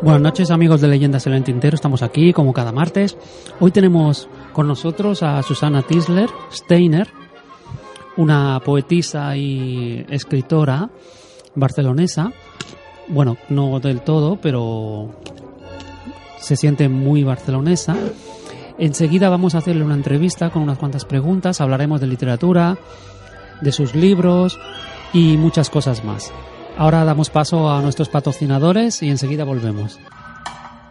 Buenas 0.00 0.22
noches 0.22 0.52
amigos 0.52 0.80
de 0.80 0.86
Leyendas 0.86 1.26
en 1.26 1.32
el 1.32 1.42
Tintero, 1.42 1.74
estamos 1.74 2.02
aquí 2.02 2.32
como 2.32 2.52
cada 2.52 2.70
martes. 2.70 3.16
Hoy 3.58 3.72
tenemos 3.72 4.28
con 4.52 4.68
nosotros 4.68 5.24
a 5.24 5.42
Susana 5.42 5.82
Tisler 5.82 6.30
Steiner, 6.52 7.08
una 8.16 8.60
poetisa 8.64 9.36
y 9.36 10.06
escritora 10.08 10.88
barcelonesa. 11.56 12.32
Bueno, 13.08 13.38
no 13.48 13.80
del 13.80 14.02
todo, 14.02 14.38
pero 14.40 15.10
se 16.38 16.54
siente 16.54 16.88
muy 16.88 17.24
barcelonesa. 17.24 17.96
Enseguida 18.78 19.28
vamos 19.28 19.56
a 19.56 19.58
hacerle 19.58 19.84
una 19.84 19.94
entrevista 19.94 20.50
con 20.50 20.62
unas 20.62 20.78
cuantas 20.78 21.04
preguntas, 21.04 21.60
hablaremos 21.60 22.00
de 22.00 22.06
literatura, 22.06 22.78
de 23.60 23.72
sus 23.72 23.96
libros 23.96 24.56
y 25.12 25.36
muchas 25.36 25.70
cosas 25.70 26.04
más. 26.04 26.32
Ahora 26.78 27.04
damos 27.04 27.28
paso 27.28 27.68
a 27.72 27.82
nuestros 27.82 28.08
patrocinadores 28.08 29.02
y 29.02 29.10
enseguida 29.10 29.42
volvemos. 29.42 29.98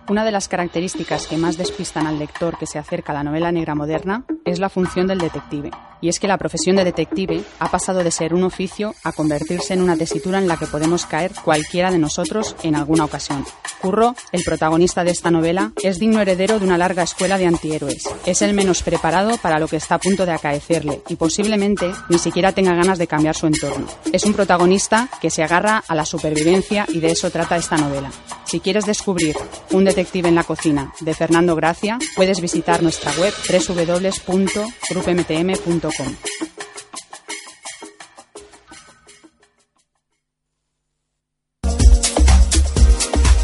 Una 0.09 0.25
de 0.25 0.31
las 0.31 0.49
características 0.49 1.27
que 1.27 1.37
más 1.37 1.57
despistan 1.57 2.07
al 2.07 2.19
lector 2.19 2.57
que 2.57 2.67
se 2.67 2.77
acerca 2.77 3.13
a 3.13 3.15
la 3.15 3.23
novela 3.23 3.53
negra 3.53 3.73
moderna 3.73 4.25
es 4.43 4.59
la 4.59 4.67
función 4.67 5.07
del 5.07 5.19
detective. 5.19 5.71
Y 6.01 6.09
es 6.09 6.19
que 6.19 6.27
la 6.27 6.37
profesión 6.37 6.75
de 6.75 6.83
detective 6.83 7.43
ha 7.59 7.71
pasado 7.71 8.03
de 8.03 8.11
ser 8.11 8.33
un 8.33 8.43
oficio 8.43 8.95
a 9.03 9.11
convertirse 9.11 9.73
en 9.73 9.81
una 9.81 9.97
tesitura 9.97 10.39
en 10.39 10.47
la 10.47 10.57
que 10.57 10.67
podemos 10.67 11.05
caer 11.05 11.31
cualquiera 11.43 11.91
de 11.91 11.97
nosotros 11.97 12.55
en 12.63 12.75
alguna 12.75 13.05
ocasión. 13.05 13.45
Curro, 13.81 14.15
el 14.31 14.43
protagonista 14.43 15.03
de 15.03 15.11
esta 15.11 15.31
novela, 15.31 15.71
es 15.83 15.99
digno 15.99 16.21
heredero 16.21 16.59
de 16.59 16.65
una 16.65 16.77
larga 16.77 17.03
escuela 17.03 17.37
de 17.37 17.45
antihéroes. 17.45 18.03
Es 18.25 18.41
el 18.41 18.53
menos 18.53 18.81
preparado 18.81 19.37
para 19.37 19.59
lo 19.59 19.67
que 19.67 19.77
está 19.77 19.95
a 19.95 19.99
punto 19.99 20.25
de 20.25 20.31
acaecerle 20.31 21.01
y 21.09 21.15
posiblemente 21.15 21.91
ni 22.09 22.19
siquiera 22.19 22.51
tenga 22.51 22.75
ganas 22.75 22.97
de 22.97 23.07
cambiar 23.07 23.35
su 23.35 23.47
entorno. 23.47 23.87
Es 24.11 24.25
un 24.25 24.33
protagonista 24.33 25.09
que 25.21 25.29
se 25.29 25.43
agarra 25.43 25.83
a 25.87 25.95
la 25.95 26.05
supervivencia 26.05 26.85
y 26.89 26.99
de 26.99 27.11
eso 27.11 27.29
trata 27.29 27.57
esta 27.57 27.77
novela. 27.77 28.11
Si 28.45 28.59
quieres 28.59 28.85
descubrir 28.85 29.35
un 29.71 29.83
detective 29.83 30.29
en 30.29 30.35
la 30.35 30.43
cocina 30.43 30.93
de 31.01 31.13
Fernando 31.13 31.55
Gracia, 31.55 31.99
puedes 32.15 32.39
visitar 32.39 32.81
nuestra 32.81 33.11
web 33.13 33.33
www.grupmtm.com. 33.49 35.86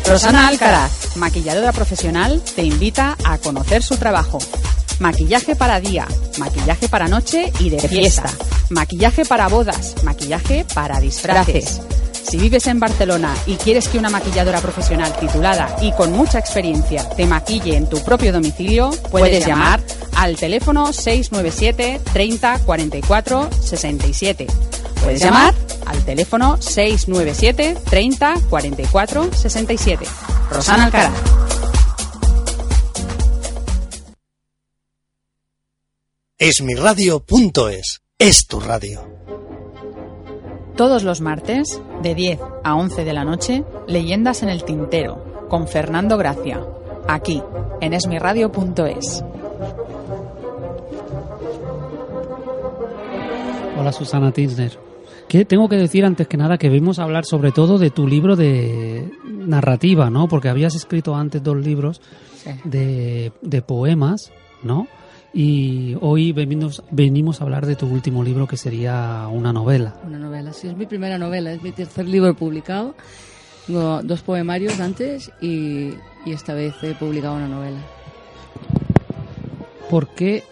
Rosana 0.05 0.47
Alcaraz, 0.47 1.15
maquilladora 1.15 1.71
profesional, 1.71 2.41
te 2.55 2.63
invita 2.63 3.17
a 3.23 3.37
conocer 3.39 3.81
su 3.81 3.97
trabajo. 3.97 4.37
Maquillaje 4.99 5.55
para 5.55 5.79
día, 5.79 6.07
maquillaje 6.37 6.87
para 6.87 7.07
noche 7.07 7.51
y 7.59 7.69
de 7.69 7.79
fiesta, 7.79 8.29
maquillaje 8.69 9.25
para 9.25 9.47
bodas, 9.47 9.95
maquillaje 10.03 10.65
para 10.75 10.99
disfraces. 10.99 11.81
Si 12.23 12.37
vives 12.37 12.67
en 12.67 12.79
Barcelona 12.79 13.35
y 13.45 13.55
quieres 13.55 13.87
que 13.87 13.97
una 13.97 14.09
maquilladora 14.09 14.59
profesional 14.61 15.15
titulada 15.19 15.75
y 15.81 15.91
con 15.91 16.11
mucha 16.11 16.39
experiencia 16.39 17.07
te 17.09 17.25
maquille 17.25 17.75
en 17.75 17.87
tu 17.87 18.03
propio 18.03 18.31
domicilio, 18.31 18.91
puedes 19.11 19.45
llamar 19.45 19.81
al 20.15 20.35
teléfono 20.35 20.93
697 20.93 22.01
30 22.11 22.59
44 22.59 23.49
67. 23.61 24.47
Puedes 25.03 25.21
llamar 25.21 25.53
al 25.85 26.03
teléfono 26.05 26.61
697 26.61 27.77
30 27.89 28.35
44 28.49 29.29
67. 29.33 30.05
Rosana 30.49 30.85
Alcaraz. 30.85 31.13
Esmiradio.es 36.37 38.01
es 38.19 38.47
tu 38.47 38.59
radio. 38.59 39.07
Todos 40.75 41.03
los 41.03 41.21
martes, 41.21 41.79
de 42.01 42.15
10 42.15 42.39
a 42.63 42.75
11 42.75 43.05
de 43.05 43.13
la 43.13 43.23
noche, 43.23 43.63
Leyendas 43.87 44.41
en 44.41 44.49
el 44.49 44.63
Tintero, 44.63 45.45
con 45.47 45.67
Fernando 45.67 46.17
Gracia, 46.17 46.61
aquí, 47.07 47.43
en 47.79 47.93
esmiradio.es. 47.93 49.23
Hola 53.77 53.91
Susana 53.91 54.31
Tinsner. 54.31 54.79
Que 55.27 55.45
tengo 55.45 55.69
que 55.69 55.75
decir 55.75 56.05
antes 56.05 56.27
que 56.27 56.37
nada 56.37 56.57
que 56.57 56.69
vimos 56.69 56.97
hablar 56.97 57.25
sobre 57.25 57.51
todo 57.51 57.77
de 57.77 57.91
tu 57.91 58.07
libro 58.07 58.35
de 58.35 59.11
narrativa, 59.23 60.09
¿no? 60.09 60.27
Porque 60.27 60.49
habías 60.49 60.73
escrito 60.73 61.15
antes 61.15 61.43
dos 61.43 61.57
libros 61.57 62.01
de, 62.63 63.31
de 63.43 63.61
poemas, 63.61 64.31
¿no? 64.63 64.87
Y 65.33 65.97
hoy 65.99 66.31
venimos, 66.31 66.83
venimos 66.91 67.41
a 67.41 67.45
hablar 67.45 67.65
de 67.65 67.75
tu 67.75 67.87
último 67.87 68.23
libro 68.23 68.47
que 68.47 68.55
sería 68.55 69.27
una 69.31 69.51
novela. 69.51 69.95
Una 70.05 70.19
novela, 70.19 70.53
sí, 70.53 70.67
es 70.67 70.77
mi 70.77 70.85
primera 70.85 71.17
novela, 71.17 71.51
es 71.51 71.61
mi 71.63 71.71
tercer 71.71 72.07
libro 72.07 72.35
publicado. 72.35 72.93
Tengo 73.65 74.03
dos 74.03 74.21
poemarios 74.21 74.79
antes 74.79 75.31
y, 75.41 75.93
y 76.25 76.33
esta 76.33 76.53
vez 76.53 76.75
he 76.83 76.93
publicado 76.93 77.35
una 77.35 77.47
novela. 77.47 77.79
¿Por 79.89 80.09
qué, 80.09 80.43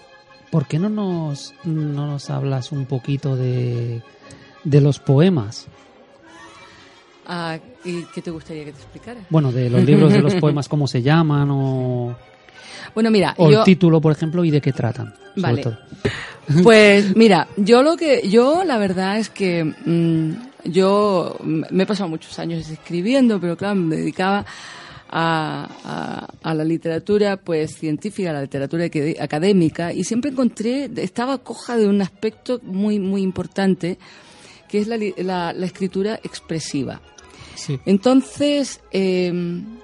por 0.49 0.65
qué 0.65 0.79
no, 0.79 0.89
nos, 0.89 1.53
no 1.63 2.07
nos 2.07 2.29
hablas 2.31 2.71
un 2.71 2.85
poquito 2.85 3.35
de, 3.35 4.01
de 4.63 4.81
los 4.81 4.99
poemas? 4.99 5.67
Ah, 7.27 7.59
¿Y 7.85 8.03
qué 8.13 8.21
te 8.21 8.31
gustaría 8.31 8.65
que 8.65 8.71
te 8.71 8.79
explicara? 8.79 9.21
Bueno, 9.29 9.51
de 9.51 9.69
los 9.69 9.83
libros 9.83 10.11
de 10.11 10.21
los 10.21 10.35
poemas, 10.41 10.67
cómo 10.67 10.87
se 10.87 11.03
llaman 11.03 11.49
o... 11.51 12.15
Bueno, 12.93 13.11
mira, 13.11 13.33
o 13.37 13.49
yo, 13.51 13.59
el 13.59 13.65
título, 13.65 13.99
por 14.01 14.11
ejemplo, 14.11 14.43
y 14.43 14.51
de 14.51 14.61
qué 14.61 14.71
tratan. 14.73 15.13
sobre 15.35 15.41
Vale. 15.41 15.61
todo. 15.63 15.77
Pues 16.63 17.15
mira, 17.15 17.47
yo 17.55 17.81
lo 17.83 17.95
que 17.95 18.27
yo 18.27 18.63
la 18.65 18.77
verdad 18.77 19.17
es 19.19 19.29
que 19.29 19.63
mm, 19.63 20.31
yo 20.69 21.37
me 21.43 21.83
he 21.83 21.85
pasado 21.85 22.09
muchos 22.09 22.37
años 22.39 22.69
escribiendo, 22.69 23.39
pero 23.39 23.55
claro, 23.55 23.75
me 23.75 23.95
dedicaba 23.95 24.45
a, 25.09 25.69
a- 25.85 26.27
a 26.49 26.53
la 26.53 26.63
literatura 26.65 27.37
pues 27.37 27.75
científica, 27.75 28.31
a 28.31 28.33
la 28.33 28.41
literatura 28.41 28.85
acad- 28.85 29.21
académica 29.21 29.93
y 29.93 30.03
siempre 30.03 30.31
encontré 30.31 30.89
estaba 30.97 31.37
coja 31.37 31.77
de 31.77 31.87
un 31.87 32.01
aspecto 32.01 32.59
muy 32.63 32.99
muy 32.99 33.21
importante 33.21 33.97
que 34.67 34.79
es 34.79 34.87
la- 34.87 35.53
la 35.53 35.65
escritura 35.65 36.19
expresiva. 36.23 36.99
Entonces, 37.85 38.81
eh, 38.91 39.31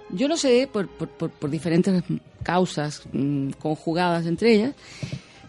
yo 0.09 0.27
no 0.27 0.37
sé, 0.37 0.69
por, 0.71 0.87
por- 0.87 1.09
por- 1.09 1.49
diferentes 1.49 2.03
causas 2.43 3.03
mm, 3.11 3.51
conjugadas 3.59 4.25
entre 4.25 4.53
ellas, 4.53 4.75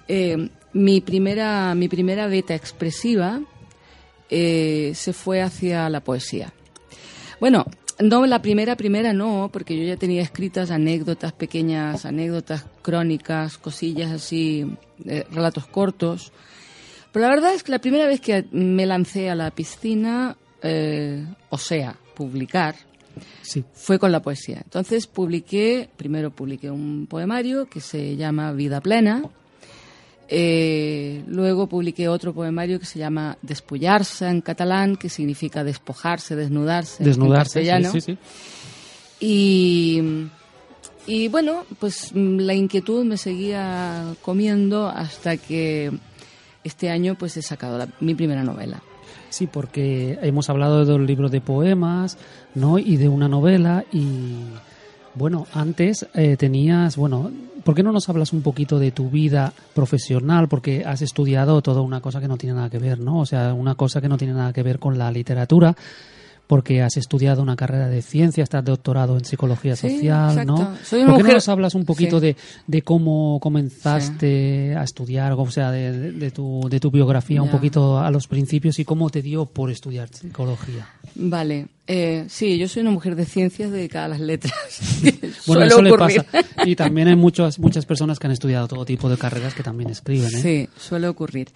eh, 0.08 0.48
mi, 0.72 1.00
primera, 1.00 1.74
mi 1.74 1.88
primera 1.88 2.26
beta 2.26 2.54
expresiva 2.54 3.40
eh, 4.30 4.92
se 4.94 5.12
fue 5.12 5.40
hacia 5.42 5.88
la 5.88 6.00
poesía. 6.00 6.52
Bueno, 7.40 7.64
no 8.00 8.26
la 8.26 8.42
primera, 8.42 8.76
primera 8.76 9.12
no, 9.12 9.50
porque 9.52 9.76
yo 9.76 9.84
ya 9.84 9.96
tenía 9.96 10.22
escritas 10.22 10.70
anécdotas 10.70 11.32
pequeñas, 11.32 12.04
anécdotas 12.04 12.64
crónicas, 12.82 13.58
cosillas 13.58 14.10
así, 14.12 14.66
eh, 15.04 15.24
relatos 15.30 15.66
cortos. 15.66 16.32
Pero 17.12 17.24
la 17.26 17.30
verdad 17.34 17.54
es 17.54 17.62
que 17.62 17.72
la 17.72 17.80
primera 17.80 18.06
vez 18.06 18.20
que 18.20 18.44
me 18.52 18.86
lancé 18.86 19.30
a 19.30 19.34
la 19.34 19.50
piscina, 19.50 20.36
eh, 20.62 21.24
o 21.48 21.58
sea, 21.58 21.96
publicar, 22.18 22.74
Sí. 23.42 23.64
fue 23.72 23.98
con 23.98 24.10
la 24.12 24.20
poesía. 24.20 24.60
Entonces 24.64 25.06
publiqué, 25.06 25.88
primero 25.96 26.30
publiqué 26.30 26.70
un 26.70 27.06
poemario 27.08 27.66
que 27.66 27.80
se 27.80 28.16
llama 28.16 28.52
Vida 28.52 28.80
Plena, 28.80 29.22
eh, 30.28 31.22
luego 31.26 31.66
publiqué 31.68 32.08
otro 32.08 32.34
poemario 32.34 32.78
que 32.78 32.84
se 32.86 32.98
llama 32.98 33.38
Despullarse 33.40 34.26
en 34.28 34.40
catalán, 34.42 34.96
que 34.96 35.08
significa 35.08 35.64
despojarse, 35.64 36.36
desnudarse, 36.36 37.02
Desnudarse, 37.02 37.60
en 37.60 37.66
castellano. 37.66 37.92
sí, 37.92 38.00
sí. 38.02 38.18
Y, 39.20 40.00
y 41.06 41.28
bueno, 41.28 41.64
pues 41.80 42.12
la 42.14 42.54
inquietud 42.54 43.04
me 43.04 43.16
seguía 43.16 44.14
comiendo 44.22 44.86
hasta 44.88 45.36
que 45.38 45.90
este 46.62 46.90
año 46.90 47.16
pues 47.18 47.36
he 47.36 47.42
sacado 47.42 47.78
la- 47.78 47.88
mi 48.00 48.14
primera 48.14 48.44
novela. 48.44 48.82
Sí, 49.30 49.46
porque 49.46 50.18
hemos 50.22 50.48
hablado 50.50 50.84
de 50.84 50.94
un 50.94 51.06
libro 51.06 51.28
de 51.28 51.40
poemas, 51.40 52.18
¿no? 52.54 52.78
Y 52.78 52.96
de 52.96 53.08
una 53.08 53.28
novela 53.28 53.84
y 53.92 54.44
bueno, 55.14 55.46
antes 55.52 56.06
eh, 56.14 56.36
tenías, 56.36 56.96
bueno, 56.96 57.30
¿por 57.64 57.74
qué 57.74 57.82
no 57.82 57.92
nos 57.92 58.08
hablas 58.08 58.32
un 58.32 58.40
poquito 58.40 58.78
de 58.78 58.92
tu 58.92 59.10
vida 59.10 59.52
profesional? 59.74 60.48
Porque 60.48 60.84
has 60.86 61.02
estudiado 61.02 61.60
toda 61.60 61.80
una 61.80 62.00
cosa 62.00 62.20
que 62.20 62.28
no 62.28 62.36
tiene 62.36 62.54
nada 62.54 62.70
que 62.70 62.78
ver, 62.78 63.00
¿no? 63.00 63.18
O 63.18 63.26
sea, 63.26 63.52
una 63.52 63.74
cosa 63.74 64.00
que 64.00 64.08
no 64.08 64.16
tiene 64.16 64.34
nada 64.34 64.52
que 64.52 64.62
ver 64.62 64.78
con 64.78 64.96
la 64.96 65.10
literatura, 65.10 65.74
porque 66.48 66.82
has 66.82 66.96
estudiado 66.96 67.42
una 67.42 67.54
carrera 67.54 67.88
de 67.88 68.02
ciencia, 68.02 68.42
estás 68.42 68.64
doctorado 68.64 69.16
en 69.16 69.24
psicología 69.24 69.76
Sí, 69.76 69.90
social, 69.90 70.30
exacto. 70.30 70.52
¿no? 70.52 70.76
Soy 70.82 71.04
¿Por 71.04 71.18
qué 71.18 71.22
no 71.22 71.32
nos 71.34 71.48
hablas 71.48 71.74
un 71.76 71.84
poquito 71.84 72.18
Sí. 72.18 72.26
de, 72.26 72.36
de 72.66 72.82
cómo 72.82 73.38
comenzaste 73.40 74.74
a 74.76 74.82
estudiar, 74.82 75.32
o 75.34 75.50
sea, 75.50 75.70
de, 75.70 75.92
de- 75.92 76.12
de 76.12 76.30
tu, 76.30 76.66
de 76.68 76.80
tu 76.80 76.90
biografía, 76.90 77.42
un 77.42 77.50
poquito 77.50 77.98
a 77.98 78.10
los 78.10 78.26
principios 78.26 78.78
y 78.78 78.84
cómo 78.84 79.10
te 79.10 79.22
dio 79.22 79.46
por 79.46 79.70
estudiar 79.70 80.08
psicología? 80.08 80.88
Vale, 81.14 81.68
eh, 81.86 82.24
sí, 82.28 82.58
yo 82.58 82.66
soy 82.68 82.82
una 82.82 82.90
mujer 82.90 83.14
de 83.14 83.24
ciencias 83.24 83.70
dedicada 83.70 84.06
a 84.06 84.08
las 84.08 84.20
letras. 84.20 84.52
Bueno, 85.46 85.64
eso 85.64 85.80
le 85.80 85.94
pasa. 85.96 86.26
Y 86.66 86.76
también 86.76 87.08
hay 87.08 87.16
muchas, 87.16 87.58
muchas 87.58 87.86
personas 87.86 88.18
que 88.18 88.26
han 88.26 88.32
estudiado 88.32 88.68
todo 88.68 88.84
tipo 88.84 89.08
de 89.08 89.16
carreras 89.16 89.54
que 89.54 89.62
también 89.62 89.88
escriben, 89.90 90.28
¿eh? 90.34 90.40
Sí, 90.42 90.68
suele 90.76 91.08
ocurrir. 91.08 91.48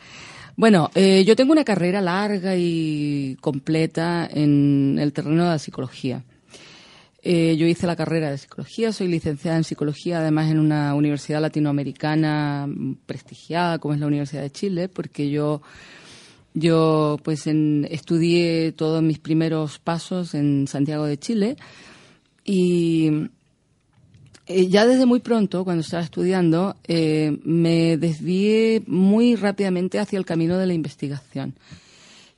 Bueno, 0.56 0.90
eh, 0.94 1.24
yo 1.24 1.34
tengo 1.34 1.52
una 1.52 1.64
carrera 1.64 2.00
larga 2.00 2.54
y 2.56 3.36
completa 3.40 4.28
en 4.30 4.98
el 5.00 5.12
terreno 5.12 5.44
de 5.44 5.50
la 5.50 5.58
psicología. 5.58 6.22
Eh, 7.24 7.56
yo 7.56 7.66
hice 7.66 7.86
la 7.86 7.96
carrera 7.96 8.30
de 8.30 8.38
psicología, 8.38 8.92
soy 8.92 9.06
licenciada 9.08 9.56
en 9.56 9.64
psicología, 9.64 10.18
además 10.18 10.50
en 10.50 10.58
una 10.58 10.94
universidad 10.94 11.40
latinoamericana 11.40 12.68
prestigiada 13.06 13.78
como 13.78 13.94
es 13.94 14.00
la 14.00 14.08
Universidad 14.08 14.42
de 14.42 14.50
Chile, 14.50 14.88
porque 14.88 15.30
yo, 15.30 15.62
yo 16.52 17.18
pues 17.22 17.46
en- 17.46 17.86
estudié 17.90 18.72
todos 18.72 19.02
mis 19.02 19.20
primeros 19.20 19.78
pasos 19.78 20.34
en 20.34 20.66
Santiago 20.66 21.06
de 21.06 21.18
Chile 21.18 21.56
y 22.44 23.10
eh, 24.46 24.68
ya 24.68 24.86
desde 24.86 25.06
muy 25.06 25.20
pronto, 25.20 25.64
cuando 25.64 25.82
estaba 25.82 26.02
estudiando, 26.02 26.76
eh, 26.88 27.38
me 27.44 27.96
desvié 27.96 28.82
muy 28.86 29.36
rápidamente 29.36 29.98
hacia 29.98 30.18
el 30.18 30.24
camino 30.24 30.58
de 30.58 30.66
la 30.66 30.74
investigación. 30.74 31.54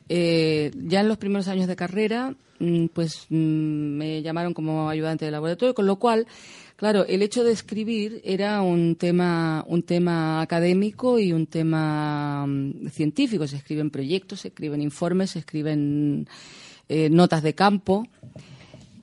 Eh, 0.08 0.70
ya 0.86 1.00
en 1.00 1.08
los 1.08 1.16
primeros 1.16 1.48
años 1.48 1.66
de 1.66 1.76
carrera, 1.76 2.34
mm, 2.58 2.86
pues 2.92 3.26
mm, 3.30 3.36
me 3.36 4.22
llamaron 4.22 4.52
como 4.52 4.90
ayudante 4.90 5.24
de 5.24 5.30
laboratorio, 5.30 5.74
con 5.74 5.86
lo 5.86 5.96
cual, 5.96 6.26
claro, 6.76 7.06
el 7.06 7.22
hecho 7.22 7.42
de 7.42 7.52
escribir 7.52 8.20
era 8.22 8.60
un 8.60 8.96
tema, 8.96 9.64
un 9.66 9.82
tema 9.82 10.42
académico 10.42 11.18
y 11.18 11.32
un 11.32 11.46
tema 11.46 12.46
mm, 12.46 12.88
científico. 12.88 13.46
Se 13.46 13.56
escriben 13.56 13.90
proyectos, 13.90 14.40
se 14.40 14.48
escriben 14.48 14.82
informes, 14.82 15.30
se 15.30 15.38
escriben 15.38 16.28
eh, 16.88 17.08
notas 17.08 17.42
de 17.42 17.54
campo. 17.54 18.06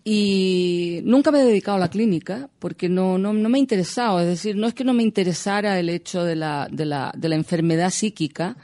Y 0.04 1.02
nunca 1.04 1.32
me 1.32 1.42
he 1.42 1.46
dedicado 1.46 1.78
a 1.78 1.80
la 1.80 1.90
clínica 1.90 2.50
porque 2.58 2.90
no, 2.90 3.20
no, 3.20 3.34
no 3.34 3.50
me 3.50 3.58
ha 3.58 3.62
interesado. 3.62 4.20
Es 4.20 4.28
decir, 4.28 4.56
no 4.56 4.68
es 4.68 4.74
que 4.74 4.84
no 4.84 4.94
me 4.94 5.04
interesara 5.04 5.80
el 5.80 5.90
hecho 5.90 6.24
de 6.24 6.36
la, 6.36 6.68
de 6.72 6.86
la, 6.86 7.14
de 7.16 7.30
la 7.30 7.36
enfermedad 7.36 7.92
psíquica, 7.92 8.58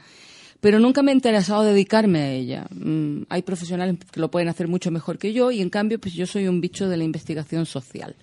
pero 0.60 0.80
nunca 0.80 1.02
me 1.02 1.12
ha 1.12 1.14
interesado 1.14 1.62
dedicarme 1.62 2.18
a 2.20 2.32
ella. 2.32 2.66
Mm, 2.70 3.22
hay 3.28 3.42
profesionales 3.42 3.96
que 4.10 4.18
lo 4.18 4.30
pueden 4.30 4.48
hacer 4.48 4.66
mucho 4.66 4.90
mejor 4.90 5.18
que 5.18 5.32
yo 5.32 5.52
y 5.52 5.60
en 5.60 5.70
cambio 5.70 6.00
pues 6.00 6.14
yo 6.14 6.26
soy 6.26 6.48
un 6.48 6.60
bicho 6.60 6.88
de 6.88 6.96
la 6.96 7.04
investigación 7.04 7.66
social. 7.66 8.16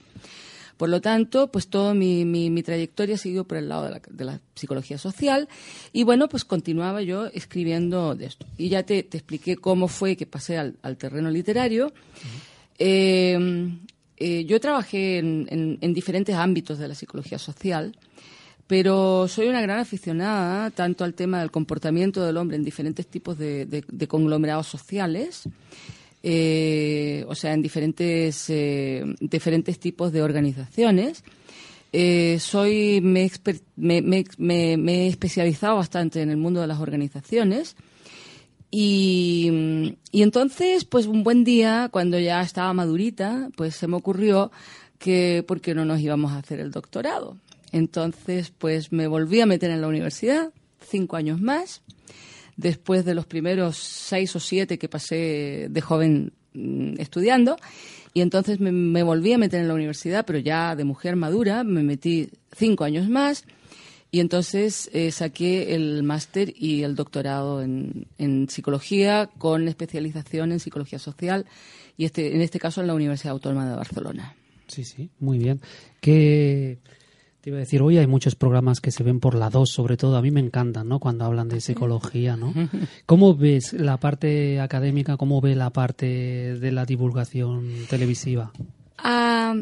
Por 0.76 0.90
lo 0.90 1.00
tanto, 1.00 1.50
pues 1.50 1.70
toda 1.70 1.94
mi, 1.94 2.26
mi, 2.26 2.50
mi 2.50 2.62
trayectoria 2.62 3.16
ha 3.16 3.18
sido 3.18 3.46
por 3.46 3.56
el 3.58 3.70
lado 3.70 3.86
de 3.86 3.92
la, 3.92 4.02
de 4.10 4.26
la 4.26 4.42
psicología 4.56 4.98
social 4.98 5.48
y 5.94 6.04
bueno, 6.04 6.28
pues 6.28 6.44
continuaba 6.44 7.02
yo 7.02 7.28
escribiendo 7.28 8.14
de 8.14 8.26
esto. 8.26 8.46
Y 8.58 8.68
ya 8.68 8.84
te, 8.84 9.02
te 9.04 9.16
expliqué 9.16 9.56
cómo 9.56 9.88
fue 9.88 10.18
que 10.18 10.26
pasé 10.26 10.58
al 10.58 10.98
terreno 10.98 11.30
literario. 11.30 11.94
Eh, 12.78 13.70
eh, 14.18 14.46
yo 14.46 14.60
trabajé 14.60 15.18
en, 15.20 15.48
en- 15.50 15.78
en 15.82 15.94
diferentes 15.94 16.36
ámbitos 16.36 16.78
de 16.80 16.88
la 16.88 16.96
psicología 16.96 17.38
social, 17.38 17.96
pero 18.68 19.28
soy 19.28 19.48
una 19.48 19.62
gran 19.62 19.80
aficionada 19.80 20.72
tanto 20.72 21.04
al 21.04 21.14
tema 21.14 21.40
del 21.40 21.52
comportamiento 21.52 22.26
del 22.26 22.38
hombre 22.38 22.58
en 22.58 22.64
diferentes 22.64 23.06
tipos 23.08 23.38
de, 23.38 23.84
conglomerados 24.08 24.68
sociales, 24.68 25.44
eh, 26.24 27.24
o 27.28 27.36
sea, 27.36 27.54
en 27.54 27.62
diferentes, 27.62 28.52
diferentes 29.20 29.80
tipos 29.80 30.12
de 30.12 30.22
organizaciones. 30.24 31.24
Soy, 32.40 33.00
me 33.02 33.30
he 34.88 35.08
especializado 35.08 35.76
bastante 35.76 36.22
en 36.22 36.30
el 36.32 36.38
mundo 36.38 36.60
de 36.62 36.68
las 36.68 36.80
organizaciones. 36.80 37.76
Y, 38.72 39.96
entonces, 40.12 40.86
pues 40.86 41.06
un 41.06 41.24
buen 41.24 41.44
día, 41.44 41.90
cuando 41.92 42.20
ya 42.20 42.42
estaba 42.42 42.74
madurita, 42.74 43.50
pues 43.56 43.76
se 43.76 43.88
me 43.88 43.96
ocurrió 43.96 44.52
que 45.00 45.44
por 45.48 45.62
qué 45.62 45.74
no 45.76 45.86
nos 45.86 46.00
íbamos 46.00 46.32
a 46.32 46.38
hacer 46.38 46.60
el 46.60 46.72
doctorado. 46.72 47.38
Entonces, 47.72 48.52
pues 48.58 48.92
me 48.92 49.08
volví 49.08 49.42
a 49.42 49.46
meter 49.46 49.72
en 49.72 49.82
la 49.82 49.88
universidad, 49.88 50.52
cinco 50.80 51.16
años 51.16 51.42
más, 51.42 51.82
después 52.58 53.06
de 53.06 53.16
los 53.16 53.26
primeros 53.26 53.78
seis 53.78 54.36
o 54.36 54.40
siete 54.40 54.78
que 54.78 54.90
pasé 54.90 55.68
de 55.70 55.82
joven 55.82 56.34
mm, 56.54 57.00
estudiando. 57.00 57.58
Y 58.14 58.22
entonces 58.22 58.62
me 58.62 59.04
volví 59.04 59.34
a 59.34 59.38
meter 59.38 59.60
en 59.60 59.68
la 59.68 59.74
universidad, 59.74 60.26
pero 60.26 60.40
ya 60.40 60.76
de 60.78 60.86
mujer 60.86 61.18
madura, 61.18 61.66
me 61.66 61.84
metí 61.84 62.30
cinco 62.56 62.86
años 62.86 63.10
más. 63.10 63.46
Y 64.16 64.22
entonces 64.22 64.90
eh, 64.94 65.12
saqué 65.12 65.76
el 65.76 66.02
máster 66.04 66.54
y 66.56 66.84
el 66.84 66.96
doctorado 66.96 67.62
en, 67.62 68.08
en 68.18 68.48
psicología 68.48 69.30
con 69.38 69.68
especialización 69.68 70.54
en 70.54 70.62
psicología 70.62 71.00
social 71.00 71.46
y 71.98 72.06
este, 72.06 72.34
en 72.34 72.40
este 72.40 72.58
caso 72.58 72.80
en 72.80 72.88
la 72.88 72.94
Universidad 72.94 73.34
Autónoma 73.34 73.70
de 73.70 73.76
Barcelona. 73.76 74.34
Sí, 74.68 74.86
sí, 74.86 75.10
muy 75.20 75.38
bien. 75.38 75.60
Que 76.00 76.80
te 77.42 77.50
iba 77.50 77.58
a 77.58 77.60
decir, 77.60 77.82
hoy 77.82 77.98
hay 77.98 78.08
muchos 78.08 78.36
programas 78.36 78.80
que 78.80 78.92
se 78.92 79.04
ven 79.04 79.20
por 79.20 79.36
la 79.36 79.50
2, 79.50 79.70
sobre 79.70 79.98
todo. 79.98 80.16
A 80.16 80.22
mí 80.22 80.32
me 80.32 80.40
encantan, 80.40 80.88
¿no? 80.88 81.02
Cuando 81.02 81.26
hablan 81.26 81.50
de 81.50 81.60
psicología, 81.60 82.38
¿no? 82.38 82.54
¿Cómo 83.06 83.36
ves 83.36 83.74
la 83.74 83.98
parte 83.98 84.62
académica? 84.62 85.18
¿Cómo 85.18 85.42
ve 85.42 85.56
la 85.56 85.72
parte 85.72 86.56
de 86.58 86.72
la 86.72 86.86
divulgación 86.86 87.70
televisiva? 87.90 88.54
Ah, 88.98 89.56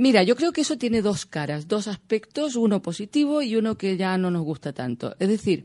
mira, 0.00 0.22
yo 0.22 0.36
creo 0.36 0.52
que 0.52 0.62
eso 0.62 0.76
tiene 0.76 1.02
dos 1.02 1.26
caras, 1.26 1.68
dos 1.68 1.86
aspectos, 1.88 2.56
uno 2.56 2.80
positivo 2.80 3.42
y 3.42 3.56
uno 3.56 3.76
que 3.76 3.96
ya 3.96 4.16
no 4.18 4.30
nos 4.30 4.42
gusta 4.42 4.72
tanto. 4.72 5.14
Es 5.18 5.28
decir, 5.28 5.64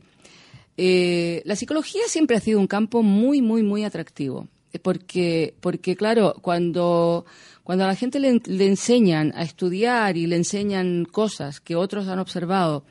eh, 0.76 1.42
la 1.44 1.56
psicología 1.56 2.02
siempre 2.06 2.36
ha 2.36 2.40
sido 2.40 2.60
un 2.60 2.66
campo 2.66 3.02
muy, 3.02 3.42
muy, 3.42 3.62
muy 3.62 3.84
atractivo. 3.84 4.48
Eh, 4.72 4.78
Porque, 4.78 5.54
porque 5.60 5.96
claro, 5.96 6.34
cuando, 6.42 7.24
cuando 7.62 7.84
a 7.84 7.88
la 7.88 7.94
gente 7.94 8.18
le, 8.20 8.40
le 8.44 8.66
enseñan 8.66 9.32
a 9.34 9.42
estudiar 9.42 10.16
y 10.16 10.26
le 10.26 10.36
enseñan 10.36 11.04
cosas 11.04 11.60
que 11.60 11.76
otros 11.76 12.08
han 12.08 12.18
observado 12.18 12.84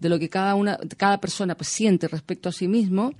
de 0.00 0.08
lo 0.08 0.18
que 0.18 0.28
cada, 0.28 0.54
una, 0.54 0.78
cada 0.96 1.18
persona 1.20 1.54
pues, 1.56 1.68
siente 1.68 2.08
respecto 2.08 2.48
a 2.48 2.52
sí 2.52 2.68
mismo, 2.68 3.12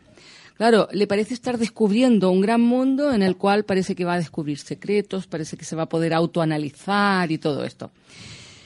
Claro, 0.59 0.89
le 0.91 1.07
parece 1.07 1.35
estar 1.35 1.57
descubriendo 1.57 2.33
un 2.33 2.41
gran 2.41 2.61
mundo 2.61 3.13
en 3.13 3.23
el 3.23 3.37
cual 3.37 3.65
parece 3.65 3.95
que 3.95 4.05
va 4.05 4.15
a 4.15 4.19
descubrir 4.19 4.59
secretos, 4.59 5.29
parece 5.29 5.57
que 5.57 5.65
se 5.65 5.77
va 5.77 5.85
a 5.85 5.89
poder 5.89 6.13
autoanalizar 6.13 7.31
y 7.31 7.39
todo 7.39 7.65
esto. 7.65 7.93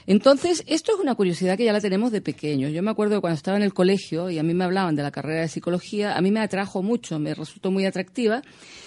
Entonces, 0.07 0.65
esto 0.67 0.93
es 0.95 1.01
una 1.01 1.15
curiosidad 1.15 1.59
que 1.59 1.67
ya 1.67 1.73
la 1.75 1.83
tenemos 1.83 2.11
de 2.11 2.23
pequeños. 2.23 2.73
Yo 2.73 2.83
me 2.83 2.91
acuerdo 2.91 3.17
que 3.17 3.21
cuando 3.21 3.37
estaba 3.37 3.59
en 3.59 3.63
el 3.63 3.75
colegio 3.75 4.31
y 4.31 4.39
a 4.39 4.43
mí 4.43 4.55
me 4.55 4.65
hablaban 4.65 4.97
de 4.97 5.03
la 5.03 5.11
carrera 5.11 5.43
de 5.43 5.49
psicología, 5.49 6.17
a 6.17 6.23
mí 6.23 6.31
me 6.31 6.41
atrajo 6.41 6.83
mucho, 6.83 7.19
me 7.19 7.35
resultó 7.35 7.71
muy 7.71 7.85
atractiva. 7.85 8.41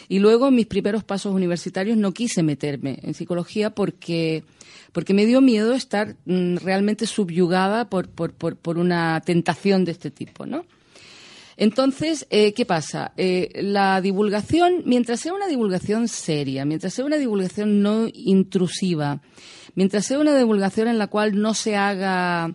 Y 0.10 0.18
luego 0.18 0.48
en 0.48 0.56
mis 0.56 0.66
primeros 0.66 1.04
pasos 1.04 1.36
universitarios 1.36 1.98
no 1.98 2.12
quise 2.12 2.42
meterme 2.42 2.98
en 3.04 3.14
psicología 3.14 3.70
porque, 3.70 4.44
porque 4.94 5.14
me 5.14 5.28
dio 5.28 5.42
miedo 5.42 5.74
estar 5.74 6.16
mm, 6.26 6.58
realmente 6.58 7.06
subyugada 7.06 7.88
por, 7.88 8.10
por, 8.10 8.34
por, 8.34 8.56
por 8.56 8.80
una 8.80 9.22
tentación 9.24 9.86
de 9.86 9.92
este 9.92 10.10
tipo, 10.10 10.48
¿no? 10.48 10.66
Entonces, 11.58 12.28
eh, 12.30 12.54
¿qué 12.54 12.66
pasa? 12.66 13.14
Eh, 13.16 13.62
la 13.62 14.02
divulgación, 14.02 14.84
mientras 14.86 15.22
sea 15.22 15.34
una 15.34 15.48
divulgación 15.48 16.08
seria, 16.08 16.66
mientras 16.66 16.94
sea 16.94 17.06
una 17.06 17.18
divulgación 17.18 17.82
no 17.82 18.08
intrusiva, 18.14 19.22
mientras 19.74 20.06
sea 20.06 20.20
una 20.20 20.38
divulgación 20.38 20.88
en 20.90 20.98
la 20.98 21.08
cual 21.08 21.40
no 21.40 21.54
se 21.54 21.78
haga, 21.78 22.54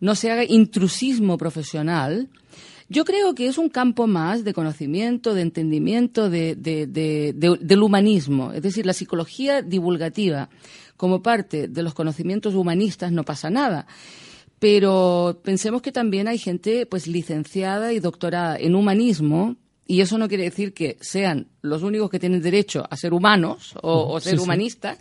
no 0.00 0.14
se 0.14 0.30
haga 0.32 0.44
intrusismo 0.44 1.38
profesional, 1.38 2.28
Yo 2.92 3.04
creo 3.04 3.36
que 3.36 3.46
es 3.46 3.56
un 3.56 3.68
campo 3.68 4.08
más 4.08 4.42
de 4.42 4.52
conocimiento, 4.52 5.32
de 5.32 5.42
entendimiento 5.42 6.28
de, 6.28 6.56
del 6.56 7.82
humanismo. 7.82 8.52
Es 8.52 8.62
decir, 8.62 8.84
la 8.84 8.94
psicología 8.94 9.62
divulgativa 9.62 10.48
como 10.96 11.22
parte 11.22 11.68
de 11.68 11.82
los 11.84 11.94
conocimientos 11.94 12.56
humanistas 12.56 13.12
no 13.12 13.22
pasa 13.22 13.48
nada. 13.48 13.86
Pero 14.60 15.40
pensemos 15.42 15.82
que 15.82 15.90
también 15.90 16.28
hay 16.28 16.38
gente 16.38 16.86
pues 16.86 17.08
licenciada 17.08 17.92
y 17.92 17.98
doctorada 17.98 18.56
en 18.56 18.76
humanismo 18.76 19.56
y 19.90 20.02
eso 20.02 20.18
no 20.18 20.28
quiere 20.28 20.44
decir 20.44 20.72
que 20.72 20.96
sean 21.00 21.48
los 21.62 21.82
únicos 21.82 22.10
que 22.10 22.20
tienen 22.20 22.40
derecho 22.40 22.84
a 22.88 22.96
ser 22.96 23.12
humanos 23.12 23.74
o, 23.82 24.20
ser 24.20 24.38
humanistas, 24.38 24.98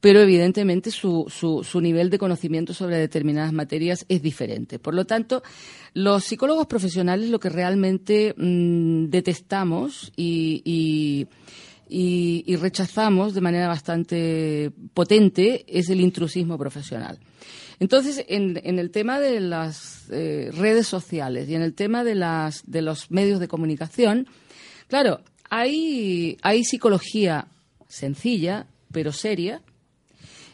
pero 0.00 0.18
evidentemente 0.20 0.90
su, 0.90 1.26
su, 1.28 1.80
nivel 1.80 2.10
de 2.10 2.18
conocimiento 2.18 2.74
sobre 2.74 2.98
determinadas 2.98 3.52
materias 3.52 4.04
es 4.08 4.22
diferente. 4.22 4.80
Por 4.80 4.94
lo 4.94 5.04
tanto, 5.04 5.44
los 5.94 6.24
psicólogos 6.24 6.66
profesionales 6.66 7.30
lo 7.30 7.38
que 7.38 7.50
realmente 7.50 8.34
mm, 8.36 9.10
detestamos 9.10 10.12
y, 10.16 11.28
y, 11.88 12.56
rechazamos 12.56 13.32
de 13.32 13.40
manera 13.40 13.68
bastante 13.68 14.72
potente 14.92 15.64
es 15.68 15.88
el 15.88 16.00
intrusismo 16.00 16.58
profesional. 16.58 17.20
Entonces, 17.78 18.24
en, 18.28 18.60
en 18.64 18.78
el 18.78 18.90
tema 18.90 19.20
de 19.20 19.40
las 19.40 20.08
eh, 20.10 20.50
redes 20.52 20.86
sociales 20.86 21.48
y 21.48 21.54
en 21.54 21.62
el 21.62 21.74
tema 21.74 22.04
de, 22.04 22.14
las, 22.14 22.62
de 22.66 22.82
los 22.82 23.10
medios 23.10 23.40
de 23.40 23.48
comunicación, 23.48 24.26
claro, 24.88 25.20
hay, 25.50 26.38
hay 26.42 26.64
psicología 26.64 27.48
sencilla, 27.88 28.66
pero 28.92 29.12
seria, 29.12 29.62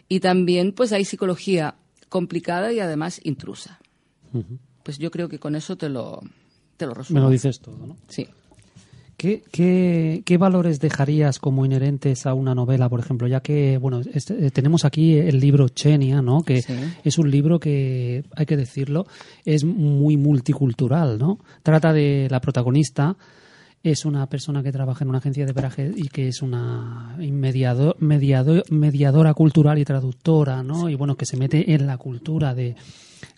y 0.09 0.21
también 0.21 0.73
pues 0.73 0.93
hay 0.93 1.05
psicología 1.05 1.77
complicada 2.09 2.73
y 2.73 2.81
además 2.81 3.21
intrusa. 3.25 3.79
Pues 4.83 4.99
yo 4.99 5.11
creo 5.11 5.29
que 5.29 5.39
con 5.39 5.55
eso 5.55 5.77
te 5.77 5.89
lo, 5.89 6.21
te 6.77 6.87
lo 6.87 6.95
resumo. 6.95 7.21
Me 7.21 7.25
lo 7.25 7.31
dices 7.31 7.61
todo, 7.61 7.87
¿no? 7.87 7.97
Sí. 8.09 8.27
¿Qué, 9.23 10.21
qué, 10.25 10.37
valores 10.37 10.81
dejarías 10.81 11.39
como 11.39 11.65
inherentes 11.65 12.27
a 12.27 12.35
una 12.35 12.57
novela, 12.57 12.89
por 12.89 12.99
ejemplo? 12.99 13.29
Ya 13.29 13.39
que, 13.39 13.79
bueno, 13.79 14.01
este, 14.13 14.51
tenemos 14.51 14.85
aquí 14.85 15.17
el 15.17 15.39
libro 15.39 15.69
Chenia, 15.69 16.21
¿no? 16.21 16.43
Que 16.43 16.61
es 17.05 17.19
un 17.19 17.31
libro 17.31 17.61
que, 17.61 18.25
hay 18.35 18.47
que 18.47 18.57
decirlo, 18.57 19.07
es 19.45 19.63
muy 19.63 20.17
multicultural, 20.17 21.21
¿no? 21.21 21.39
Trata 21.63 21.93
de 21.93 22.27
la 22.33 22.41
protagonista, 22.41 23.17
es 23.85 24.05
una 24.05 24.27
persona 24.27 24.61
que 24.61 24.73
trabaja 24.73 25.05
en 25.05 25.11
una 25.11 25.19
agencia 25.19 25.47
de 25.47 25.53
viajes 25.53 25.93
y 25.97 26.09
que 26.09 26.27
es 26.27 26.43
una 26.43 27.15
mediador, 27.21 27.95
mediadora 28.01 29.35
cultural 29.35 29.79
y 29.79 29.85
traductora, 29.85 30.65
¿no? 30.65 30.89
Y 30.89 30.97
bueno, 30.97 31.15
que 31.17 31.27
se 31.27 31.37
mete 31.37 31.73
en 31.73 31.87
la 31.87 31.97
cultura 31.97 32.57
de 32.57 32.75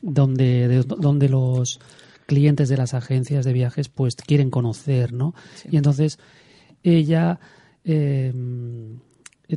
donde, 0.01 0.83
donde 0.83 1.29
los 1.29 1.79
clientes 2.27 2.69
de 2.69 2.77
las 2.77 2.95
agencias 2.95 3.45
de 3.45 3.53
viajes 3.53 3.89
pues 3.89 4.17
quieren 4.17 4.51
conocer, 4.51 5.13
¿no? 5.13 5.35
Y 5.71 5.77
entonces 5.77 6.19
ella 6.83 7.41
em, 7.85 8.99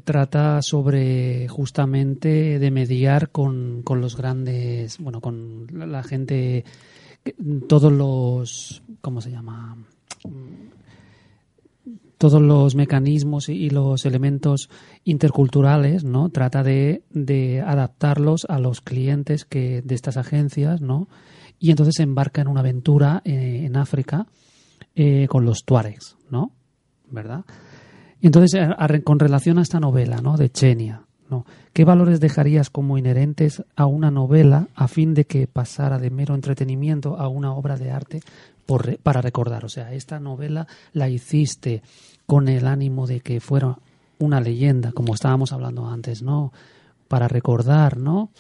trata 0.03 0.61
sobre 0.61 1.47
justamente 1.47 2.59
de 2.59 2.71
mediar 2.71 3.29
con, 3.31 3.81
con 3.83 4.01
los 4.01 4.15
grandes, 4.15 4.97
bueno, 4.99 5.21
con 5.21 5.67
la 5.73 6.03
gente, 6.03 6.65
todos 7.67 7.91
los, 7.91 8.83
¿cómo 9.01 9.21
se 9.21 9.31
llama? 9.31 9.77
todos 12.17 12.41
los 12.41 12.75
mecanismos 12.75 13.49
y 13.49 13.69
los 13.69 14.05
elementos 14.05 14.69
interculturales, 15.03 16.03
¿no? 16.03 16.29
Trata 16.29 16.63
de, 16.63 17.03
de 17.11 17.61
adaptarlos 17.61 18.45
a 18.49 18.59
los 18.59 18.81
clientes 18.81 19.45
que 19.45 19.81
de 19.83 19.95
estas 19.95 20.17
agencias, 20.17 20.81
¿no? 20.81 21.07
Y 21.59 21.71
entonces 21.71 21.95
se 21.95 22.03
embarca 22.03 22.41
en 22.41 22.47
una 22.47 22.59
aventura 22.59 23.21
eh, 23.25 23.63
en 23.65 23.75
África 23.77 24.27
eh, 24.95 25.27
con 25.27 25.45
los 25.45 25.63
tuaregs, 25.65 26.17
¿no? 26.29 26.51
¿Verdad? 27.09 27.45
Y 28.19 28.27
entonces, 28.27 28.59
con 29.03 29.19
relación 29.19 29.59
a 29.59 29.61
esta 29.61 29.79
novela, 29.79 30.21
¿no? 30.21 30.37
De 30.37 30.49
Chenia, 30.49 31.03
¿no? 31.29 31.45
¿Qué 31.73 31.85
valores 31.85 32.19
dejarías 32.19 32.69
como 32.69 32.97
inherentes 32.97 33.63
a 33.75 33.85
una 33.85 34.09
novela 34.09 34.67
a 34.75 34.87
fin 34.87 35.13
de 35.13 35.25
que 35.25 35.47
pasara 35.47 35.99
de 35.99 36.09
mero 36.09 36.33
entretenimiento 36.35 37.17
a 37.17 37.27
una 37.27 37.53
obra 37.53 37.77
de 37.77 37.91
arte 37.91 38.21
para 39.01 39.21
recordar. 39.21 39.65
O 39.65 39.69
sea, 39.69 39.93
esta 39.93 40.19
novela 40.19 40.67
la 40.93 41.09
hiciste 41.09 41.81
con 42.25 42.49
el 42.49 42.67
ánimo 42.67 43.07
de 43.07 43.21
que 43.21 43.39
fuera 43.39 43.77
una 44.19 44.41
leyenda, 44.41 44.91
como 44.91 45.13
estábamos 45.13 45.53
hablando 45.53 45.87
antes, 45.87 46.21
¿no? 46.21 46.51
Para 47.07 47.27
recordar, 47.27 47.97
¿no? 47.97 48.31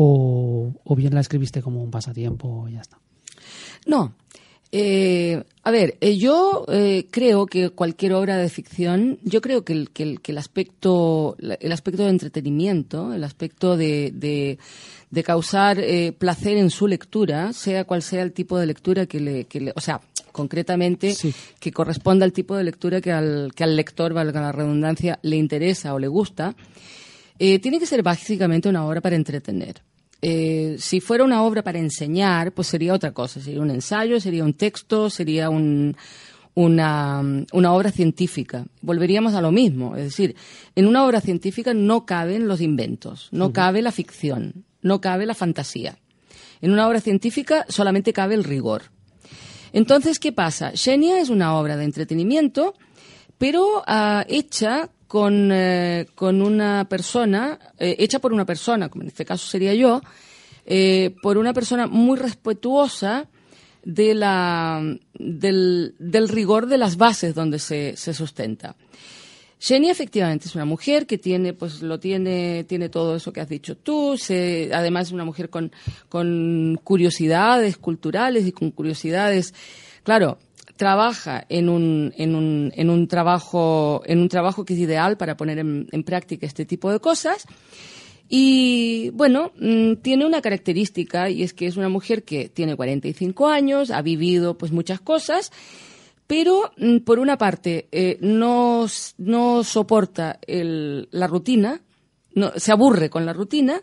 O, 0.00 0.94
bien 0.96 1.14
la 1.14 1.20
escribiste 1.20 1.60
como 1.60 1.82
un 1.82 1.90
pasatiempo 1.90 2.68
y 2.68 2.74
ya 2.74 2.80
está. 2.80 2.98
No. 3.86 4.14
Eh, 4.70 5.42
a 5.62 5.70
ver, 5.70 5.96
eh, 6.00 6.18
yo 6.18 6.66
eh, 6.68 7.06
creo 7.10 7.46
que 7.46 7.70
cualquier 7.70 8.12
obra 8.12 8.36
de 8.36 8.48
ficción, 8.50 9.18
yo 9.22 9.40
creo 9.40 9.64
que 9.64 9.72
el, 9.72 9.90
que 9.90 10.20
el, 10.26 10.38
aspecto, 10.38 11.36
el 11.38 11.72
aspecto 11.72 12.04
de 12.04 12.10
entretenimiento, 12.10 13.14
el 13.14 13.24
aspecto 13.24 13.76
de 13.76 14.58
de 15.10 15.22
causar 15.22 15.78
eh, 15.80 16.12
placer 16.12 16.56
en 16.56 16.70
su 16.70 16.86
lectura, 16.86 17.52
sea 17.52 17.84
cual 17.84 18.02
sea 18.02 18.22
el 18.22 18.32
tipo 18.32 18.58
de 18.58 18.66
lectura 18.66 19.06
que 19.06 19.20
le, 19.20 19.44
que 19.44 19.60
le 19.60 19.72
o 19.74 19.80
sea, 19.80 20.00
concretamente 20.32 21.16
que 21.58 21.72
corresponda 21.72 22.24
al 22.24 22.32
tipo 22.32 22.56
de 22.56 22.64
lectura 22.64 23.00
que 23.00 23.12
al, 23.12 23.52
que 23.54 23.64
al 23.64 23.74
lector, 23.74 24.12
valga 24.12 24.40
la 24.40 24.52
redundancia, 24.52 25.18
le 25.22 25.36
interesa 25.36 25.94
o 25.94 25.98
le 25.98 26.08
gusta, 26.08 26.54
eh, 27.38 27.58
tiene 27.58 27.78
que 27.78 27.86
ser 27.86 28.02
básicamente 28.02 28.68
una 28.68 28.86
obra 28.86 29.00
para 29.00 29.16
entretener. 29.16 29.82
Eh, 30.20 30.76
si 30.78 31.00
fuera 31.00 31.22
una 31.22 31.42
obra 31.42 31.62
para 31.62 31.78
enseñar, 31.78 32.52
pues 32.52 32.66
sería 32.68 32.92
otra 32.92 33.12
cosa, 33.12 33.40
sería 33.40 33.60
un 33.60 33.70
ensayo, 33.70 34.20
sería 34.20 34.42
un 34.42 34.54
texto, 34.54 35.10
sería 35.10 35.48
un, 35.48 35.96
una, 36.54 37.22
una, 37.52 37.72
obra 37.72 37.92
científica. 37.92 38.64
Volveríamos 38.80 39.34
a 39.34 39.40
lo 39.40 39.52
mismo, 39.52 39.94
es 39.94 40.04
decir, 40.04 40.34
en 40.74 40.86
una 40.86 41.04
obra 41.04 41.20
científica 41.20 41.72
no 41.72 42.04
caben 42.04 42.48
los 42.48 42.60
inventos, 42.60 43.28
no 43.30 43.52
cabe 43.52 43.80
la 43.80 43.92
ficción, 43.92 44.64
no 44.82 45.00
cabe 45.00 45.24
la 45.24 45.34
fantasía. 45.34 45.98
En 46.60 46.72
una 46.72 46.88
obra 46.88 47.00
científica 47.00 47.64
solamente 47.68 48.12
cabe 48.12 48.34
el 48.34 48.42
rigor. 48.42 48.90
Entonces, 49.72 50.18
¿qué 50.18 50.32
pasa? 50.32 50.72
Xenia 50.74 51.20
es 51.20 51.28
una 51.28 51.56
obra 51.56 51.76
de 51.76 51.84
entretenimiento, 51.84 52.74
pero 53.38 53.84
ah, 53.86 54.24
hecha 54.28 54.90
con, 55.08 55.50
eh, 55.50 56.06
con, 56.14 56.42
una 56.42 56.86
persona, 56.88 57.58
eh, 57.78 57.96
hecha 57.98 58.18
por 58.18 58.32
una 58.32 58.44
persona, 58.44 58.90
como 58.90 59.02
en 59.02 59.08
este 59.08 59.24
caso 59.24 59.46
sería 59.48 59.74
yo, 59.74 60.02
eh, 60.66 61.16
por 61.22 61.38
una 61.38 61.54
persona 61.54 61.86
muy 61.86 62.18
respetuosa 62.18 63.26
de 63.82 64.14
la, 64.14 64.82
del, 65.14 65.94
del, 65.98 66.28
rigor 66.28 66.66
de 66.66 66.76
las 66.76 66.98
bases 66.98 67.34
donde 67.34 67.58
se, 67.58 67.96
se 67.96 68.12
sustenta. 68.12 68.76
Xenia 69.58 69.90
efectivamente 69.90 70.46
es 70.46 70.54
una 70.54 70.66
mujer 70.66 71.06
que 71.06 71.16
tiene, 71.16 71.54
pues 71.54 71.80
lo 71.80 71.98
tiene, 71.98 72.64
tiene 72.64 72.90
todo 72.90 73.16
eso 73.16 73.32
que 73.32 73.40
has 73.40 73.48
dicho 73.48 73.76
tú, 73.76 74.16
se, 74.18 74.70
además 74.74 75.08
es 75.08 75.12
una 75.12 75.24
mujer 75.24 75.48
con, 75.48 75.72
con 76.10 76.78
curiosidades 76.84 77.78
culturales 77.78 78.46
y 78.46 78.52
con 78.52 78.70
curiosidades, 78.70 79.54
claro, 80.04 80.38
trabaja 80.78 81.44
en 81.50 81.68
un, 81.68 82.14
en 82.16 82.34
un, 82.34 82.72
en 82.74 82.88
un 82.88 83.06
trabajo, 83.06 84.00
en 84.06 84.20
un 84.20 84.30
trabajo 84.30 84.64
que 84.64 84.72
es 84.72 84.80
ideal 84.80 85.18
para 85.18 85.36
poner 85.36 85.58
en, 85.58 85.88
en 85.92 86.02
práctica 86.04 86.46
este 86.46 86.64
tipo 86.64 86.90
de 86.90 87.00
cosas. 87.00 87.44
Y 88.30 89.10
bueno, 89.10 89.52
mm, 89.60 89.96
tiene 89.96 90.24
una 90.24 90.40
característica 90.40 91.28
y 91.28 91.42
es 91.42 91.52
que 91.52 91.66
es 91.66 91.76
una 91.76 91.90
mujer 91.90 92.22
que 92.22 92.48
tiene 92.48 92.76
45 92.76 93.48
años, 93.48 93.90
ha 93.90 94.00
vivido 94.00 94.56
pues 94.56 94.72
muchas 94.72 95.00
cosas 95.00 95.50
pero 96.28 96.70
mm, 96.76 96.98
por 96.98 97.18
una 97.18 97.36
parte 97.36 97.88
eh, 97.90 98.18
no, 98.20 98.86
no, 99.16 99.64
soporta 99.64 100.38
el, 100.46 101.08
la 101.10 101.26
rutina, 101.26 101.80
no, 102.34 102.52
se 102.54 102.70
aburre 102.70 103.10
con 103.10 103.26
la 103.26 103.32
rutina, 103.32 103.82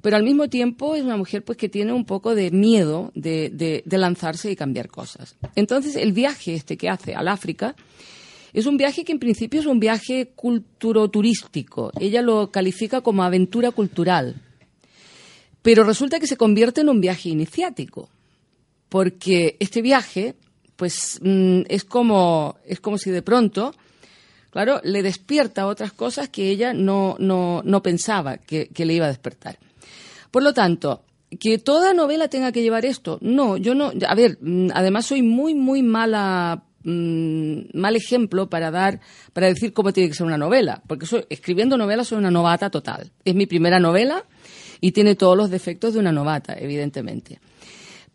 pero 0.00 0.16
al 0.16 0.22
mismo 0.22 0.48
tiempo 0.48 0.94
es 0.94 1.02
una 1.02 1.16
mujer 1.16 1.44
pues 1.44 1.58
que 1.58 1.68
tiene 1.68 1.92
un 1.92 2.04
poco 2.04 2.34
de 2.34 2.50
miedo 2.50 3.10
de, 3.14 3.82
lanzarse 3.86 4.50
y 4.50 4.56
cambiar 4.56 4.88
cosas. 4.88 5.36
Entonces 5.56 5.96
el 5.96 6.12
viaje 6.12 6.54
este 6.54 6.76
que 6.76 6.88
hace 6.88 7.14
al 7.14 7.28
África 7.28 7.74
es 8.52 8.66
un 8.66 8.76
viaje 8.76 9.04
que 9.04 9.12
en 9.12 9.18
principio 9.18 9.60
es 9.60 9.66
un 9.66 9.80
viaje 9.80 10.30
culturoturístico. 10.34 11.92
Ella 12.00 12.22
lo 12.22 12.50
califica 12.50 13.00
como 13.00 13.22
aventura 13.22 13.72
cultural. 13.72 14.36
Pero 15.62 15.84
resulta 15.84 16.20
que 16.20 16.26
se 16.26 16.36
convierte 16.36 16.80
en 16.80 16.88
un 16.88 17.00
viaje 17.00 17.28
iniciático. 17.28 18.08
Porque 18.88 19.56
este 19.58 19.82
viaje 19.82 20.36
pues 20.76 21.18
mm, 21.20 21.62
es 21.68 21.84
como 21.84 22.56
es 22.64 22.78
como 22.78 22.98
si 22.98 23.10
de 23.10 23.20
pronto 23.20 23.74
claro 24.50 24.80
le 24.84 25.02
despierta 25.02 25.66
otras 25.66 25.92
cosas 25.92 26.28
que 26.28 26.50
ella 26.50 26.72
no 26.72 27.16
no, 27.18 27.62
no 27.64 27.82
pensaba 27.82 28.38
que, 28.38 28.70
le 28.76 28.94
iba 28.94 29.06
a 29.06 29.08
despertar 29.08 29.58
por 30.30 30.42
lo 30.42 30.52
tanto 30.52 31.02
que 31.40 31.58
toda 31.58 31.92
novela 31.92 32.28
tenga 32.28 32.52
que 32.52 32.62
llevar 32.62 32.84
esto 32.84 33.18
no 33.20 33.56
yo 33.56 33.74
no 33.74 33.92
a 34.06 34.14
ver 34.14 34.38
mm, 34.40 34.68
además 34.74 35.06
soy 35.06 35.22
muy 35.22 35.54
muy 35.54 35.82
mala 35.82 36.64
mm, 36.84 37.78
mal 37.78 37.96
ejemplo 37.96 38.48
para 38.48 38.70
dar 38.70 39.00
para 39.32 39.48
decir 39.48 39.72
cómo 39.72 39.92
tiene 39.92 40.08
que 40.08 40.14
ser 40.14 40.26
una 40.26 40.38
novela 40.38 40.82
porque 40.86 41.06
soy, 41.06 41.24
escribiendo 41.28 41.76
novelas 41.76 42.08
soy 42.08 42.18
una 42.18 42.30
novata 42.30 42.70
total 42.70 43.12
es 43.24 43.34
mi 43.34 43.46
primera 43.46 43.78
novela 43.78 44.24
y 44.80 44.92
tiene 44.92 45.16
todos 45.16 45.36
los 45.36 45.50
defectos 45.50 45.94
de 45.94 46.00
una 46.00 46.12
novata 46.12 46.54
evidentemente 46.58 47.40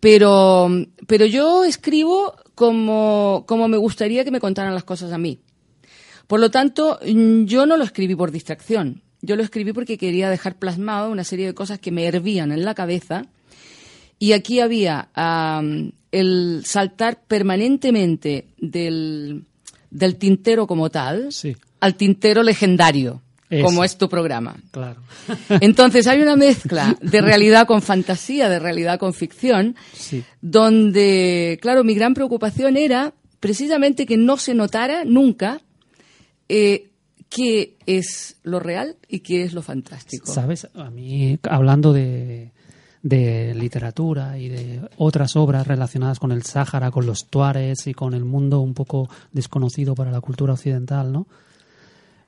Pero, 0.03 0.67
pero 1.08 1.25
yo 1.25 1.63
escribo 1.63 2.36
como, 2.55 3.46
como 3.48 3.70
me 3.70 3.77
gustaría 3.77 4.25
que 4.25 4.32
me 4.32 4.41
contaran 4.41 4.74
las 4.74 4.84
cosas 4.84 5.13
a 5.13 5.17
mí. 5.17 5.39
Por 6.27 6.41
lo 6.41 6.51
tanto, 6.51 7.00
yo 7.03 7.65
no 7.65 7.77
lo 7.77 7.84
escribí 7.84 8.15
por 8.15 8.32
distracción. 8.32 9.02
Yo 9.25 9.37
lo 9.37 9.41
escribí 9.41 9.71
porque 9.71 9.97
quería 9.97 10.29
dejar 10.29 10.55
plasmado 10.55 11.09
una 11.09 11.23
serie 11.23 11.47
de 11.47 11.53
cosas 11.53 11.79
que 11.79 11.91
me 11.91 12.05
hervían 12.05 12.51
en 12.51 12.65
la 12.65 12.75
cabeza. 12.75 13.25
Y 14.19 14.33
aquí 14.33 14.59
había 14.59 15.07
el 16.11 16.61
saltar 16.65 17.21
permanentemente 17.25 18.47
del, 18.57 19.45
del 19.89 20.17
tintero 20.17 20.67
como 20.67 20.89
tal 20.89 21.29
al 21.79 21.95
tintero 21.95 22.43
legendario, 22.43 23.21
como 23.61 23.85
es 23.85 23.97
tu 23.97 24.09
programa. 24.09 24.57
Claro. 24.71 25.01
Entonces 25.61 26.05
hay 26.07 26.21
una 26.21 26.35
mezcla 26.35 26.97
de 27.01 27.21
realidad 27.21 27.65
con 27.65 27.81
fantasía, 27.81 28.49
de 28.49 28.59
realidad 28.59 28.99
con 28.99 29.13
ficción, 29.13 29.77
donde, 30.41 31.59
claro, 31.61 31.85
mi 31.85 31.95
gran 31.95 32.13
preocupación 32.13 32.75
era 32.75 33.13
precisamente 33.39 34.05
que 34.05 34.17
no 34.17 34.37
se 34.37 34.53
notara 34.53 35.05
nunca 35.05 35.61
eh, 36.49 36.89
qué 37.33 37.77
es 37.85 38.37
lo 38.43 38.59
real 38.59 38.97
y 39.07 39.19
qué 39.19 39.43
es 39.43 39.53
lo 39.53 39.61
fantástico. 39.61 40.31
Sabes, 40.31 40.67
a 40.75 40.89
mí, 40.89 41.39
hablando 41.43 41.91
de, 41.91 42.51
literatura 43.01 44.37
y 44.37 44.49
de 44.49 44.81
otras 44.97 45.35
obras 45.35 45.67
relacionadas 45.67 46.19
con 46.19 46.31
el 46.31 46.43
Sáhara, 46.43 46.91
con 46.91 47.05
los 47.05 47.27
tuares 47.27 47.87
y 47.87 47.93
con 47.93 48.13
el 48.13 48.23
mundo 48.23 48.61
un 48.61 48.73
poco 48.73 49.09
desconocido 49.31 49.95
para 49.95 50.11
la 50.11 50.21
cultura 50.21 50.53
occidental, 50.53 51.11
¿no? 51.11 51.27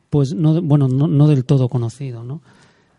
Pues 0.09 0.33
no, 0.33 0.61
bueno, 0.61 0.87
no, 0.87 1.27
del 1.27 1.45
todo 1.45 1.69
conocido, 1.69 2.23
¿no? 2.23 2.41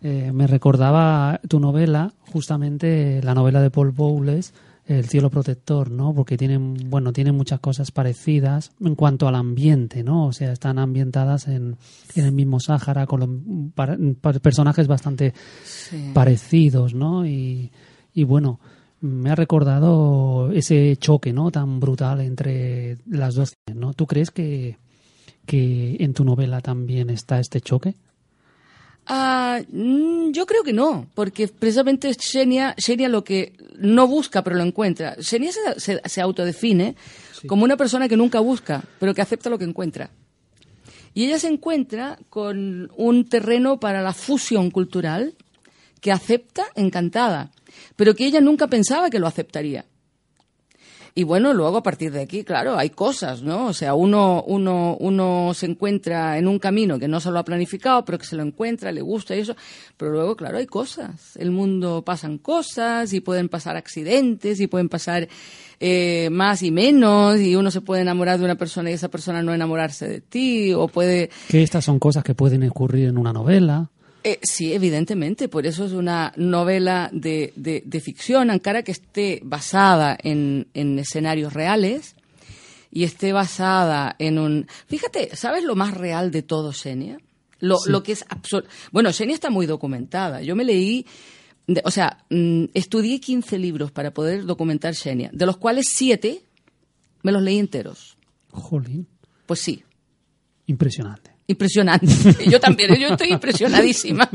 Eh, 0.02 0.30
me 0.32 0.46
recordaba 0.46 1.40
tu 1.48 1.58
novela, 1.58 2.12
justamente 2.32 3.20
la 3.22 3.34
novela 3.34 3.60
de 3.60 3.70
Paul 3.70 3.90
Bowles, 3.90 4.52
el 4.86 5.08
cielo 5.08 5.30
protector, 5.30 5.90
¿no? 5.90 6.14
Porque 6.14 6.36
tienen, 6.36 6.88
bueno, 6.88 7.12
tienen 7.12 7.34
muchas 7.34 7.60
cosas 7.60 7.90
parecidas 7.90 8.72
en 8.80 8.94
cuanto 8.94 9.26
al 9.26 9.34
ambiente, 9.34 10.04
¿no? 10.04 10.26
O 10.26 10.32
sea, 10.32 10.52
están 10.52 10.78
ambientadas 10.78 11.48
en, 11.48 11.76
el 12.14 12.32
mismo 12.32 12.60
Sáhara 12.60 13.06
con 13.06 13.72
personajes 14.40 14.86
bastante 14.86 15.34
parecidos, 16.14 16.94
¿no? 16.94 17.26
Y, 17.26 17.72
y 18.14 18.24
bueno, 18.24 18.60
me 19.00 19.30
ha 19.30 19.34
recordado 19.34 20.50
ese 20.52 20.96
choque, 20.96 21.32
¿no? 21.32 21.50
Tan 21.50 21.80
brutal 21.80 22.20
entre 22.20 22.98
las 23.06 23.34
dos, 23.34 23.54
¿no? 23.74 23.92
¿Tú 23.92 24.06
crees 24.06 24.30
que, 24.30 24.78
que 25.46 25.96
en 26.00 26.14
tu 26.14 26.24
novela 26.24 26.60
también 26.60 27.10
está 27.10 27.40
este 27.40 27.60
choque? 27.60 27.94
Ah, 29.08 29.60
mm, 29.70 30.32
yo 30.32 30.46
creo 30.46 30.64
que 30.64 30.72
no, 30.72 31.06
porque 31.14 31.46
precisamente 31.46 32.12
Xenia, 32.14 32.74
Xenia 32.76 33.08
lo 33.08 33.22
que 33.22 33.52
no 33.78 34.06
busca 34.06 34.42
pero 34.42 34.56
lo 34.56 34.62
encuentra. 34.62 35.16
Xenia 35.20 35.52
se, 35.76 36.20
autodefine 36.20 36.96
como 37.46 37.64
una 37.64 37.76
persona 37.76 38.08
que 38.08 38.16
nunca 38.16 38.40
busca, 38.40 38.82
pero 38.98 39.14
que 39.14 39.22
acepta 39.22 39.50
lo 39.50 39.58
que 39.58 39.64
encuentra. 39.64 40.10
Y 41.14 41.24
ella 41.24 41.38
se 41.38 41.48
encuentra 41.48 42.18
con 42.28 42.90
un 42.96 43.28
terreno 43.28 43.80
para 43.80 44.02
la 44.02 44.12
fusión 44.12 44.70
cultural 44.70 45.34
que 46.00 46.12
acepta 46.12 46.66
encantada, 46.74 47.50
pero 47.96 48.14
que 48.14 48.26
ella 48.26 48.40
nunca 48.40 48.66
pensaba 48.66 49.08
que 49.08 49.18
lo 49.18 49.26
aceptaría. 49.26 49.86
Y 51.18 51.24
bueno, 51.24 51.54
luego 51.54 51.78
a 51.78 51.82
partir 51.82 52.12
de 52.12 52.20
aquí, 52.20 52.44
claro, 52.44 52.76
hay 52.76 52.90
cosas, 52.90 53.40
¿no? 53.40 53.68
O 53.68 53.72
sea, 53.72 53.94
uno, 53.94 54.44
uno, 54.46 54.98
uno 55.00 55.54
se 55.54 55.64
encuentra 55.64 56.36
en 56.36 56.46
un 56.46 56.58
camino 56.58 56.98
que 56.98 57.08
no 57.08 57.20
se 57.20 57.30
lo 57.30 57.38
ha 57.38 57.44
planificado, 57.44 58.04
pero 58.04 58.18
que 58.18 58.26
se 58.26 58.36
lo 58.36 58.42
encuentra, 58.42 58.92
le 58.92 59.00
gusta 59.00 59.34
y 59.34 59.38
eso. 59.38 59.56
Pero 59.96 60.12
luego, 60.12 60.36
claro, 60.36 60.58
hay 60.58 60.66
cosas. 60.66 61.34
El 61.38 61.52
mundo 61.52 62.02
pasan 62.04 62.36
cosas 62.36 63.14
y 63.14 63.22
pueden 63.22 63.48
pasar 63.48 63.78
accidentes 63.78 64.60
y 64.60 64.66
pueden 64.66 64.90
pasar 64.90 65.26
eh, 65.80 66.28
más 66.30 66.62
y 66.62 66.70
menos 66.70 67.40
y 67.40 67.56
uno 67.56 67.70
se 67.70 67.80
puede 67.80 68.02
enamorar 68.02 68.38
de 68.38 68.44
una 68.44 68.56
persona 68.56 68.90
y 68.90 68.92
esa 68.92 69.08
persona 69.08 69.42
no 69.42 69.54
enamorarse 69.54 70.06
de 70.06 70.20
ti 70.20 70.74
o 70.74 70.86
puede... 70.86 71.30
Que 71.48 71.62
estas 71.62 71.86
son 71.86 71.98
cosas 71.98 72.24
que 72.24 72.34
pueden 72.34 72.62
ocurrir 72.68 73.08
en 73.08 73.16
una 73.16 73.32
novela. 73.32 73.90
Eh, 74.26 74.40
sí, 74.42 74.72
evidentemente, 74.72 75.48
por 75.48 75.68
eso 75.68 75.84
es 75.84 75.92
una 75.92 76.32
novela 76.34 77.08
de, 77.12 77.52
de, 77.54 78.00
ficción, 78.00 78.50
aunque 78.50 78.82
que 78.82 78.90
esté 78.90 79.40
basada 79.44 80.18
en, 80.20 80.66
escenarios 80.74 81.52
reales 81.52 82.16
y 82.90 83.04
esté 83.04 83.32
basada 83.32 84.16
en 84.18 84.40
un... 84.40 84.66
Fíjate, 84.88 85.36
¿sabes 85.36 85.62
lo 85.62 85.76
más 85.76 85.94
real 85.94 86.32
de 86.32 86.42
todo, 86.42 86.72
Xenia? 86.72 87.18
Lo, 87.60 87.78
lo 87.86 88.02
que 88.02 88.10
es 88.10 88.24
absoluto... 88.28 88.68
Bueno, 88.90 89.12
Xenia 89.12 89.32
está 89.32 89.48
muy 89.48 89.64
documentada. 89.64 90.42
Yo 90.42 90.56
me 90.56 90.64
leí... 90.64 91.06
o 91.84 91.92
sea, 91.92 92.24
mm, 92.28 92.64
estudié 92.74 93.20
15 93.20 93.58
libros 93.58 93.92
para 93.92 94.10
poder 94.10 94.44
documentar 94.44 94.96
Xenia, 94.96 95.30
de 95.32 95.46
los 95.46 95.56
cuales 95.56 95.86
7 95.90 96.42
me 97.22 97.30
los 97.30 97.42
leí 97.42 97.60
enteros. 97.60 98.18
Jolín. 98.50 99.06
Pues 99.46 99.60
sí. 99.60 99.84
Impresionante. 100.66 101.35
Impresionante. 101.48 102.06
Yo 102.50 102.58
también, 102.58 102.96
yo 102.96 103.08
estoy 103.08 103.28
impresionadísima. 103.32 104.28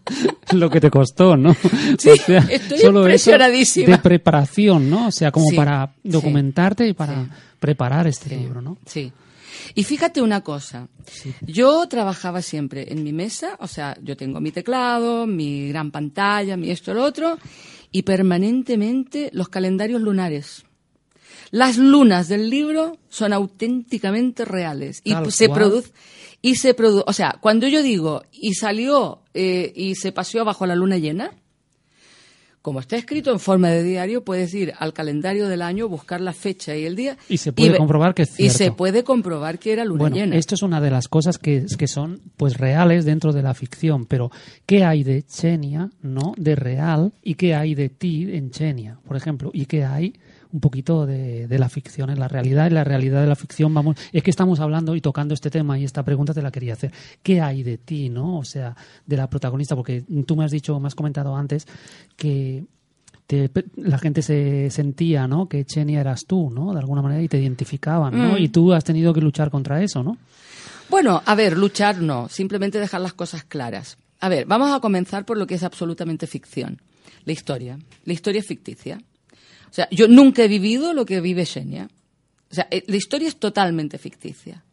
Lo 0.52 0.68
que 0.68 0.80
te 0.80 0.90
costó, 0.90 1.36
¿no? 1.36 1.54
Sí, 1.98 2.10
estoy 2.50 2.80
impresionadísima. 2.84 3.96
de 3.96 3.98
preparación, 3.98 4.90
¿no? 4.90 5.08
O 5.08 5.12
sea, 5.12 5.30
como 5.30 5.54
para 5.54 5.92
documentarte 6.02 6.88
y 6.88 6.92
para 6.92 7.28
preparar 7.60 8.06
este 8.06 8.36
libro, 8.36 8.60
¿no? 8.60 8.78
Sí. 8.84 9.12
Y 9.74 9.84
fíjate 9.84 10.22
una 10.22 10.42
cosa, 10.42 10.88
yo 11.42 11.86
trabajaba 11.88 12.42
siempre 12.42 12.92
en 12.92 13.02
mi 13.02 13.12
mesa, 13.12 13.56
o 13.58 13.66
sea, 13.66 13.96
yo 14.02 14.16
tengo 14.16 14.40
mi 14.40 14.52
teclado, 14.52 15.26
mi 15.26 15.68
gran 15.68 15.90
pantalla, 15.90 16.56
mi 16.56 16.70
esto, 16.70 16.94
lo 16.94 17.02
otro, 17.02 17.38
y 17.90 18.02
permanentemente 18.02 19.30
los 19.32 19.48
calendarios 19.48 20.00
lunares. 20.00 20.64
Las 21.50 21.78
lunas 21.78 22.28
del 22.28 22.50
libro 22.50 22.98
son 23.08 23.32
auténticamente 23.32 24.44
reales 24.44 25.00
y 25.04 25.14
se 25.30 25.48
produce 25.48 25.90
y 26.42 26.56
se 26.56 26.74
produce, 26.74 27.04
o 27.06 27.12
sea, 27.12 27.38
cuando 27.40 27.66
yo 27.68 27.82
digo 27.82 28.22
y 28.32 28.54
salió 28.54 29.22
eh, 29.34 29.72
y 29.74 29.94
se 29.94 30.12
paseó 30.12 30.44
bajo 30.44 30.66
la 30.66 30.74
luna 30.74 30.98
llena, 30.98 31.32
como 32.66 32.80
está 32.80 32.96
escrito 32.96 33.30
en 33.30 33.38
forma 33.38 33.68
de 33.68 33.84
diario, 33.84 34.24
puedes 34.24 34.52
ir 34.52 34.72
al 34.80 34.92
calendario 34.92 35.46
del 35.46 35.62
año, 35.62 35.88
buscar 35.88 36.20
la 36.20 36.32
fecha 36.32 36.74
y 36.74 36.84
el 36.84 36.96
día. 36.96 37.16
Y 37.28 37.36
se 37.36 37.52
puede 37.52 37.76
comprobar 37.76 38.12
que 38.12 38.22
es 38.22 38.30
cierto. 38.30 38.52
Y 38.52 38.56
se 38.56 38.72
puede 38.72 39.04
comprobar 39.04 39.60
que 39.60 39.72
era 39.72 39.84
luna 39.84 40.00
bueno, 40.00 40.16
llena. 40.16 40.36
Esto 40.36 40.56
es 40.56 40.62
una 40.62 40.80
de 40.80 40.90
las 40.90 41.06
cosas 41.06 41.38
que, 41.38 41.64
que 41.78 41.86
son 41.86 42.20
pues 42.36 42.56
reales 42.56 43.04
dentro 43.04 43.32
de 43.32 43.42
la 43.42 43.54
ficción, 43.54 44.04
pero 44.06 44.32
¿qué 44.66 44.82
hay 44.82 45.04
de 45.04 45.22
Chenia, 45.22 45.90
no? 46.02 46.34
De 46.36 46.56
real, 46.56 47.12
y 47.22 47.36
qué 47.36 47.54
hay 47.54 47.76
de 47.76 47.88
ti 47.88 48.26
en 48.32 48.50
Chenia, 48.50 48.98
por 49.06 49.16
ejemplo, 49.16 49.52
y 49.54 49.66
qué 49.66 49.84
hay 49.84 50.14
un 50.52 50.60
poquito 50.60 51.06
de, 51.06 51.46
la 51.50 51.68
ficción 51.68 52.10
en 52.10 52.18
la 52.18 52.28
realidad. 52.28 52.66
En 52.66 52.74
la 52.74 52.84
realidad 52.84 53.20
de 53.20 53.26
la 53.26 53.36
ficción, 53.36 53.72
vamos, 53.74 53.96
es 54.12 54.22
que 54.22 54.30
estamos 54.30 54.60
hablando 54.60 54.94
y 54.94 55.00
tocando 55.00 55.34
este 55.34 55.50
tema 55.50 55.78
y 55.78 55.84
esta 55.84 56.04
pregunta 56.04 56.34
te 56.34 56.42
la 56.42 56.50
quería 56.50 56.74
hacer. 56.74 56.92
¿Qué 57.22 57.40
hay 57.40 57.62
de 57.62 57.78
ti, 57.78 58.08
no? 58.08 58.38
O 58.38 58.44
sea, 58.44 58.76
de 59.06 59.16
la 59.16 59.28
protagonista, 59.28 59.76
porque 59.76 60.04
tú 60.26 60.36
me 60.36 60.44
has 60.44 60.50
dicho, 60.50 60.78
me 60.80 60.88
has 60.88 60.94
comentado 60.94 61.36
antes 61.36 61.66
que 62.16 62.64
la 63.76 63.98
gente 63.98 64.22
se 64.22 64.70
sentía, 64.70 65.26
¿no? 65.26 65.48
Que 65.48 65.64
Chenia 65.64 66.00
eras 66.00 66.26
tú, 66.26 66.50
¿no? 66.50 66.72
De 66.72 66.78
alguna 66.78 67.02
manera 67.02 67.22
y 67.22 67.28
te 67.28 67.38
identificaban, 67.38 68.16
¿no? 68.16 68.34
Mm. 68.34 68.38
Y 68.38 68.48
tú 68.48 68.72
has 68.72 68.84
tenido 68.84 69.12
que 69.12 69.20
luchar 69.20 69.50
contra 69.50 69.82
eso, 69.82 70.02
¿no? 70.02 70.16
Bueno, 70.88 71.20
a 71.24 71.34
ver, 71.34 71.58
luchar 71.58 72.00
no, 72.00 72.28
simplemente 72.28 72.78
dejar 72.78 73.00
las 73.00 73.12
cosas 73.12 73.42
claras. 73.42 73.98
A 74.20 74.28
ver, 74.28 74.46
vamos 74.46 74.72
a 74.72 74.80
comenzar 74.80 75.24
por 75.24 75.36
lo 75.36 75.46
que 75.46 75.56
es 75.56 75.64
absolutamente 75.64 76.26
ficción, 76.26 76.80
la 77.24 77.32
historia. 77.32 77.78
La 78.04 78.12
historia 78.12 78.40
es 78.40 78.46
ficticia. 78.46 78.98
O 79.76 79.80
sea, 79.84 79.88
yo 79.90 80.08
nunca 80.08 80.42
he 80.42 80.48
vivido 80.48 80.94
lo 80.94 81.04
que 81.04 81.20
vive 81.20 81.44
Xenia. 81.44 81.90
O 82.50 82.54
sea, 82.54 82.66
eh, 82.70 82.82
la 82.86 82.96
historia 82.96 83.28
es 83.28 83.36
totalmente 83.36 83.98
ficticia. 83.98 84.64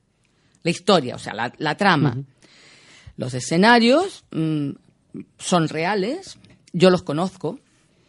La 0.61 0.71
historia, 0.71 1.15
o 1.15 1.19
sea, 1.19 1.33
la, 1.33 1.75
trama. 1.75 2.23
Los 3.17 3.33
escenarios 3.33 4.23
mm, 4.31 4.69
son 5.37 5.67
reales, 5.67 6.37
yo 6.71 6.89
los 6.89 7.03
conozco, 7.03 7.59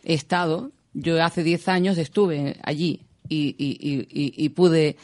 he 0.05 0.15
estado, 0.15 0.71
yo 0.93 1.21
hace 1.21 1.43
10 1.43 1.67
años 1.67 1.99
estuve 1.99 2.61
allí 2.63 3.01
y, 3.29 3.57
y, 3.59 4.49
pude 4.51 4.97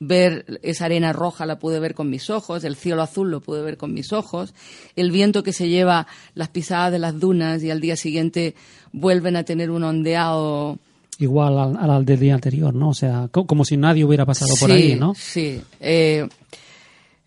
ver 0.00 0.60
esa 0.62 0.84
arena 0.84 1.14
roja, 1.14 1.46
la 1.46 1.58
pude 1.58 1.80
ver 1.80 1.94
con 1.94 2.10
mis 2.10 2.28
ojos, 2.28 2.62
el 2.64 2.76
cielo 2.76 3.00
azul 3.00 3.30
lo 3.30 3.40
pude 3.40 3.62
ver 3.62 3.78
con 3.78 3.94
mis 3.94 4.12
ojos, 4.12 4.52
el 4.96 5.10
viento 5.10 5.42
que 5.42 5.54
se 5.54 5.70
lleva 5.70 6.08
las 6.34 6.50
pisadas 6.50 6.92
de 6.92 6.98
las 6.98 7.18
dunas 7.18 7.62
y 7.62 7.70
al 7.70 7.80
día 7.80 7.96
siguiente 7.96 8.54
vuelven 8.92 9.34
a 9.34 9.44
tener 9.44 9.70
un 9.70 9.84
ondeado 9.84 10.78
igual 11.18 11.76
al, 11.76 12.04
del 12.04 12.20
día 12.20 12.34
anterior, 12.34 12.74
¿no? 12.74 12.90
O 12.90 12.94
sea, 12.94 13.28
como 13.30 13.64
si 13.64 13.76
nadie 13.76 14.04
hubiera 14.04 14.24
pasado 14.24 14.54
por 14.58 14.70
ahí, 14.70 14.94
¿no? 14.94 15.14
Sí, 15.14 15.60
eh, 15.80 16.26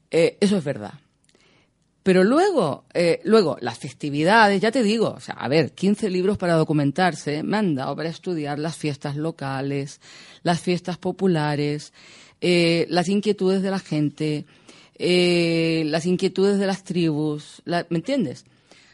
eh, 0.09 0.37
eso 0.39 0.57
es 0.57 0.63
verdad. 0.63 0.93
Pero 2.03 2.23
luego, 2.23 2.85
eh, 2.93 3.21
luego, 3.25 3.57
las 3.61 3.77
festividades, 3.77 4.59
ya 4.59 4.71
te 4.71 4.81
digo, 4.81 5.13
o 5.15 5.19
sea, 5.19 5.35
a 5.35 5.47
ver, 5.47 5.73
15 5.73 6.09
libros 6.09 6.37
para 6.37 6.55
documentarse, 6.55 7.43
me 7.43 7.57
han 7.57 7.75
dado 7.75 7.95
para 7.95 8.09
estudiar 8.09 8.57
las 8.57 8.75
fiestas 8.75 9.15
locales, 9.17 10.01
las 10.41 10.61
fiestas 10.61 10.97
populares, 10.97 11.93
las 12.41 13.07
inquietudes 13.07 13.61
de 13.61 13.69
la 13.69 13.77
gente, 13.77 14.45
las 14.97 16.07
inquietudes 16.07 16.57
de 16.57 16.65
las 16.65 16.83
tribus, 16.83 17.61
¿me 17.65 17.97
entiendes? 17.97 18.45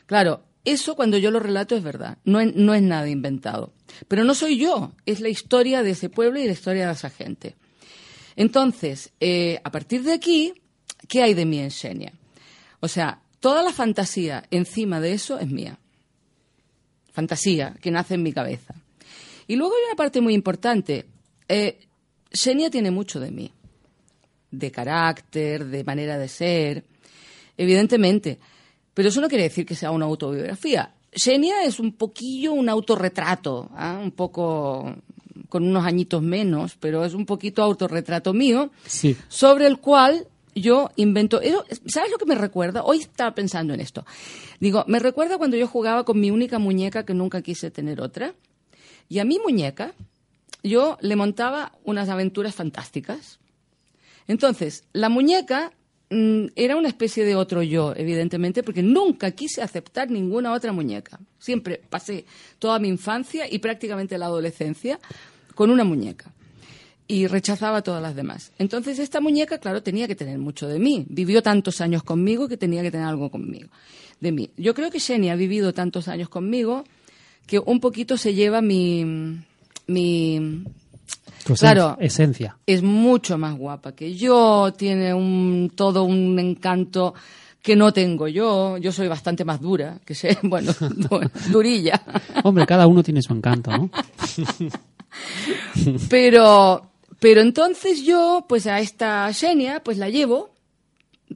Claro, 0.06 0.42
eso 0.66 0.96
cuando 0.96 1.18
yo 1.18 1.32
lo 1.32 1.40
relato 1.40 1.76
es 1.76 1.84
verdad, 1.84 2.18
no 2.26 2.40
es, 2.40 2.54
no 2.56 2.74
es 2.74 2.82
nada 2.82 3.10
inventado. 3.10 3.74
Pero 4.08 4.24
no 4.24 4.36
soy 4.36 4.58
yo, 4.58 4.92
es 5.06 5.20
la 5.20 5.30
historia 5.30 5.84
de 5.84 5.92
ese 5.92 6.10
pueblo 6.10 6.40
y 6.40 6.46
la 6.46 6.54
historia 6.54 6.88
de 6.88 6.94
esa 6.94 7.10
gente. 7.10 7.56
Entonces, 8.36 9.12
eh, 9.20 9.60
a 9.64 9.72
partir 9.72 10.04
de 10.04 10.14
aquí, 10.14 10.54
¿qué 11.08 11.24
hay 11.24 11.34
de 11.34 11.46
mí 11.46 11.60
en 11.60 11.72
Xenia? 11.72 12.14
O 12.80 12.88
sea, 12.88 13.22
toda 13.40 13.64
la 13.64 13.74
fantasía 13.74 14.44
encima 14.52 15.00
de 15.00 15.14
eso 15.14 15.40
es 15.40 15.48
mía. 15.48 15.80
Fantasía 17.12 17.76
que 17.82 17.90
nace 17.90 18.14
en 18.14 18.24
mi 18.24 18.32
cabeza. 18.32 18.76
Y 19.48 19.56
luego 19.56 19.74
hay 19.76 19.86
una 19.88 19.96
parte 19.96 20.22
muy 20.22 20.34
importante. 20.34 21.06
Eh, 21.48 21.80
Xenia 22.32 22.70
tiene 22.70 22.92
mucho 22.92 23.20
de 23.20 23.32
mí, 23.32 23.52
de 24.52 24.72
carácter, 24.72 25.66
de 25.66 25.84
manera 25.84 26.18
de 26.18 26.28
ser, 26.28 26.84
evidentemente. 27.58 28.38
Pero 28.98 29.10
eso 29.10 29.22
no 29.22 29.28
quiere 29.30 29.44
decir 29.44 29.64
que 29.64 29.76
sea 29.76 29.92
una 29.92 30.06
autobiografía. 30.08 30.92
Xenia 31.14 31.62
es 31.64 31.80
un 31.80 31.92
poquillo 31.94 32.54
un 32.54 32.68
autorretrato, 32.68 33.70
¿ah? 33.76 34.00
un 34.02 34.10
poco 34.10 34.92
con 35.50 35.68
unos 35.68 35.86
añitos 35.86 36.24
menos, 36.24 36.76
pero 36.80 37.06
es 37.06 37.14
un 37.14 37.28
poquito 37.28 37.62
autorretrato 37.62 38.34
mío, 38.34 38.72
Sí. 38.88 39.16
sobre 39.28 39.68
el 39.68 39.78
cual 39.78 40.26
yo 40.56 40.90
invento. 40.96 41.40
¿Sabes 41.86 42.10
lo 42.10 42.18
que 42.18 42.26
me 42.26 42.34
recuerda? 42.34 42.82
Hoy 42.84 43.02
estaba 43.02 43.36
pensando 43.36 43.76
en 43.76 43.82
esto. 43.82 44.04
Digo, 44.60 44.84
me 44.88 44.98
recuerda 44.98 45.38
cuando 45.38 45.58
yo 45.58 45.68
jugaba 45.68 46.04
con 46.04 46.20
mi 46.20 46.32
única 46.32 46.58
muñeca 46.58 47.06
que 47.06 47.14
nunca 47.14 47.44
quise 47.44 47.70
tener 47.70 48.02
otra. 48.02 48.34
Y 49.10 49.20
a 49.20 49.26
mi 49.26 49.38
muñeca 49.38 49.94
yo 50.64 50.98
le 51.02 51.16
montaba 51.16 51.72
unas 51.84 52.10
aventuras 52.10 52.56
fantásticas. 52.56 53.38
Entonces, 54.28 54.86
la 54.92 55.10
muñeca 55.10 55.72
era 56.10 56.78
una 56.78 56.88
especie 56.88 57.26
de 57.26 57.36
otro 57.36 57.62
yo, 57.62 57.94
evidentemente, 57.96 58.64
porque 58.64 58.82
nunca 58.82 59.32
quise 59.32 59.62
aceptar 59.62 60.10
ninguna 60.10 60.54
otra 60.54 60.72
muñeca. 60.72 61.20
Siempre 61.38 61.82
pasé 61.90 62.26
toda 62.60 62.80
mi 62.80 62.88
infancia 62.88 63.46
y 63.50 63.60
prácticamente 63.60 64.18
la 64.18 64.28
adolescencia 64.28 65.00
con 65.54 65.70
una 65.70 65.84
muñeca. 65.84 66.32
Y 67.10 67.28
rechazaba 67.28 67.78
a 67.78 67.82
todas 67.82 68.02
las 68.02 68.16
demás. 68.16 68.52
Entonces, 68.58 69.00
esta 69.00 69.22
muñeca, 69.22 69.60
claro, 69.60 69.82
tenía 69.82 70.08
que 70.08 70.16
tener 70.16 70.38
mucho 70.38 70.68
de 70.68 70.80
mí. 70.80 71.06
Vivió 71.10 71.42
tantos 71.42 71.80
años 71.82 72.04
conmigo 72.04 72.48
que 72.48 72.58
tenía 72.58 72.82
que 72.82 72.92
tener 72.92 73.08
algo 73.08 73.30
conmigo, 73.30 73.70
de 74.20 74.32
mí. 74.32 74.50
Yo 74.58 74.74
creo 74.74 74.92
que 74.92 75.00
Jenny 75.00 75.30
ha 75.30 75.36
vivido 75.36 75.74
tantos 75.74 76.08
años 76.08 76.30
conmigo 76.30 76.84
que 77.46 77.60
un 77.60 77.80
poquito 77.80 78.18
se 78.18 78.34
lleva 78.34 78.62
mi, 78.62 79.40
mi 79.88 80.64
Claro. 81.60 81.98
esencia. 82.00 82.58
es 82.66 82.82
mucho 82.84 83.38
más 83.38 83.58
guapa 83.58 83.94
que 83.96 84.14
yo, 84.16 84.74
tiene 84.78 85.14
un 85.14 85.72
todo 85.76 86.04
un 86.04 86.38
encanto 86.40 87.14
que 87.62 87.76
no 87.76 87.92
tengo 87.94 88.28
yo. 88.28 88.78
Yo 88.78 88.92
soy 88.92 89.08
bastante 89.08 89.44
más 89.46 89.60
dura, 89.62 90.00
que 90.06 90.14
sé, 90.16 90.38
bueno, 90.44 90.74
du- 90.80 91.30
durilla. 91.52 92.02
Hombre, 92.44 92.66
cada 92.66 92.88
uno 92.88 93.02
tiene 93.04 93.22
su 93.22 93.34
encanto, 93.34 93.72
¿no? 93.72 93.90
Pero, 96.10 96.90
pero 97.20 97.42
entonces 97.42 98.04
yo, 98.04 98.46
pues 98.48 98.68
a 98.68 98.80
esta 98.80 99.32
Xenia, 99.34 99.82
pues 99.84 99.98
la 99.98 100.10
llevo 100.10 100.54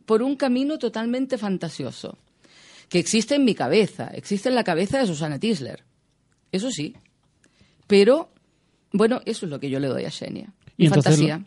por 0.05 0.21
un 0.21 0.35
camino 0.35 0.77
totalmente 0.77 1.37
fantasioso, 1.37 2.17
que 2.89 2.99
existe 2.99 3.35
en 3.35 3.45
mi 3.45 3.55
cabeza, 3.55 4.07
existe 4.13 4.49
en 4.49 4.55
la 4.55 4.63
cabeza 4.63 4.99
de 4.99 5.07
Susana 5.07 5.39
Tisler. 5.39 5.83
Eso 6.51 6.69
sí. 6.71 6.95
Pero, 7.87 8.29
bueno, 8.93 9.21
eso 9.25 9.45
es 9.45 9.51
lo 9.51 9.59
que 9.59 9.69
yo 9.69 9.79
le 9.79 9.87
doy 9.87 10.05
a 10.05 10.11
Xenia. 10.11 10.53
Y 10.77 10.87
entonces 10.87 11.17
fantasía. 11.17 11.45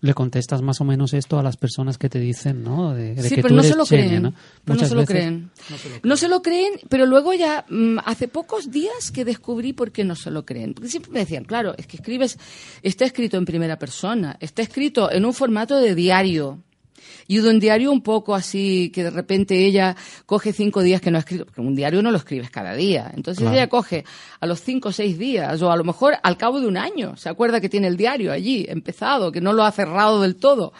le 0.00 0.14
contestas 0.14 0.62
más 0.62 0.80
o 0.80 0.84
menos 0.84 1.12
esto 1.12 1.38
a 1.38 1.42
las 1.42 1.56
personas 1.56 1.98
que 1.98 2.08
te 2.08 2.18
dicen, 2.18 2.64
¿no? 2.64 2.94
De, 2.94 3.14
de 3.14 3.22
Sí, 3.22 3.34
que 3.34 3.42
pero 3.42 3.48
tú 3.48 3.54
no 3.54 3.60
eres 3.60 3.72
se 3.72 3.76
lo 3.78 3.86
Xenia, 3.86 4.06
creen. 4.06 4.22
¿no? 4.22 4.34
Pero 4.64 4.80
no 4.80 4.86
se 4.86 4.94
lo 4.94 5.04
creen. 5.04 5.50
No 6.02 6.16
se 6.16 6.28
lo 6.28 6.42
creen, 6.42 6.72
pero 6.88 7.06
luego 7.06 7.34
ya 7.34 7.66
mm, 7.68 7.98
hace 8.04 8.26
pocos 8.28 8.70
días 8.70 9.10
que 9.12 9.24
descubrí 9.24 9.72
por 9.72 9.92
qué 9.92 10.04
no 10.04 10.16
se 10.16 10.30
lo 10.30 10.44
creen. 10.46 10.74
Porque 10.74 10.88
siempre 10.88 11.12
me 11.12 11.20
decían, 11.20 11.44
claro, 11.44 11.74
es 11.76 11.86
que 11.86 11.96
escribes, 11.96 12.38
está 12.82 13.04
escrito 13.04 13.36
en 13.36 13.44
primera 13.44 13.78
persona, 13.78 14.36
está 14.40 14.62
escrito 14.62 15.10
en 15.12 15.24
un 15.24 15.34
formato 15.34 15.76
de 15.78 15.94
diario. 15.94 16.58
Y 17.26 17.38
de 17.38 17.48
un 17.48 17.60
diario 17.60 17.92
un 17.92 18.02
poco 18.02 18.34
así, 18.34 18.90
que 18.94 19.04
de 19.04 19.10
repente 19.10 19.64
ella 19.64 19.96
coge 20.26 20.52
cinco 20.52 20.82
días 20.82 21.00
que 21.00 21.10
no 21.10 21.16
ha 21.16 21.20
escrito, 21.20 21.44
porque 21.46 21.60
un 21.60 21.74
diario 21.74 22.02
no 22.02 22.10
lo 22.10 22.18
escribes 22.18 22.50
cada 22.50 22.74
día. 22.74 23.10
Entonces 23.14 23.42
Claro. 23.42 23.56
ella 23.56 23.68
coge 23.68 24.04
a 24.40 24.46
los 24.46 24.60
cinco 24.60 24.90
o 24.90 24.92
seis 24.92 25.18
días, 25.18 25.60
o 25.62 25.70
a 25.70 25.76
lo 25.76 25.84
mejor 25.84 26.14
al 26.22 26.36
cabo 26.36 26.60
de 26.60 26.66
un 26.66 26.76
año, 26.76 27.16
se 27.16 27.28
acuerda 27.28 27.60
que 27.60 27.68
tiene 27.68 27.86
el 27.86 27.96
diario 27.96 28.32
allí, 28.32 28.66
empezado, 28.68 29.32
que 29.32 29.40
no 29.40 29.52
lo 29.52 29.64
ha 29.64 29.72
cerrado 29.72 30.20
del 30.22 30.36
todo. 30.36 30.72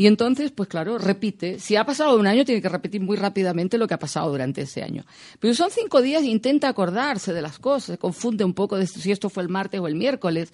Y 0.00 0.06
entonces, 0.06 0.52
pues 0.52 0.68
claro, 0.68 0.96
repite. 0.96 1.58
Si 1.58 1.74
ha 1.74 1.84
pasado 1.84 2.16
un 2.16 2.28
año, 2.28 2.44
tiene 2.44 2.62
que 2.62 2.68
repetir 2.68 3.00
muy 3.00 3.16
rápidamente 3.16 3.78
lo 3.78 3.88
que 3.88 3.94
ha 3.94 3.98
pasado 3.98 4.30
durante 4.30 4.62
ese 4.62 4.84
año. 4.84 5.04
Pero 5.40 5.54
son 5.54 5.70
cinco 5.72 6.00
días 6.00 6.22
e 6.22 6.26
intenta 6.26 6.68
acordarse 6.68 7.32
de 7.32 7.42
las 7.42 7.58
cosas, 7.58 7.84
se 7.94 7.98
confunde 7.98 8.44
un 8.44 8.54
poco 8.54 8.76
de 8.76 8.86
si 8.86 9.10
esto 9.10 9.28
fue 9.28 9.42
el 9.42 9.48
martes 9.48 9.80
o 9.80 9.88
el 9.88 9.96
miércoles, 9.96 10.52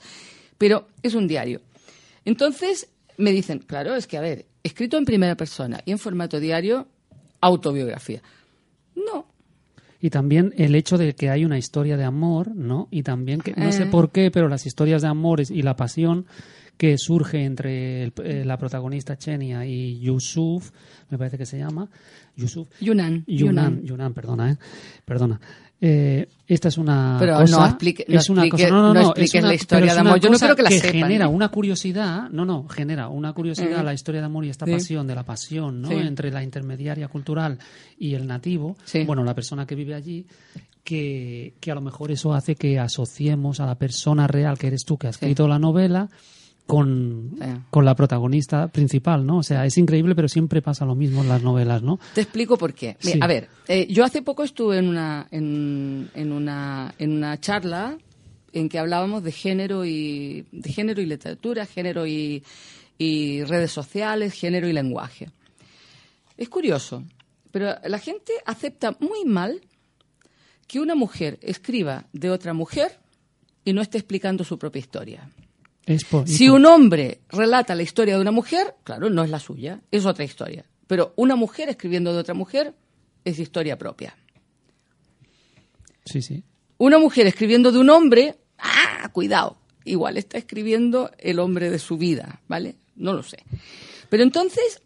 pero 0.57 0.87
es 1.03 1.15
un 1.15 1.29
diario. 1.29 1.61
Entonces 2.25 2.89
me 3.17 3.33
dicen, 3.33 3.59
claro, 3.61 3.95
es 3.95 4.07
que 4.07 4.17
a 4.19 4.21
ver, 4.21 4.47
escrito 4.63 4.97
en 4.99 5.05
primera 5.05 5.37
persona 5.37 5.81
y 5.85 5.93
en 5.93 5.99
formato 5.99 6.41
diario, 6.41 6.89
autobiografía. 7.41 8.23
No, 8.95 9.27
Y 10.01 10.11
también 10.11 10.53
el 10.59 10.75
hecho 10.75 10.99
de 10.99 11.15
que 11.15 11.31
hay 11.31 11.45
una 11.47 11.57
historia 11.57 11.97
de 11.97 12.05
amor, 12.05 12.55
¿no? 12.55 12.89
Y 12.91 13.03
también 13.03 13.41
que, 13.41 13.55
no 13.57 13.73
sé 13.73 13.85
Eh. 13.85 13.87
por 13.87 14.11
qué, 14.13 14.31
pero 14.31 14.49
las 14.49 14.67
historias 14.67 15.01
de 15.01 15.09
amores 15.09 15.51
y 15.51 15.63
la 15.63 15.77
pasión 15.77 16.27
que 16.77 16.99
surge 16.99 17.45
entre 17.45 18.05
el- 18.05 18.13
eh, 18.25 18.45
la 18.45 18.57
protagonista 18.59 19.17
Chenia 19.17 19.65
y 19.65 19.99
Yusuf, 20.01 20.71
me 21.11 21.19
parece 21.19 21.39
que 21.39 21.47
se 21.47 21.59
llama, 21.59 21.89
Yusuf, 22.37 22.69
Yunan. 22.81 23.25
Yunan, 23.27 23.83
Yunan, 23.85 24.13
perdona, 24.13 24.51
¿eh? 24.53 24.57
Perdona. 25.05 25.41
Eh, 25.81 26.27
esta 26.47 26.69
es 26.69 26.79
una 26.79 27.17
Pero 27.21 27.37
cosa, 27.37 27.59
no 27.59 27.67
explique- 27.67 28.07
no 28.09 28.19
es 28.19 28.31
una 28.31 28.43
explique- 28.47 28.65
cosa, 28.69 28.75
no, 28.75 28.83
no, 28.83 28.89
no 28.89 28.95
no, 28.95 29.01
expliques 29.09 29.35
es 29.35 29.41
una- 29.41 29.49
la 29.49 29.55
historia 29.55 29.95
de 29.95 30.01
amor. 30.01 30.21
Yo 30.21 30.31
no 30.31 30.39
creo 30.39 30.57
que 30.57 30.63
la 30.63 30.69
que 30.71 30.79
sepan, 30.81 30.93
genera 31.03 31.25
¿eh? 31.27 31.29
una 31.29 31.49
curiosidad, 31.51 32.31
no, 32.31 32.45
no, 32.47 32.67
genera 32.69 33.09
una 33.09 33.33
curiosidad 33.35 33.85
la 33.85 33.93
historia 33.93 34.21
de 34.23 34.27
amor 34.27 34.45
y 34.47 34.51
esta 34.51 34.65
Sí. 34.67 34.73
pasión 34.73 35.07
de 35.07 35.15
la 35.15 35.25
pasión, 35.25 35.83
¿no? 35.83 35.89
Sí. 35.89 35.95
Entre 35.95 36.31
la 36.31 36.43
intermediaria 36.43 37.09
cultural 37.09 37.59
y 37.99 38.15
el 38.15 38.27
nativo, 38.27 38.77
Sí. 38.85 39.05
bueno, 39.05 39.25
la 39.25 39.35
persona 39.35 39.67
que 39.67 39.75
vive 39.75 39.95
allí, 39.95 40.27
que, 40.83 41.55
que 41.61 41.71
a 41.71 41.75
lo 41.75 41.81
mejor 41.83 42.11
eso 42.11 42.33
hace 42.33 42.55
que 42.57 42.79
asociemos 42.79 43.61
a 43.61 43.67
la 43.67 43.75
persona 43.77 44.27
real 44.27 44.57
que 44.59 44.69
eres 44.69 44.85
tú 44.85 44.97
que 44.97 45.09
has 45.09 45.17
escrito 45.17 45.47
la 45.49 45.59
novela 45.59 46.09
con, 46.67 47.33
Sí. 47.39 47.45
con 47.71 47.85
la 47.85 47.95
protagonista 47.95 48.69
principal, 48.69 49.27
¿no? 49.27 49.39
O 49.39 49.43
sea, 49.43 49.67
es 49.67 49.77
increíble, 49.77 50.15
pero 50.15 50.29
siempre 50.29 50.63
pasa 50.63 50.85
lo 50.87 50.95
mismo 50.95 51.23
en 51.23 51.29
las 51.29 51.43
novelas, 51.43 51.83
¿no? 51.83 51.99
Te 52.15 52.23
explico 52.23 52.57
por 52.57 52.73
qué. 52.75 52.97
Mira, 53.03 53.13
Sí. 53.15 53.19
A 53.23 53.27
ver, 53.27 53.49
eh, 53.69 53.87
yo 53.91 54.05
hace 54.05 54.23
poco 54.23 54.43
estuve 54.45 54.79
en 54.79 54.89
una, 54.89 55.27
en, 55.31 56.11
en 56.15 56.33
una, 56.33 56.95
en 56.99 57.13
una 57.13 57.39
charla 57.39 57.99
en 58.53 58.69
que 58.69 58.79
hablábamos 58.79 59.23
de 59.25 59.33
género 59.33 59.85
y, 59.85 60.47
de 60.53 60.73
género 60.73 61.03
y 61.03 61.07
literatura, 61.07 61.67
género 61.67 62.07
y, 62.07 62.43
y 62.97 63.43
redes 63.45 63.73
sociales, 63.73 64.33
género 64.33 64.69
y 64.69 64.73
lenguaje. 64.73 65.29
Es 66.37 66.49
curioso, 66.49 67.03
pero 67.51 67.75
la 67.87 67.99
gente 67.99 68.33
acepta 68.47 68.97
muy 69.01 69.25
mal 69.25 69.61
que 70.67 70.81
una 70.81 70.95
mujer 70.95 71.39
escriba 71.43 72.07
de 72.13 72.31
otra 72.31 72.55
mujer 72.55 72.99
y 73.65 73.73
no 73.73 73.83
esté 73.83 73.99
explicando 73.99 74.45
su 74.45 74.59
propia 74.59 74.81
historia. 74.81 75.31
Si 76.27 76.49
un 76.49 76.65
hombre 76.65 77.21
relata 77.29 77.75
la 77.75 77.83
historia 77.83 78.15
de 78.15 78.21
una 78.21 78.31
mujer, 78.31 78.75
claro, 78.85 79.11
no 79.11 79.23
es 79.23 79.31
la 79.31 79.39
suya, 79.39 79.81
es 79.91 80.07
otra 80.07 80.25
historia. 80.25 80.65
Pero 80.87 81.13
una 81.17 81.37
mujer 81.37 81.69
escribiendo 81.69 82.13
de 82.13 82.21
otra 82.21 82.35
mujer 82.35 82.75
es 83.25 83.39
historia 83.39 83.77
propia. 83.77 84.17
Sí, 86.05 86.23
sí. 86.23 86.43
Una 86.79 86.99
mujer 86.99 87.27
escribiendo 87.27 87.71
de 87.73 87.79
un 87.79 87.91
hombre, 87.91 88.37
¡ah! 88.59 89.09
Cuidado, 89.13 89.59
igual 89.85 90.17
está 90.17 90.39
escribiendo 90.39 91.11
el 91.19 91.39
hombre 91.39 91.71
de 91.71 91.79
su 91.79 91.97
vida, 91.97 92.41
¿vale? 92.49 92.77
No 92.97 93.13
lo 93.13 93.23
sé. 93.23 93.39
Pero 94.09 94.23
entonces, 94.23 94.83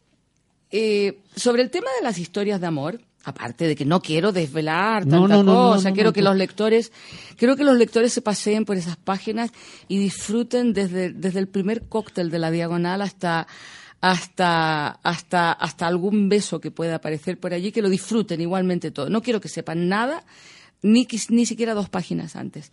eh, 0.71 1.21
sobre 1.35 1.63
el 1.63 1.71
tema 1.71 1.89
de 1.99 2.05
las 2.05 2.19
historias 2.19 2.61
de 2.61 2.67
amor, 2.67 3.01
aparte 3.25 3.67
de 3.67 3.77
que 3.77 3.85
no 3.85 4.01
quiero 4.01 4.33
desvelar 4.33 5.03
tanta 5.05 5.17
no, 5.19 5.29
no, 5.29 5.43
no, 5.43 5.73
cosa, 5.75 5.93
quiero 5.93 6.13
que 6.13 6.23
los 6.23 6.37
lectores, 6.37 6.93
quiero 7.37 7.57
que 7.57 7.65
los 7.65 7.77
lectores 7.77 8.13
se 8.13 8.23
paseen 8.23 8.65
por 8.65 8.77
esas 8.77 8.97
páginas 8.97 9.51
y 9.89 9.99
disfruten 9.99 10.73
desde, 10.73 11.13
desde 11.13 11.39
el 11.39 11.49
primer 11.49 11.89
cóctel 11.89 12.31
de 12.31 12.39
la 12.39 12.51
diagonal 12.51 13.03
hasta 13.03 13.47
hasta 14.01 14.89
hasta 15.03 15.53
hasta 15.53 15.87
algún 15.87 16.29
beso 16.29 16.61
que 16.61 16.71
pueda 16.71 16.97
aparecer 16.97 17.39
por 17.39 17.53
allí, 17.53 17.73
que 17.73 17.83
lo 17.83 17.89
disfruten 17.89 18.41
igualmente 18.41 18.91
todo. 18.91 19.11
No 19.11 19.23
quiero 19.23 19.41
que 19.41 19.49
sepan 19.49 19.89
nada, 19.89 20.25
ni 20.83 21.07
ni 21.31 21.47
siquiera 21.47 21.75
dos 21.75 21.89
páginas 21.89 22.37
antes. 22.37 22.73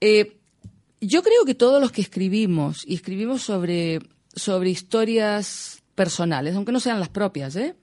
Eh, 0.00 0.36
yo 1.00 1.22
creo 1.22 1.44
que 1.44 1.54
todos 1.54 1.80
los 1.80 1.92
que 1.92 2.00
escribimos 2.00 2.82
y 2.86 2.94
escribimos 2.94 3.42
sobre, 3.42 4.00
sobre 4.34 4.70
historias 4.70 5.82
personales, 5.94 6.54
aunque 6.54 6.72
no 6.72 6.80
sean 6.80 7.00
las 7.00 7.08
propias, 7.08 7.56
¿eh? 7.56 7.76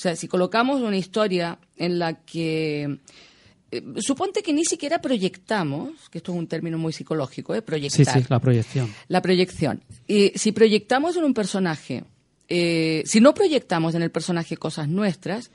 O 0.00 0.02
sea, 0.02 0.16
si 0.16 0.28
colocamos 0.28 0.80
una 0.80 0.96
historia 0.96 1.58
en 1.76 1.98
la 1.98 2.24
que 2.24 3.00
eh, 3.70 3.82
suponte 3.98 4.42
que 4.42 4.54
ni 4.54 4.64
siquiera 4.64 4.98
proyectamos, 4.98 6.08
que 6.08 6.16
esto 6.16 6.32
es 6.32 6.38
un 6.38 6.46
término 6.46 6.78
muy 6.78 6.94
psicológico, 6.94 7.54
¿eh? 7.54 7.58
Sí, 7.58 7.64
proyectar. 7.66 8.18
sí, 8.18 8.26
la 8.30 8.38
proyección. 8.38 8.90
La 9.08 9.20
proyección. 9.20 9.84
Y 10.08 10.32
si 10.36 10.52
proyectamos 10.52 11.18
en 11.18 11.24
un 11.24 11.34
personaje, 11.34 12.04
eh, 12.48 13.02
si 13.04 13.20
no 13.20 13.34
proyectamos 13.34 13.94
en 13.94 14.00
el 14.00 14.10
personaje 14.10 14.56
cosas 14.56 14.88
nuestras, 14.88 15.50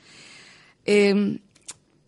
eh, 0.84 1.40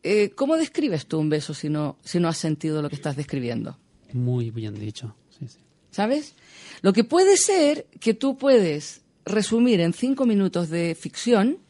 eh, 0.05 0.31
¿cómo 0.37 0.57
describes 0.57 1.07
tú 1.07 1.19
un 1.19 1.31
beso 1.31 1.55
si 1.55 1.69
no, 1.69 1.99
si 2.05 2.21
no 2.21 2.29
has 2.29 2.39
sentido 2.39 2.83
lo 2.83 2.89
que 2.89 2.95
estás 2.95 3.17
describiendo? 3.17 3.77
Muy 4.13 4.53
bien 4.53 4.79
dicho. 4.79 5.17
Sí, 5.37 5.49
sí. 5.49 5.59
¿Sabes? 5.91 6.37
Lo 6.83 6.93
que 6.93 7.03
puede 7.03 7.37
ser 7.37 7.89
que 7.99 8.15
tú 8.15 8.39
puedes 8.39 9.01
resumir 9.25 9.81
en 9.81 9.93
cinco 9.93 10.25
minutos 10.25 10.69
de 10.69 10.95
ficción 10.95 11.67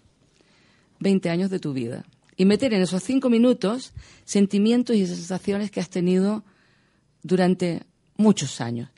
20 1.00 1.30
años 1.30 1.50
de 1.50 1.58
tu 1.58 1.72
vida 1.72 2.04
y 2.36 2.44
meter 2.44 2.72
en 2.72 2.82
esos 2.82 3.02
cinco 3.02 3.30
minutos 3.30 3.92
sentimientos 4.24 4.96
y 4.96 5.06
sensaciones 5.06 5.70
que 5.70 5.80
has 5.80 5.90
tenido 5.90 6.44
durante 7.22 7.82
muchos 8.16 8.60
años. 8.60 8.90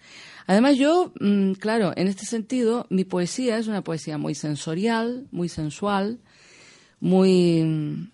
Además, 0.46 0.76
yo, 0.76 1.12
mm, 1.20 1.52
claro, 1.52 1.92
en 1.96 2.08
este 2.08 2.26
sentido, 2.26 2.86
mi 2.90 3.04
poesía 3.04 3.56
es 3.58 3.66
una 3.66 3.82
poesía 3.82 4.18
muy 4.18 4.34
sensorial, 4.34 5.26
muy 5.30 5.48
sensual, 5.48 6.18
muy... 7.00 7.62
mm, 7.62 8.10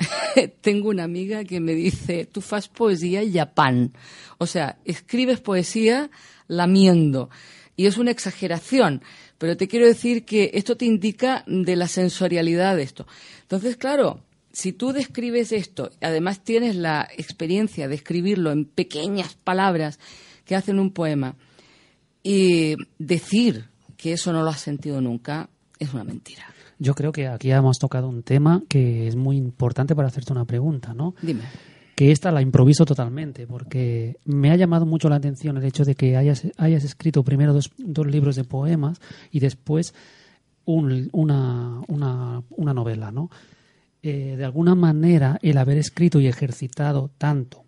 Tengo 0.60 0.90
una 0.90 1.04
amiga 1.04 1.44
que 1.44 1.60
me 1.60 1.74
dice, 1.74 2.26
tú 2.26 2.40
fas 2.40 2.68
poesía 2.68 3.22
yapán. 3.22 3.92
O 4.38 4.46
sea, 4.46 4.78
escribes 4.84 5.40
poesía 5.40 6.10
lamiendo. 6.48 7.30
Y 7.76 7.86
es 7.86 7.98
una 7.98 8.10
exageración. 8.10 9.02
Pero 9.40 9.56
te 9.56 9.68
quiero 9.68 9.86
decir 9.86 10.26
que 10.26 10.50
esto 10.52 10.76
te 10.76 10.84
indica 10.84 11.44
de 11.46 11.74
la 11.74 11.88
sensorialidad 11.88 12.76
de 12.76 12.82
esto. 12.82 13.06
Entonces, 13.40 13.78
claro, 13.78 14.20
si 14.52 14.74
tú 14.74 14.92
describes 14.92 15.50
esto, 15.50 15.90
además 16.02 16.44
tienes 16.44 16.76
la 16.76 17.08
experiencia 17.16 17.88
de 17.88 17.94
escribirlo 17.94 18.52
en 18.52 18.66
pequeñas 18.66 19.36
palabras 19.42 19.98
que 20.44 20.56
hacen 20.56 20.78
un 20.78 20.90
poema, 20.90 21.36
y 22.22 22.74
decir 22.98 23.64
que 23.96 24.12
eso 24.12 24.30
no 24.30 24.42
lo 24.42 24.50
has 24.50 24.60
sentido 24.60 25.00
nunca 25.00 25.48
es 25.78 25.94
una 25.94 26.04
mentira. 26.04 26.44
Yo 26.78 26.94
creo 26.94 27.10
que 27.10 27.26
aquí 27.26 27.50
hemos 27.50 27.78
tocado 27.78 28.10
un 28.10 28.22
tema 28.22 28.62
que 28.68 29.08
es 29.08 29.16
muy 29.16 29.38
importante 29.38 29.96
para 29.96 30.08
hacerte 30.08 30.32
una 30.32 30.44
pregunta, 30.44 30.92
¿no? 30.92 31.14
Dime. 31.22 31.44
Que 32.00 32.12
esta 32.12 32.32
la 32.32 32.40
improviso 32.40 32.86
totalmente, 32.86 33.46
porque 33.46 34.16
me 34.24 34.50
ha 34.50 34.56
llamado 34.56 34.86
mucho 34.86 35.10
la 35.10 35.16
atención 35.16 35.58
el 35.58 35.64
hecho 35.64 35.84
de 35.84 35.94
que 35.94 36.16
hayas, 36.16 36.44
hayas 36.56 36.82
escrito 36.82 37.22
primero 37.24 37.52
dos, 37.52 37.72
dos 37.76 38.06
libros 38.06 38.36
de 38.36 38.44
poemas 38.44 39.02
y 39.30 39.40
después 39.40 39.92
un- 40.64 41.10
una, 41.12 41.82
una, 41.88 42.42
una 42.56 42.72
novela, 42.72 43.12
¿no? 43.12 43.28
Eh, 44.02 44.36
de 44.38 44.44
alguna 44.46 44.74
manera, 44.74 45.38
el 45.42 45.58
haber 45.58 45.76
escrito 45.76 46.20
y 46.20 46.26
ejercitado 46.26 47.10
tanto 47.18 47.64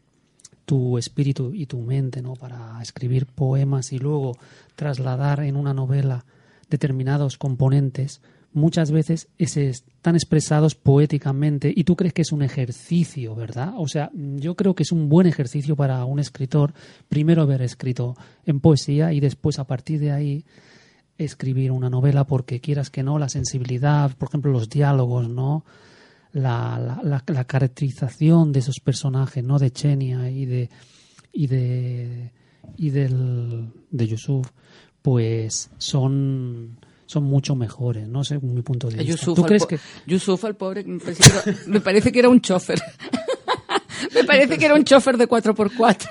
tu 0.64 0.97
espíritu 0.97 1.53
y 1.53 1.66
tu 1.66 1.83
mente, 1.83 2.23
¿no? 2.23 2.33
Para 2.33 2.81
escribir 2.81 3.27
poemas 3.27 3.92
y 3.92 3.99
luego 3.99 4.38
trasladar 4.77 5.40
en 5.40 5.57
una 5.57 5.75
novela 5.75 6.25
determinados 6.71 7.37
componentes, 7.37 8.23
muchas 8.55 8.91
veces 8.91 9.29
están 9.38 10.15
expresados 10.15 10.75
poéticamente 10.75 11.73
y 11.75 11.85
tú 11.85 11.97
crees 11.97 12.12
que 12.12 12.23
es 12.23 12.33
un 12.33 12.43
ejercicio, 12.43 13.35
¿verdad? 13.35 13.73
O 13.77 13.88
sea, 13.88 14.11
yo 14.15 14.55
creo 14.57 14.75
que 14.75 14.83
es 14.83 14.93
un 14.93 15.09
buen 15.09 15.27
ejercicio 15.27 15.77
para 15.77 16.05
un 16.05 16.19
escritor 16.19 16.75
primero 17.09 17.43
haber 17.43 17.62
escrito 17.62 18.15
en 18.45 18.61
poesía 18.61 19.12
y 19.12 19.21
después 19.21 19.59
a 19.59 19.65
partir 19.67 20.01
de 20.01 20.12
ahí 20.12 20.45
escribir 21.19 21.71
una 21.73 21.88
novela 21.91 22.25
porque 22.27 22.61
quieras 22.61 22.91
que 22.91 23.03
no, 23.03 23.19
la 23.19 23.29
sensibilidad, 23.29 24.15
por 24.17 24.29
ejemplo, 24.29 24.51
los 24.53 24.69
diálogos, 24.69 25.29
¿no? 25.29 25.65
La- 26.33 27.01
la 27.27 27.45
caracterización 27.45 28.53
de 28.53 28.61
esos 28.61 28.81
personajes, 28.81 29.45
¿no? 29.45 29.59
De 29.59 29.71
Chenia 29.71 30.31
y 30.31 30.47
de 30.47 30.71
y 31.33 31.47
de 31.47 32.31
y 32.77 32.91
del 32.91 33.71
de 33.91 34.07
Yusuf, 34.07 34.51
pues 35.03 35.71
son 35.79 36.79
son 37.12 37.25
mucho 37.25 37.55
mejores, 37.55 38.09
no 38.09 38.25
según 38.25 38.55
mi 38.55 38.62
punto 38.62 38.88
de 38.88 38.96
vista. 38.96 39.11
Yusuf, 39.12 39.37
¿Tú 39.37 39.42
crees 39.44 39.66
que 39.66 39.79
Yusuf, 40.07 40.44
al 40.44 40.57
pobre, 40.57 40.85
me 41.66 41.81
parece 41.81 42.11
que 42.12 42.18
era, 42.18 42.29
un 42.29 42.40
chofer. 42.40 42.81
me 44.14 44.25
parece 44.25 44.59
que 44.59 44.64
era 44.64 44.75
un 44.75 44.85
chofer 44.85 45.16
de 45.16 45.29
4x4. 45.29 46.09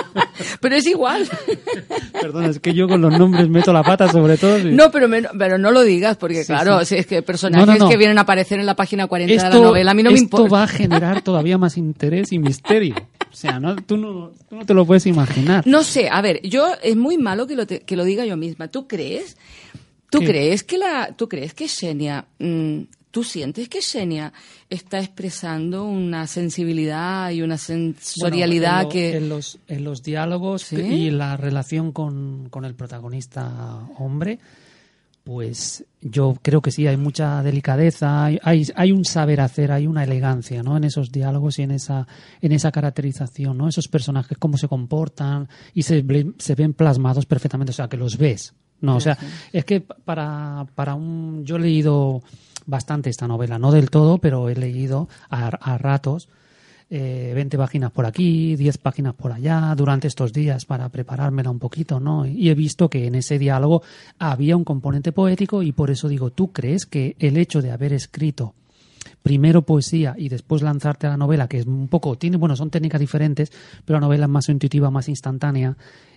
pero 0.60 0.76
es 0.76 0.86
igual. 0.86 1.28
Perdona, 2.20 2.48
es 2.48 2.58
que 2.60 2.74
yo 2.74 2.88
con 2.88 3.00
los 3.00 3.16
nombres 3.18 3.48
meto 3.48 3.72
la 3.72 3.82
pata 3.82 4.10
sobre 4.10 4.36
todo. 4.36 4.58
y- 4.58 4.72
No, 4.72 4.90
pero, 4.90 5.08
me- 5.08 5.22
pero 5.38 5.58
no 5.58 5.70
lo 5.70 5.82
digas, 5.82 6.16
porque 6.16 6.42
Sí, 6.42 6.46
claro, 6.46 6.80
sí. 6.80 6.86
si 6.86 6.94
es 6.96 7.06
que 7.06 7.22
personajes 7.22 7.66
No, 7.66 7.72
no, 7.74 7.78
no. 7.84 7.88
que 7.90 7.96
vienen 7.96 8.18
a 8.18 8.22
aparecer 8.22 8.58
en 8.60 8.66
la 8.66 8.74
página 8.76 9.06
40 9.06 9.30
de 9.32 9.36
la 9.40 9.48
esto, 9.48 9.62
novela, 9.62 9.90
a 9.90 9.94
mí 9.94 10.02
no 10.02 10.10
me 10.10 10.16
esto 10.16 10.24
importa. 10.24 10.52
va 10.54 10.62
a 10.64 10.68
generar 10.68 11.22
todavía 11.22 11.58
más 11.58 11.76
interés 11.76 12.32
y 12.32 12.38
misterio. 12.38 12.94
O 13.30 13.36
sea, 13.36 13.60
no, 13.60 13.76
tú, 13.76 13.96
no, 13.98 14.30
tú 14.48 14.56
no 14.56 14.64
te 14.64 14.72
lo 14.74 14.86
puedes 14.86 15.04
imaginar. 15.06 15.66
No 15.66 15.82
sé, 15.84 16.08
a 16.10 16.20
ver, 16.22 16.40
yo 16.42 16.72
es 16.82 16.96
muy 16.96 17.18
malo 17.18 17.46
que 17.46 17.54
lo, 17.56 17.66
te- 17.66 17.80
que 17.80 17.94
lo 17.94 18.04
diga 18.04 18.24
yo 18.24 18.36
misma. 18.36 18.68
¿Tú 18.68 18.88
crees? 18.88 19.36
¿Tú 20.10 20.20
crees 20.20 20.62
que 20.64 20.78
la, 20.78 21.14
tú 21.16 21.28
crees 21.28 21.52
que 21.54 21.68
Xenia, 21.68 22.24
mm, 22.38 22.80
tú 23.10 23.24
sientes 23.24 23.68
que 23.68 23.82
Xenia 23.82 24.32
está 24.70 25.00
expresando 25.00 25.84
una 25.84 26.26
sensibilidad 26.26 27.30
y 27.30 27.42
una 27.42 27.58
sensorialidad 27.58 28.84
Bueno, 28.84 28.84
en 28.84 28.84
lo- 28.84 28.88
que 28.90 29.16
en 29.16 29.28
los, 29.28 29.58
en 29.68 29.84
los 29.84 30.02
diálogos 30.02 30.62
¿Sí? 30.62 30.76
y 30.76 31.10
la 31.10 31.36
relación 31.36 31.92
con, 31.92 32.48
con 32.50 32.64
el 32.64 32.74
protagonista 32.74 33.86
hombre, 33.98 34.38
pues 35.24 35.84
yo 36.00 36.38
creo 36.40 36.62
que 36.62 36.70
sí, 36.70 36.86
hay 36.86 36.96
mucha 36.96 37.42
delicadeza, 37.42 38.24
hay, 38.24 38.38
hay, 38.42 38.66
hay 38.74 38.92
un 38.92 39.04
saber 39.04 39.42
hacer, 39.42 39.72
hay 39.72 39.86
una 39.86 40.04
elegancia, 40.04 40.62
¿no? 40.62 40.76
En 40.78 40.84
esos 40.84 41.12
diálogos 41.12 41.58
y 41.58 41.62
en 41.64 41.72
esa, 41.72 42.06
en 42.40 42.52
esa 42.52 42.72
caracterización, 42.72 43.58
¿no? 43.58 43.68
Esos 43.68 43.88
personajes, 43.88 44.38
cómo 44.38 44.56
se 44.56 44.68
comportan 44.68 45.48
y 45.74 45.82
se, 45.82 46.02
se 46.38 46.54
ven 46.54 46.72
plasmados 46.72 47.26
perfectamente, 47.26 47.72
o 47.72 47.74
sea, 47.74 47.88
que 47.88 47.98
los 47.98 48.16
ves, 48.16 48.54
¿no? 48.80 48.96
O 48.96 49.00
sea, 49.00 49.18
es 49.52 49.64
que 49.64 49.80
para, 49.80 50.66
para 50.74 50.94
un... 50.94 51.44
Yo 51.44 51.56
he 51.56 51.60
leído 51.60 52.22
bastante 52.66 53.10
esta 53.10 53.26
novela, 53.26 53.58
no 53.58 53.72
del 53.72 53.90
todo, 53.90 54.18
pero 54.18 54.48
he 54.48 54.54
leído 54.54 55.08
a, 55.30 55.48
a 55.48 55.78
ratos 55.78 56.28
eh, 56.90 57.32
20 57.34 57.58
páginas 57.58 57.90
por 57.90 58.06
aquí, 58.06 58.56
10 58.56 58.78
páginas 58.78 59.14
por 59.14 59.32
allá, 59.32 59.74
durante 59.76 60.08
estos 60.08 60.32
días 60.32 60.64
para 60.64 60.88
preparármela 60.88 61.50
un 61.50 61.58
poquito, 61.58 62.00
¿no? 62.00 62.24
Y 62.24 62.48
he 62.48 62.54
visto 62.54 62.88
que 62.88 63.06
en 63.06 63.14
ese 63.14 63.38
diálogo 63.38 63.82
había 64.18 64.56
un 64.56 64.64
componente 64.64 65.12
poético 65.12 65.62
y 65.62 65.72
por 65.72 65.90
eso 65.90 66.08
digo, 66.08 66.30
¿tú 66.30 66.50
crees 66.50 66.86
que 66.86 67.14
el 67.18 67.36
hecho 67.36 67.60
de 67.60 67.72
haber 67.72 67.92
escrito 67.92 68.54
primero 69.22 69.62
poesía 69.62 70.14
y 70.16 70.30
después 70.30 70.62
lanzarte 70.62 71.06
a 71.06 71.10
la 71.10 71.16
novela, 71.18 71.46
que 71.46 71.58
es 71.58 71.66
un 71.66 71.88
poco, 71.88 72.16
tiene, 72.16 72.38
bueno, 72.38 72.56
son 72.56 72.70
técnicas 72.70 73.00
diferentes, 73.00 73.52
pero 73.84 73.98
la 73.98 74.06
novela 74.06 74.24
es 74.24 74.30
más 74.30 74.48
intuitiva, 74.48 74.90
más 74.90 75.10
instantánea, 75.10 75.76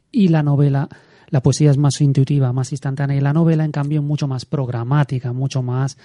y 0.10 0.30
la 0.30 0.42
novela, 0.42 0.88
la 1.32 1.42
poesía 1.42 1.72
es 1.72 1.78
más 1.78 2.00
intuitiva, 2.02 2.54
más 2.54 2.72
instantánea, 2.72 3.18
y 3.18 3.22
la 3.22 3.34
novela, 3.34 3.66
en 3.66 3.72
cambio, 3.72 4.00
es 4.02 4.06
mucho 4.06 4.28
más 4.28 4.46
programática, 4.46 5.34
mucho 5.34 5.64
más 5.64 5.98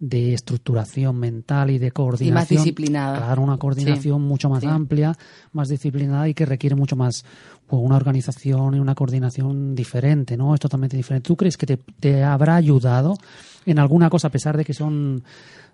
de 0.00 0.32
estructuración 0.32 1.16
mental 1.18 1.70
y 1.70 1.78
de 1.78 1.90
coordinación. 1.90 2.62
disciplinada. 2.62 3.16
Claro, 3.18 3.42
una 3.42 3.58
coordinación 3.58 4.22
mucho 4.22 4.48
más 4.48 4.60
Sí. 4.60 4.68
amplia, 4.68 5.16
más 5.52 5.68
disciplinada 5.68 6.28
y 6.28 6.34
que 6.34 6.46
requiere 6.46 6.76
mucho 6.76 6.94
más 6.94 7.24
pues, 7.66 7.82
una 7.84 7.96
organización 7.96 8.76
y 8.76 8.78
una 8.78 8.94
coordinación 8.94 9.74
diferente, 9.74 10.36
¿no? 10.36 10.54
Es 10.54 10.60
totalmente 10.60 10.96
diferente. 10.96 11.26
¿Tú 11.26 11.34
crees 11.36 11.56
que 11.56 11.66
te, 11.66 11.78
te 11.98 12.22
habrá 12.22 12.54
ayudado 12.54 13.18
en 13.66 13.80
alguna 13.80 14.08
cosa, 14.08 14.28
a 14.28 14.30
pesar 14.30 14.56
de 14.56 14.64
que 14.64 14.72
son, 14.72 15.24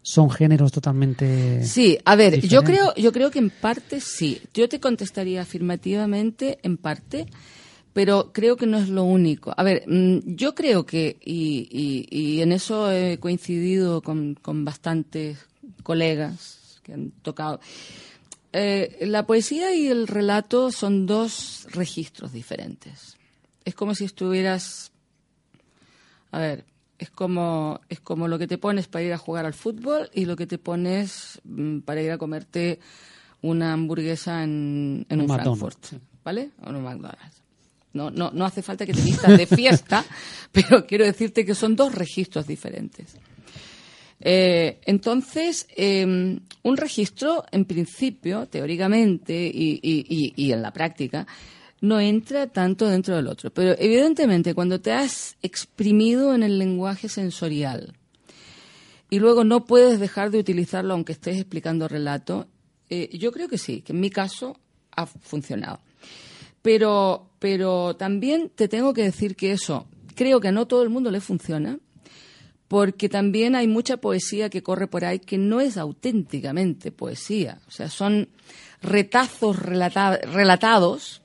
son 0.01 0.31
géneros 0.31 0.73
totalmente... 0.73 1.63
Sí, 1.65 1.99
a 2.07 2.17
ver, 2.17 2.41
yo 2.41 2.63
creo, 2.65 2.95
yo 2.97 3.13
creo 3.13 3.31
que 3.31 3.41
en 3.41 3.51
parte 3.51 4.01
sí. 4.01 4.41
Yo 4.55 4.71
te 4.71 4.81
contestaría 4.81 5.43
afirmativamente 5.43 6.59
en 6.63 6.79
parte, 6.79 7.27
pero 7.95 8.33
creo 8.33 8.57
que 8.57 8.67
no 8.67 8.77
es 8.77 8.91
lo 8.91 9.05
único. 9.05 9.55
A 9.57 9.63
ver, 9.63 9.85
mm, 9.87 10.35
yo 10.37 10.55
creo 10.55 10.85
que, 10.85 11.17
y, 11.25 11.67
y- 11.71 12.07
y 12.11 12.43
en 12.43 12.53
eso 12.53 12.93
he 12.93 13.19
coincidido 13.19 14.03
con, 14.03 14.35
con 14.35 14.65
bastantes 14.67 15.39
colegas 15.83 16.81
que 16.83 16.93
han 16.93 17.11
tocado. 17.23 17.61
Eh, 18.53 18.99
la 19.07 19.27
poesía 19.27 19.75
y 19.75 19.87
el 19.89 20.07
relato 20.07 20.71
son 20.71 21.07
dos 21.07 21.67
registros 21.71 22.33
diferentes. 22.33 23.17
Es 23.65 23.75
como 23.75 23.95
si 23.95 24.05
estuvieras 24.05 24.93
a 26.31 26.39
ver, 26.39 26.65
es 26.99 27.11
como, 27.11 27.81
es 27.89 28.01
como 28.01 28.27
lo 28.29 28.39
que 28.39 28.47
te 28.47 28.59
pones 28.59 28.89
para 28.89 29.05
ir 29.05 29.13
a 29.13 29.19
jugar 29.19 29.47
al 29.47 29.55
fútbol 29.55 30.11
y 30.13 30.25
lo 30.25 30.37
que 30.37 30.47
te 30.47 30.59
pones 30.59 31.41
mm, 31.45 31.79
para 31.81 32.03
ir 32.03 32.11
a 32.11 32.19
comerte 32.19 32.81
una 33.41 33.73
hamburguesa 33.73 34.43
en, 34.43 35.07
en 35.09 35.21
un 35.21 35.27
McDonald's, 35.29 35.59
Frankfurt. 35.61 36.03
¿vale? 36.25 36.51
O 36.65 36.71
en 36.71 36.77
un 36.77 36.83
McDonald's. 36.85 37.43
No, 37.95 38.11
no, 38.11 38.31
no 38.33 38.45
hace 38.45 38.61
falta 38.63 38.85
que 38.85 38.93
te 38.93 39.01
vistas 39.01 39.39
de 39.39 39.47
fiesta, 39.47 40.05
pero 40.53 40.85
quiero 40.87 41.05
decirte 41.05 41.45
que 41.47 41.55
son 41.55 41.75
dos 41.77 41.95
registros 41.95 42.47
diferentes. 42.47 43.17
Eh, 44.21 44.81
entonces, 44.87 45.67
eh, 45.77 46.05
un 46.63 46.77
registro, 46.77 47.45
en 47.51 47.65
principio, 47.65 48.47
teóricamente 48.47 49.47
y, 49.53 49.81
y- 49.83 50.07
y- 50.09 50.33
y 50.37 50.53
en 50.53 50.63
la 50.63 50.73
práctica, 50.73 51.27
no 51.81 52.01
entra 52.01 52.47
tanto 52.47 52.87
dentro 52.89 53.17
del 53.17 53.27
otro. 53.27 53.51
Pero 53.53 53.75
evidentemente, 53.79 54.55
cuando 54.55 54.81
te 54.81 54.93
has 54.93 55.37
exprimido 55.43 56.35
en 56.35 56.43
el 56.43 56.59
lenguaje 56.59 57.09
sensorial 57.09 57.93
y 59.11 59.19
luego 59.19 59.45
no 59.45 59.67
puedes 59.67 60.01
dejar 60.01 60.31
de 60.31 60.39
utilizarlo 60.39 60.95
aunque 60.95 61.13
estés 61.13 61.37
explicando 61.37 61.87
relato, 61.89 62.49
eh, 62.89 63.11
yo 63.19 63.33
creo 63.33 63.49
que 63.49 63.59
sí, 63.59 63.83
que 63.83 63.93
en 63.93 64.01
mi 64.01 64.09
caso 64.11 64.59
ha 64.97 65.05
funcionado. 65.07 65.81
Pero, 66.65 67.29
pero 67.39 67.95
también 67.95 68.51
te 68.55 68.69
tengo 68.69 68.95
que 68.95 69.03
decir 69.03 69.37
que 69.37 69.53
eso 69.53 69.87
creo 70.15 70.41
que 70.41 70.49
a 70.49 70.53
no 70.53 70.67
todo 70.67 70.83
el 70.83 70.89
mundo 70.89 71.11
le 71.11 71.21
funciona 71.21 71.79
porque 72.69 73.09
también 73.09 73.55
hay 73.55 73.69
mucha 73.69 73.99
poesía 73.99 74.49
que 74.49 74.63
corre 74.63 74.87
por 74.87 75.05
ahí 75.05 75.19
que 75.19 75.37
no 75.37 75.61
es 75.61 75.77
auténticamente 75.77 76.91
poesía. 76.91 77.61
O 77.69 77.71
sea, 77.71 77.91
son 77.91 78.31
retazos 78.81 79.59
relatados, 79.59 81.23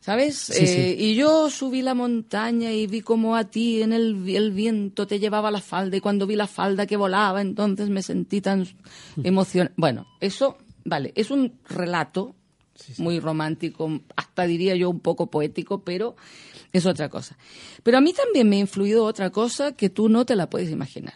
¿sabes? 0.00 0.50
Eh, 0.50 0.94
y 0.98 1.14
yo 1.14 1.48
subí 1.48 1.80
la 1.80 1.94
montaña 1.94 2.72
y 2.72 2.86
vi 2.86 3.00
como 3.00 3.36
a 3.36 3.44
ti 3.44 3.82
en 3.82 3.94
el, 3.94 4.28
el, 4.28 4.52
viento 4.52 5.06
te 5.06 5.18
llevaba 5.18 5.50
la 5.50 5.62
falda 5.62 5.96
y 5.96 6.00
cuando 6.00 6.26
vi 6.26 6.36
la 6.36 6.46
falda 6.46 6.86
que 6.86 6.98
volaba, 6.98 7.40
entonces 7.40 7.88
me 7.88 8.02
sentí 8.02 8.42
tan 8.42 8.66
emocionado. 9.24 9.74
Bueno, 9.76 10.06
eso, 10.20 10.58
vale, 10.84 11.12
es 11.16 11.30
un 11.30 11.54
relato 11.68 12.36
muy 12.98 13.20
romántico, 13.20 14.00
hasta 14.16 14.46
diría 14.46 14.74
yo 14.76 14.90
un 14.90 15.00
poco 15.00 15.30
poético, 15.30 15.82
pero 15.82 16.16
es 16.72 16.86
otra 16.86 17.08
cosa. 17.08 17.36
Pero 17.82 17.98
a 17.98 18.00
mí 18.00 18.12
también 18.12 18.48
me 18.48 18.56
ha 18.56 18.60
influido 18.60 19.04
otra 19.04 19.30
cosa 19.30 19.72
que 19.72 19.90
tú 19.90 20.08
no 20.08 20.24
te 20.24 20.36
la 20.36 20.48
puedes 20.48 20.70
imaginar. 20.70 21.14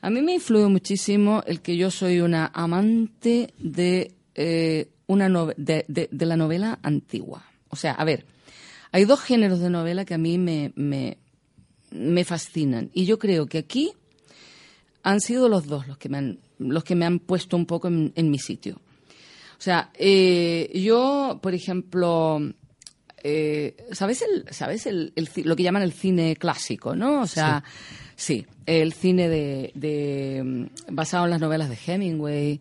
A 0.00 0.10
mí 0.10 0.22
me 0.22 0.32
ha 0.32 0.36
influido 0.36 0.70
muchísimo 0.70 1.42
el 1.46 1.60
que 1.60 1.76
yo 1.76 1.90
soy 1.90 2.20
una 2.20 2.50
amante 2.54 3.52
de, 3.58 4.14
eh, 4.34 4.88
una 5.06 5.28
de, 5.56 6.08
la 6.12 6.36
novela 6.36 6.78
antigua. 6.82 7.44
O 7.68 7.76
sea, 7.76 7.92
a 7.92 8.04
ver, 8.04 8.24
hay 8.92 9.04
dos 9.04 9.20
géneros 9.20 9.60
de 9.60 9.70
novela 9.70 10.04
que 10.04 10.14
a 10.14 10.18
mí 10.18 10.38
me, 10.38 10.72
me, 10.76 11.18
me 11.90 12.24
fascinan. 12.24 12.90
Y 12.94 13.06
yo 13.06 13.18
creo 13.18 13.46
que 13.46 13.58
aquí 13.58 13.92
han 15.02 15.20
sido 15.20 15.48
los 15.48 15.66
dos 15.66 15.86
los 15.86 15.98
que 15.98 16.08
me 16.08 16.18
han, 16.18 16.38
los 16.58 16.84
que 16.84 16.94
me 16.94 17.06
han 17.06 17.18
puesto 17.18 17.56
un 17.56 17.66
poco 17.66 17.88
en, 17.88 18.30
mi 18.30 18.38
sitio. 18.38 18.80
O 19.58 19.60
sea, 19.60 19.90
eh, 19.94 20.70
yo, 20.72 21.40
por 21.42 21.52
ejemplo, 21.52 22.40
eh, 23.24 23.76
¿sabes, 23.90 24.22
el, 24.22 24.44
sabes 24.52 24.86
el, 24.86 25.12
lo 25.44 25.56
que 25.56 25.64
llaman 25.64 25.82
el 25.82 25.92
cine 25.92 26.36
clásico, 26.36 26.94
no? 26.94 27.22
O 27.22 27.26
sea, 27.26 27.64
sí, 28.14 28.46
el 28.66 28.92
cine 28.92 29.28
de, 29.28 30.42
mm, 30.44 30.94
basado 30.94 31.24
en 31.24 31.30
las 31.32 31.40
novelas 31.40 31.68
de 31.68 31.78
Hemingway, 31.86 32.60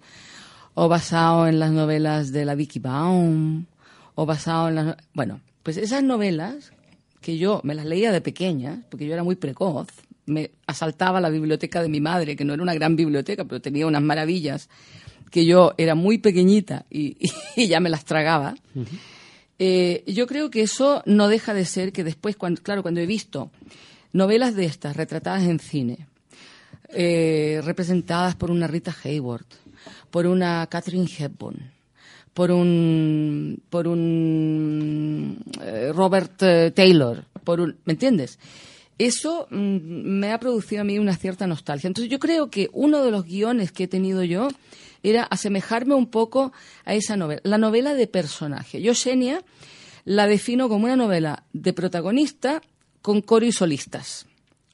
o 0.73 0.88
basado 0.88 1.47
en 1.47 1.60
las 1.60 1.71
novelas 1.71 2.31
de 2.31 2.45
la 2.45 2.55
Vicky 2.55 2.79
Baum, 2.79 3.65
o 4.15 4.25
basado 4.25 4.69
en 4.69 4.75
las... 4.75 4.97
Bueno, 5.13 5.41
pues 5.62 5.77
esas 5.77 6.03
novelas 6.03 6.71
que 7.21 7.38
yo 7.38 7.62
me 7.63 7.75
las 7.75 7.86
leía 7.86 8.12
de 8.12 8.21
pequeña, 8.21 8.83
porque 8.89 9.05
yo 9.05 9.13
era 9.13 9.23
muy 9.23 9.36
precoz, 9.36 9.88
me 10.25 10.51
asaltaba 10.65 11.21
la 11.21 11.29
biblioteca 11.29 11.81
de 11.81 11.89
mi 11.89 12.01
madre, 12.01 12.36
que 12.36 12.43
no 12.43 12.53
era 12.53 12.63
una 12.63 12.73
gran 12.73 12.95
biblioteca, 12.95 13.45
pero 13.45 13.62
tenía 13.62 13.86
unas 13.86 14.01
maravillas, 14.01 14.69
que 15.31 15.45
yo 15.45 15.73
era 15.77 15.95
muy 15.95 16.17
pequeñita 16.17 16.85
y, 16.89 17.17
ya 17.67 17.79
me 17.79 17.89
las 17.89 18.05
tragaba. 18.05 18.55
Eh, 19.59 20.03
yo 20.07 20.27
creo 20.27 20.49
que 20.49 20.61
eso 20.61 21.01
no 21.05 21.27
deja 21.27 21.53
de 21.53 21.65
ser 21.65 21.91
que 21.91 22.03
después, 22.03 22.35
cuando, 22.35 22.61
claro, 22.61 22.81
cuando 22.81 23.01
he 23.01 23.05
visto 23.05 23.51
novelas 24.13 24.55
de 24.55 24.65
estas 24.65 24.95
retratadas 24.95 25.43
en 25.43 25.59
cine, 25.59 26.07
eh, 26.89 27.61
representadas 27.63 28.35
por 28.35 28.51
una 28.51 28.67
Rita 28.67 28.95
Hayworth, 29.03 29.53
por 30.11 30.27
una 30.27 30.67
Catherine 30.67 31.09
Hepburn, 31.17 31.71
por 32.33 32.51
un, 32.51 33.61
por 33.69 33.87
un 33.87 35.43
eh, 35.61 35.91
Robert 35.93 36.37
Taylor, 36.73 37.25
por 37.43 37.59
un, 37.59 37.77
¿me 37.85 37.93
entiendes? 37.93 38.37
Eso 38.97 39.47
mm, 39.49 39.55
me 40.19 40.31
ha 40.31 40.39
producido 40.39 40.81
a 40.81 40.85
mí 40.85 40.97
una 40.99 41.15
cierta 41.15 41.47
nostalgia. 41.47 41.87
Entonces 41.87 42.11
yo 42.11 42.19
creo 42.19 42.49
que 42.49 42.69
uno 42.73 43.03
de 43.03 43.11
los 43.11 43.25
guiones 43.25 43.71
que 43.71 43.83
he 43.83 43.87
tenido 43.87 44.23
yo 44.23 44.49
era 45.10 45.24
asemejarme 45.24 45.96
un 45.96 46.08
poco 46.08 46.52
a 46.86 46.93
esa 46.93 47.15
novela, 47.17 47.41
la 47.43 47.58
novela 47.58 47.93
de 47.93 48.08
personaje. 48.08 48.82
Yo, 48.82 48.93
Xenia, 48.93 49.43
la 50.06 50.28
defino 50.28 50.70
como 50.70 50.86
una 50.86 50.96
novela 50.96 51.43
de 51.54 51.74
protagonista 51.74 52.62
con 53.02 53.22
coro 53.22 53.46
y 53.46 53.52
solistas. 53.52 54.26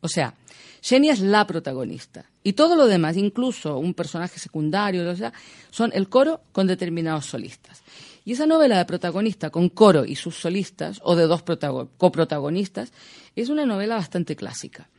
O 0.01 0.07
sea, 0.07 0.35
Xenia 0.81 1.13
es 1.13 1.21
la 1.21 1.47
protagonista. 1.47 2.25
Y 2.43 2.53
todo 2.53 2.75
lo 2.75 2.87
demás, 2.87 3.15
incluso 3.15 3.77
un 3.77 3.93
personaje 3.93 4.37
secundario, 4.37 5.09
o 5.09 5.15
sea, 5.15 5.31
son 5.71 5.91
el 5.93 6.09
coro 6.09 6.41
con 6.51 6.67
determinados 6.67 7.25
solistas. 7.25 7.81
Y 8.25 8.33
esa 8.33 8.45
novela 8.45 8.77
de 8.77 8.85
protagonista 8.85 9.49
con 9.49 9.69
coro 9.69 10.05
y 10.05 10.15
sus 10.15 10.35
solistas, 10.35 10.99
o 11.03 11.15
de 11.15 11.27
dos 11.27 11.43
coprotagonistas, 11.97 12.91
es 13.35 13.49
una 13.49 13.65
novela 13.65 13.95
bastante 13.95 14.35
clásica. 14.35 14.89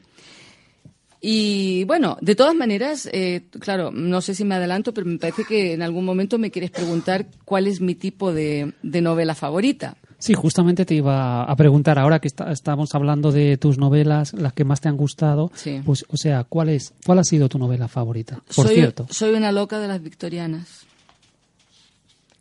Y 1.27 1.85
bueno, 1.85 2.19
de 2.21 2.35
todas 2.35 2.55
maneras, 2.55 3.09
eh, 3.11 3.47
claro, 3.59 3.91
no 3.91 4.21
sé 4.21 4.35
si 4.35 4.45
me 4.45 4.57
adelanto, 4.57 4.93
pero 4.93 5.07
me 5.07 5.17
parece 5.17 5.47
que 5.47 5.73
en 5.73 5.81
algún 5.81 6.05
momento 6.05 6.37
me 6.37 6.51
quieres 6.51 6.71
preguntar 6.71 7.29
cuál 7.47 7.67
es 7.67 7.81
mi 7.81 7.95
tipo 7.95 8.35
de, 8.35 8.75
novela 8.83 9.35
favorita. 9.35 9.97
Sí, 10.19 10.35
justamente 10.35 10.85
te 10.85 10.97
iba 10.97 11.45
a 11.45 11.57
preguntar 11.57 11.99
ahora 11.99 12.19
que 12.19 12.29
estamos 12.29 12.95
hablando 12.95 13.33
de 13.33 13.57
tus 13.57 13.79
novelas, 13.79 14.35
las 14.35 14.53
que 14.53 14.65
más 14.65 14.83
te 14.83 14.91
han 14.91 14.99
gustado. 14.99 15.51
Pues, 15.87 16.05
o 16.11 16.19
sea, 16.19 16.45
¿cuál 16.45 16.69
es, 16.69 16.93
cuál 17.07 17.21
ha 17.21 17.25
sido 17.25 17.49
tu 17.49 17.59
novela 17.59 17.89
favorita? 17.89 18.43
Por 18.55 18.67
soy, 18.67 18.75
cierto. 18.75 19.07
Soy 19.09 19.33
una 19.33 19.51
loca 19.51 19.79
de 19.79 19.89
las 19.89 20.03
victorianas, 20.03 20.85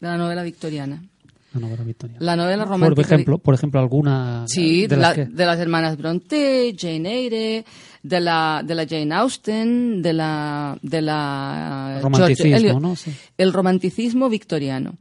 de 0.01 0.07
la 0.09 0.17
novela 0.17 0.43
victoriana. 0.43 1.01
La 1.53 1.59
novela 1.59 1.83
victoriana. 1.83 2.19
La 2.25 2.35
novela 2.35 2.65
romántica. 2.65 2.95
Por 2.95 3.05
ejemplo, 3.05 3.37
por 3.37 3.53
ejemplo 3.53 3.79
alguna. 3.79 4.45
Sí, 4.47 4.87
de, 4.87 4.97
las, 4.97 5.15
de 5.15 5.45
las 5.45 5.59
hermanas 5.59 5.97
Bronte, 5.97 6.75
Jane 6.77 7.13
Eyre, 7.13 7.65
de 8.01 8.19
la, 8.19 8.63
de 8.65 8.75
la 8.75 8.87
Jane 8.87 9.13
Austen, 9.13 10.01
de 10.01 10.13
la. 10.13 10.77
De 10.81 11.01
la 11.01 11.99
romanticismo, 12.01 12.79
¿no? 12.79 12.95
El 13.37 13.53
romanticismo 13.53 14.29
victoriano. 14.29 14.95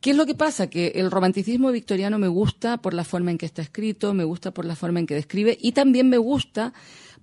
¿Qué 0.00 0.10
es 0.10 0.16
lo 0.16 0.26
que 0.26 0.34
pasa? 0.34 0.68
Que 0.68 0.92
el 0.96 1.10
romanticismo 1.10 1.70
victoriano 1.72 2.18
me 2.18 2.28
gusta 2.28 2.78
por 2.78 2.94
la 2.94 3.04
forma 3.04 3.30
en 3.30 3.38
que 3.38 3.46
está 3.46 3.62
escrito, 3.62 4.14
me 4.14 4.24
gusta 4.24 4.50
por 4.50 4.64
la 4.64 4.76
forma 4.76 5.00
en 5.00 5.06
que 5.06 5.14
describe 5.14 5.56
y 5.60 5.72
también 5.72 6.08
me 6.08 6.18
gusta 6.18 6.72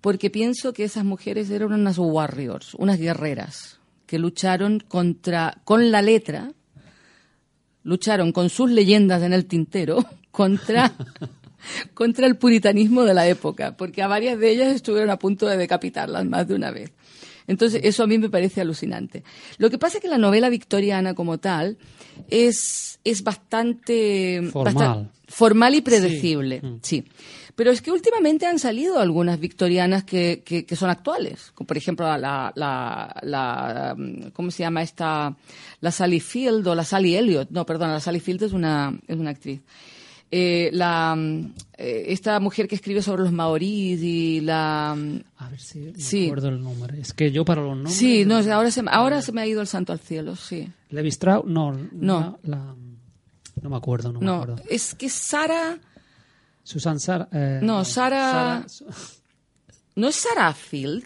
porque 0.02 0.30
pienso 0.30 0.74
que 0.74 0.84
esas 0.84 1.04
mujeres 1.04 1.50
eran 1.50 1.74
unas 1.74 1.98
warriors, 1.98 2.74
unas 2.76 3.00
guerreras 3.00 3.80
que 4.08 4.20
lucharon 4.20 4.80
contra, 4.88 5.60
con 5.64 5.92
la 5.92 6.02
letra, 6.02 6.52
lucharon 7.88 8.34
con 8.34 8.50
sus 8.50 8.70
leyendas 8.70 9.24
en 9.24 9.32
el 9.32 9.46
tintero 9.46 10.06
contra, 10.32 10.94
contra 11.94 12.28
el 12.28 12.36
puritanismo 12.36 13.04
de 13.04 13.14
la 13.14 13.28
época, 13.28 13.76
porque 13.78 14.02
a 14.02 14.08
varias 14.08 14.38
de 14.38 14.52
ellas 14.52 14.76
estuvieron 14.76 15.10
a 15.10 15.18
punto 15.18 15.48
de 15.48 15.58
decapitarlas 15.58 16.26
más 16.26 16.48
de 16.48 16.56
una 16.56 16.70
vez. 16.70 16.92
Entonces, 17.48 17.80
eso 17.86 18.04
a 18.04 18.08
mí 18.08 18.18
me 18.18 18.30
parece 18.30 18.60
alucinante. 18.60 19.24
Lo 19.58 19.70
que 19.70 19.78
pasa 19.78 19.98
es 19.98 20.02
que 20.02 20.10
la 20.10 20.18
novela 20.18 20.50
victoriana 20.50 21.14
como 21.14 21.38
tal 21.38 21.78
es, 22.30 23.00
es 23.06 23.24
bastante 23.24 24.50
formal, 24.52 25.10
formal 25.30 25.76
y 25.76 25.82
predecible. 25.82 26.62
sí. 26.82 27.06
Pero 27.58 27.72
es 27.72 27.82
que 27.82 27.92
últimamente 27.92 28.46
han 28.46 28.60
salido 28.60 29.00
algunas 29.00 29.40
victorianas 29.40 30.04
que, 30.04 30.44
que, 30.46 30.76
son 30.76 30.92
actuales. 30.92 31.52
Como 31.56 31.66
por 31.66 31.76
ejemplo, 31.76 32.06
la, 32.16 32.54
la, 32.54 33.20
la, 33.24 33.96
¿cómo 34.32 34.52
se 34.52 34.62
llama 34.62 34.84
esta? 34.84 35.36
La 35.82 35.90
Sally 35.90 36.20
Field 36.20 36.68
o 36.68 36.76
la 36.76 36.84
Sally 36.84 37.16
Elliot. 37.16 37.50
No, 37.50 37.66
perdón, 37.66 37.90
la 37.90 38.00
Sally 38.00 38.20
Field 38.20 38.44
es 38.44 38.54
una, 38.54 38.96
es 39.08 39.18
una 39.18 39.32
actriz. 39.32 39.62
Eh, 40.30 40.70
la, 40.72 41.18
eh, 41.76 42.06
esta 42.10 42.40
mujer 42.40 42.68
que 42.68 42.76
escribe 42.76 43.02
sobre 43.02 43.24
los 43.24 43.32
maoríes 43.32 44.04
y 44.04 44.42
la... 44.42 44.92
A 44.92 45.50
ver 45.50 45.60
si 45.60 45.80
me 45.80 46.26
acuerdo 46.26 46.50
el 46.50 46.62
nombre. 46.62 47.02
Es 47.02 47.12
que 47.12 47.32
yo 47.32 47.44
para 47.44 47.62
los 47.64 47.76
nombres... 47.76 47.96
Sí, 47.96 48.24
no, 48.24 48.36
ahora 48.36 48.70
se, 48.70 48.84
ahora 48.88 49.24
se 49.24 49.32
me 49.32 49.42
ha 49.42 49.48
ido 49.48 49.62
el 49.62 49.68
santo 49.68 49.94
al 49.94 50.00
cielo, 50.00 50.36
sí. 50.36 50.70
Levi 50.92 51.10
Strauss, 51.10 51.48
no. 51.48 51.72
No. 51.92 52.38
no 52.44 52.78
me 53.68 53.76
acuerdo, 53.76 54.14
no, 54.14 54.20
me 54.20 54.32
acuerdo. 54.32 54.62
es 54.70 54.94
que 54.94 55.10
Sara... 55.10 55.80
Susan 56.68 57.00
Sara. 57.00 57.30
Eh, 57.32 57.60
no, 57.64 57.86
Sara. 57.86 58.66
¿No 59.96 60.10
es 60.10 60.16
Sara 60.16 60.54
Field? 60.54 61.06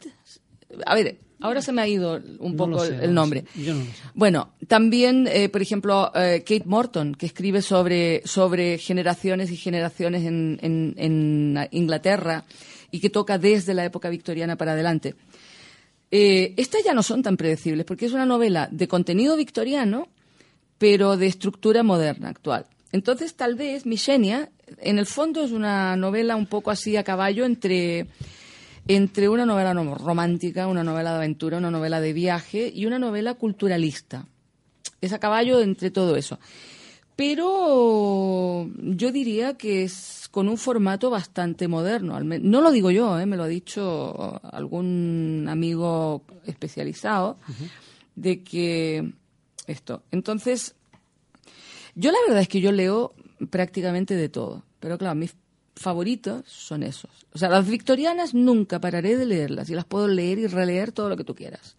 A 0.87 0.95
ver, 0.95 1.19
ahora 1.39 1.61
se 1.61 1.71
me 1.71 1.83
ha 1.83 1.87
ido 1.87 2.19
un 2.39 2.57
poco 2.57 2.83
el, 2.83 3.13
nombre. 3.13 3.45
Yo 3.55 3.75
no 3.75 3.81
lo 3.81 3.85
sé. 3.85 3.91
Bueno, 4.15 4.53
también, 4.67 5.27
eh, 5.31 5.49
por 5.49 5.61
ejemplo, 5.61 6.11
eh, 6.15 6.39
Kate 6.39 6.63
Morton, 6.65 7.13
que 7.13 7.27
escribe 7.27 7.61
sobre, 7.61 8.23
sobre 8.25 8.79
generaciones 8.79 9.51
y 9.51 9.55
generaciones 9.55 10.23
en, 10.23 10.57
en, 10.63 11.67
Inglaterra 11.69 12.43
y 12.89 12.99
que 12.99 13.11
toca 13.11 13.37
desde 13.37 13.75
la 13.75 13.85
época 13.85 14.09
victoriana 14.09 14.57
para 14.57 14.71
adelante. 14.71 15.13
estas 16.09 16.83
ya 16.83 16.95
no 16.95 17.03
son 17.03 17.21
tan 17.21 17.37
predecibles 17.37 17.85
porque 17.85 18.07
es 18.07 18.13
una 18.13 18.25
novela 18.25 18.67
de 18.71 18.87
contenido 18.87 19.37
victoriano, 19.37 20.07
pero 20.79 21.17
de 21.17 21.27
estructura 21.27 21.83
moderna, 21.83 22.29
actual. 22.29 22.65
Entonces, 22.91 23.35
tal 23.35 23.55
vez 23.55 23.85
Mishenia, 23.85 24.49
en 24.77 24.99
el 24.99 25.05
fondo, 25.05 25.43
es 25.43 25.51
una 25.51 25.95
novela 25.95 26.35
un 26.35 26.45
poco 26.45 26.71
así 26.71 26.97
a 26.97 27.03
caballo 27.03 27.45
entre, 27.45 28.07
entre 28.87 29.29
una 29.29 29.45
novela 29.45 29.73
romántica, 29.73 30.67
una 30.67 30.83
novela 30.83 31.11
de 31.11 31.17
aventura, 31.17 31.57
una 31.57 31.71
novela 31.71 32.01
de 32.01 32.13
viaje 32.13 32.71
y 32.73 32.85
una 32.85 32.99
novela 32.99 33.35
culturalista. 33.35 34.27
Es 34.99 35.13
a 35.13 35.19
caballo 35.19 35.61
entre 35.61 35.89
todo 35.89 36.15
eso. 36.15 36.39
Pero 37.15 38.69
yo 38.77 39.11
diría 39.11 39.55
que 39.55 39.83
es 39.83 40.27
con 40.31 40.47
un 40.47 40.57
formato 40.57 41.09
bastante 41.09 41.67
moderno. 41.67 42.19
No 42.21 42.61
lo 42.61 42.71
digo 42.71 42.89
yo, 42.89 43.19
¿eh? 43.19 43.25
me 43.25 43.37
lo 43.37 43.43
ha 43.43 43.47
dicho 43.47 44.39
algún 44.43 45.45
amigo 45.49 46.23
especializado, 46.45 47.37
de 48.15 48.43
que 48.43 49.13
esto. 49.67 50.03
Entonces, 50.11 50.75
yo 51.95 52.11
la 52.11 52.17
verdad 52.25 52.41
es 52.41 52.47
que 52.47 52.61
yo 52.61 52.71
leo 52.71 53.13
prácticamente 53.49 54.15
de 54.15 54.29
todo, 54.29 54.63
pero 54.79 54.97
claro, 54.97 55.19
favoritos 55.75 56.43
son 56.47 56.83
esos. 56.83 57.11
O 57.33 57.37
sea, 57.37 57.49
las 57.49 57.67
victorianas 57.67 58.33
nunca 58.33 58.79
pararé 58.79 59.17
de 59.17 59.25
leerlas 59.25 59.69
y 59.69 59.75
las 59.75 59.85
puedo 59.85 60.07
leer 60.07 60.39
y 60.39 60.47
releer 60.47 60.91
todo 60.91 61.09
lo 61.09 61.17
que 61.17 61.23
tú 61.23 61.35
quieras. 61.35 61.75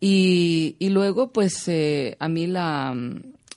Y, 0.00 0.76
y 0.78 0.90
luego, 0.90 1.32
pues 1.32 1.68
eh, 1.68 2.16
a 2.18 2.28
mí 2.28 2.46
la, 2.46 2.94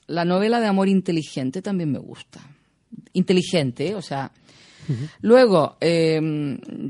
la 0.08 0.26
novela 0.26 0.60
de 0.60 0.68
amor 0.68 0.88
inteligente 0.88 1.62
también 1.62 1.92
me 1.92 2.00
gusta. 2.00 2.42
Inteligente, 3.14 3.96
o 3.96 4.02
sea, 4.02 4.32
Luego, 5.22 5.78
eh, 5.82 6.20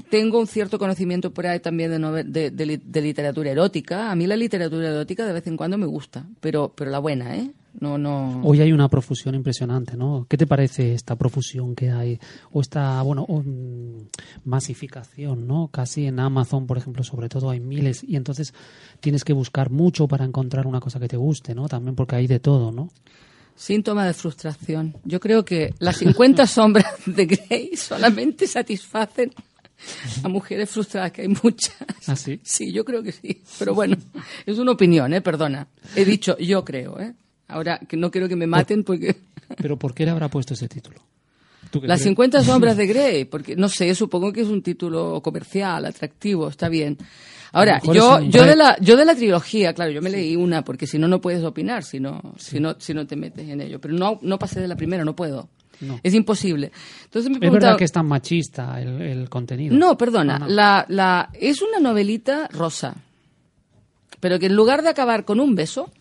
tengo 0.09 0.39
un 0.39 0.47
cierto 0.47 0.79
conocimiento 0.79 1.33
por 1.33 1.47
ahí 1.47 1.59
también 1.59 2.01
de, 2.31 2.51
de, 2.51 3.01
literatura 3.01 3.51
erótica. 3.51 4.11
A 4.11 4.15
mí 4.15 4.27
la 4.27 4.37
literatura 4.37 4.89
erótica 4.89 5.25
de 5.25 5.33
vez 5.33 5.47
en 5.47 5.57
cuando 5.57 5.77
me 5.77 5.85
gusta, 5.85 6.25
pero, 6.39 6.73
pero 6.75 6.91
la 6.91 6.99
buena, 6.99 7.35
¿eh? 7.35 7.51
No, 7.79 7.97
no... 7.97 8.41
Hoy 8.43 8.61
hay 8.61 8.71
una 8.71 8.89
profusión 8.89 9.35
impresionante, 9.35 9.95
¿no? 9.95 10.25
¿Qué 10.29 10.37
te 10.37 10.47
parece 10.47 10.93
esta 10.93 11.15
profusión 11.15 11.75
que 11.75 11.91
hay? 11.91 12.19
O 12.51 12.61
esta, 12.61 13.01
bueno, 13.01 13.25
mm, 13.27 14.07
masificación, 14.45 15.47
¿no? 15.47 15.69
Casi 15.71 16.05
en 16.05 16.19
Amazon, 16.19 16.67
por 16.67 16.77
ejemplo, 16.77 17.03
sobre 17.03 17.29
todo 17.29 17.49
hay 17.49 17.59
miles 17.59 18.03
y 18.03 18.15
entonces 18.15 18.53
tienes 18.99 19.23
que 19.23 19.33
buscar 19.33 19.69
mucho 19.69 20.07
para 20.07 20.25
encontrar 20.25 20.67
una 20.67 20.79
cosa 20.79 20.99
que 20.99 21.07
te 21.07 21.17
guste, 21.17 21.55
¿no? 21.55 21.67
También 21.67 21.95
porque 21.95 22.15
hay 22.15 22.27
de 22.27 22.39
todo, 22.39 22.71
¿no? 22.71 22.89
Síntoma 23.55 24.05
de 24.05 24.13
frustración. 24.13 24.95
Yo 25.03 25.19
creo 25.19 25.43
que 25.43 25.73
las 25.79 25.97
50 25.97 26.47
sombras 26.47 26.93
de 27.05 27.25
Grey 27.25 27.75
solamente 27.75 28.47
satisfacen 28.47 29.33
a 30.23 30.27
mujeres 30.27 30.69
frustradas, 30.69 31.11
que 31.11 31.21
hay 31.23 31.27
muchas. 31.27 31.75
¿Ah, 32.07 32.15
sí? 32.15 32.39
Sí, 32.43 32.71
yo 32.71 32.83
creo 32.83 33.03
que 33.03 33.11
sí. 33.11 33.41
Pero 33.57 33.73
bueno, 33.73 33.97
es 34.45 34.57
una 34.57 34.71
opinión, 34.71 35.13
¿eh? 35.13 35.21
Perdona. 35.21 35.67
He 35.95 36.05
dicho 36.05 36.37
yo 36.37 36.63
creo, 36.65 36.99
¿eh? 36.99 37.13
Ahora, 37.49 37.79
que 37.79 37.97
no 37.97 38.11
quiero 38.11 38.29
que 38.29 38.35
me 38.35 38.47
maten 38.47 38.83
porque... 38.83 39.15
¿Pero 39.57 39.77
por 39.77 39.93
qué 39.93 40.05
le 40.05 40.11
habrá 40.11 40.29
puesto 40.29 40.53
ese 40.53 40.67
título? 40.67 41.01
Las 41.81 42.01
50 42.01 42.43
sombras 42.43 42.77
de 42.77 42.87
Grey, 42.87 43.25
porque 43.25 43.55
no 43.55 43.69
sé, 43.69 43.93
supongo 43.93 44.31
que 44.31 44.41
es 44.41 44.47
un 44.47 44.61
título 44.61 45.21
comercial, 45.21 45.85
atractivo, 45.85 46.47
está 46.47 46.69
bien. 46.69 46.97
Ahora, 47.51 47.81
yo, 47.83 48.21
yo, 48.21 48.45
de 48.45 48.55
la, 48.55 48.77
yo 48.79 48.95
de 48.95 49.05
la 49.05 49.15
trilogía, 49.15 49.73
claro, 49.73 49.91
yo 49.91 50.01
me 50.01 50.09
leí 50.09 50.35
una, 50.35 50.63
porque 50.63 50.85
si 50.85 50.99
no, 50.99 51.07
no 51.07 51.19
puedes 51.19 51.43
opinar, 51.43 51.83
si 51.83 51.99
no, 51.99 52.21
si 52.37 52.59
no, 52.59 52.75
si 52.79 52.93
no 52.93 53.07
te 53.07 53.15
metes 53.15 53.49
en 53.49 53.61
ello. 53.61 53.79
Pero 53.81 53.95
no, 53.95 54.19
no 54.21 54.37
pasé 54.37 54.59
de 54.59 54.67
la 54.67 54.75
primera, 54.75 55.03
no 55.03 55.15
puedo. 55.15 55.49
Es 56.03 56.13
imposible. 56.13 56.71
Entonces 57.05 57.31
me 57.31 57.45
es 57.45 57.51
verdad 57.51 57.77
que 57.77 57.85
es 57.85 57.91
tan 57.91 58.05
machista 58.05 58.79
el, 58.81 59.29
contenido. 59.29 59.75
No, 59.75 59.97
perdona. 59.97 60.45
La, 60.47 60.85
la, 60.89 61.29
es 61.33 61.61
una 61.61 61.79
novelita 61.79 62.47
rosa. 62.51 62.95
Pero 64.19 64.37
que 64.37 64.47
en 64.47 64.55
lugar 64.55 64.83
de 64.83 64.89
acabar 64.89 65.23
con 65.23 65.39
un 65.39 65.55
beso, 65.55 65.91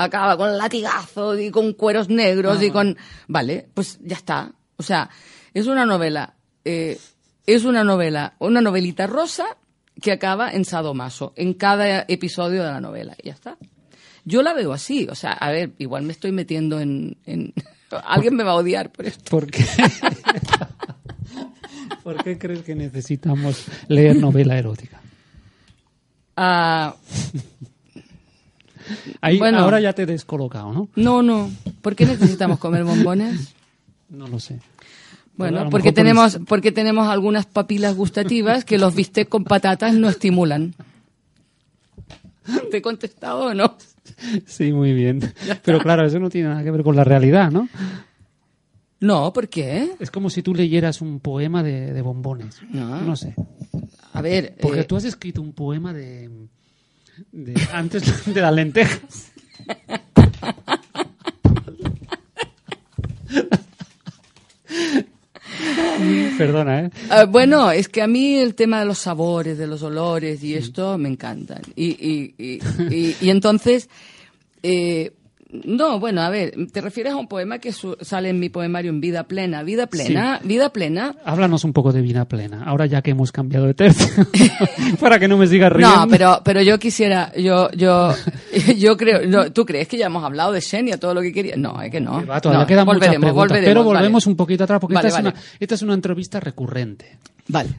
acaba 0.00 0.36
con 0.36 0.56
latigazos 0.56 1.38
y 1.38 1.50
con 1.50 1.74
cueros 1.74 2.08
negros 2.08 2.62
y 2.62 2.70
con... 2.70 2.96
Vale, 3.28 3.68
pues 3.74 3.98
ya 4.02 4.16
está. 4.16 4.50
O 4.76 4.82
sea, 4.82 5.10
es 5.52 5.66
una 5.66 5.84
novela... 5.84 6.34
Eh, 6.64 6.98
es 7.46 7.64
una 7.64 7.84
novela, 7.84 8.34
una 8.38 8.60
novelita 8.60 9.06
rosa 9.06 9.56
que 10.00 10.12
acaba 10.12 10.52
en 10.52 10.64
sadomaso, 10.64 11.32
en 11.36 11.54
cada 11.54 12.04
episodio 12.08 12.62
de 12.62 12.70
la 12.70 12.80
novela. 12.80 13.14
Y 13.22 13.26
ya 13.26 13.34
está. 13.34 13.58
Yo 14.24 14.42
la 14.42 14.54
veo 14.54 14.72
así. 14.72 15.06
O 15.10 15.14
sea, 15.14 15.32
a 15.32 15.50
ver, 15.50 15.72
igual 15.78 16.04
me 16.04 16.12
estoy 16.12 16.32
metiendo 16.32 16.80
en... 16.80 17.16
Alguien 18.04 18.36
me 18.36 18.44
va 18.44 18.52
a 18.52 18.56
odiar 18.56 18.90
por 18.92 19.04
esto. 19.06 19.30
¿Por 19.30 19.50
qué? 19.50 19.66
¿Por 22.02 22.22
qué 22.22 22.38
crees 22.38 22.62
que 22.62 22.74
necesitamos 22.74 23.66
leer 23.88 24.16
novela 24.16 24.56
erótica? 24.56 25.00
Ah, 29.20 29.30
bueno, 29.38 29.58
ahora 29.58 29.80
ya 29.80 29.92
te 29.92 30.02
he 30.02 30.06
descolocado, 30.06 30.72
¿no? 30.72 30.88
No, 30.96 31.22
no. 31.22 31.50
¿Por 31.82 31.96
qué 31.96 32.06
necesitamos 32.06 32.58
comer 32.58 32.84
bombones? 32.84 33.54
No 34.10 34.26
lo 34.26 34.40
sé. 34.40 34.58
Bueno, 35.36 35.70
porque 35.70 35.92
tenemos, 35.92 36.40
porque 36.48 36.72
tenemos 36.72 37.06
algunas 37.06 37.46
papilas 37.46 37.94
gustativas 37.94 38.64
que 38.64 38.76
los 38.76 38.92
bistecs 38.96 39.30
con 39.30 39.44
patatas 39.44 39.94
no 39.94 40.08
estimulan. 40.08 40.74
¿Te 42.70 42.78
he 42.78 42.82
contestado 42.82 43.46
o 43.46 43.54
no? 43.54 43.76
Sí, 44.46 44.72
muy 44.72 44.92
bien. 44.92 45.20
Pero 45.64 45.78
claro, 45.78 46.04
eso 46.04 46.18
no 46.18 46.28
tiene 46.28 46.48
nada 46.48 46.64
que 46.64 46.70
ver 46.70 46.82
con 46.82 46.96
la 46.96 47.04
realidad, 47.04 47.50
¿no? 47.50 47.68
No, 49.00 49.32
¿por 49.32 49.48
qué? 49.48 49.92
Es 49.98 50.10
como 50.10 50.28
si 50.28 50.42
tú 50.42 50.54
leyeras 50.54 51.00
un 51.00 51.20
poema 51.20 51.62
de, 51.62 52.02
bombones. 52.02 52.60
No. 52.70 53.00
no 53.00 53.16
sé. 53.16 53.34
A 54.12 54.20
ver. 54.20 54.56
Porque 54.60 54.80
eh, 54.80 54.84
tú 54.84 54.96
has 54.96 55.04
escrito 55.04 55.40
un 55.40 55.52
poema 55.52 55.94
de. 55.94 56.28
De 57.32 57.54
antes 57.72 58.24
de 58.34 58.40
las 58.40 58.54
lentejas. 58.54 59.32
Perdona, 66.38 66.80
¿eh? 66.80 66.90
Ah, 67.10 67.24
bueno, 67.24 67.70
es 67.70 67.88
que 67.88 68.00
a 68.00 68.06
mí 68.06 68.36
el 68.36 68.54
tema 68.54 68.80
de 68.80 68.86
los 68.86 68.98
sabores, 68.98 69.58
de 69.58 69.66
los 69.66 69.82
olores 69.82 70.42
y 70.42 70.54
esto 70.54 70.96
me 70.96 71.10
encantan. 71.10 71.60
Y, 71.76 71.88
y, 71.88 72.34
y, 72.38 73.16
y 73.20 73.30
entonces, 73.30 73.90
eh, 74.62 75.12
no, 75.52 75.98
bueno, 75.98 76.22
a 76.22 76.28
ver, 76.28 76.54
te 76.72 76.80
refieres 76.80 77.12
a 77.12 77.16
un 77.16 77.26
poema 77.26 77.58
que 77.58 77.72
sale 77.72 78.28
en 78.28 78.38
mi 78.38 78.48
poemario 78.48 78.90
en 78.90 79.00
Vida 79.00 79.24
Plena. 79.24 79.62
Vida 79.62 79.86
Plena, 79.86 80.40
Vida 80.44 80.72
Plena. 80.72 81.16
Háblanos 81.24 81.64
un 81.64 81.72
poco 81.72 81.92
de 81.92 82.00
Vida 82.02 82.26
Plena, 82.26 82.62
ahora 82.64 82.86
ya 82.86 83.02
que 83.02 83.10
hemos 83.10 83.32
cambiado 83.32 83.66
de 83.66 83.74
tercio, 83.74 84.06
para 85.00 85.18
que 85.18 85.28
no 85.28 85.36
me 85.36 85.46
sigas 85.46 85.72
riendo. 85.72 85.94
No, 85.94 86.08
pero, 86.08 86.40
pero 86.44 86.62
yo 86.62 86.78
quisiera, 86.78 87.32
yo, 87.36 87.70
yo, 87.72 88.14
yo 88.76 88.96
creo, 88.96 89.50
¿tú 89.52 89.64
crees 89.64 89.88
que 89.88 89.98
ya 89.98 90.06
hemos 90.06 90.24
hablado 90.24 90.52
de 90.52 90.60
Xenia, 90.60 90.98
todo 90.98 91.14
lo 91.14 91.20
que 91.20 91.32
quería? 91.32 91.56
No, 91.56 91.80
es 91.82 91.90
que 91.90 92.00
no. 92.00 92.22
todavía 92.40 92.66
quedan 92.66 92.86
muchas 92.86 93.16
preguntas, 93.16 93.58
pero 93.64 93.82
volvemos 93.82 94.26
un 94.26 94.36
poquito 94.36 94.64
atrás, 94.64 94.80
porque 94.80 94.94
esta, 94.94 95.08
Es 95.08 95.18
una, 95.18 95.34
esta 95.58 95.74
es 95.74 95.82
una 95.82 95.94
entrevista 95.94 96.38
recurrente. 96.40 97.18
Vale. 97.48 97.70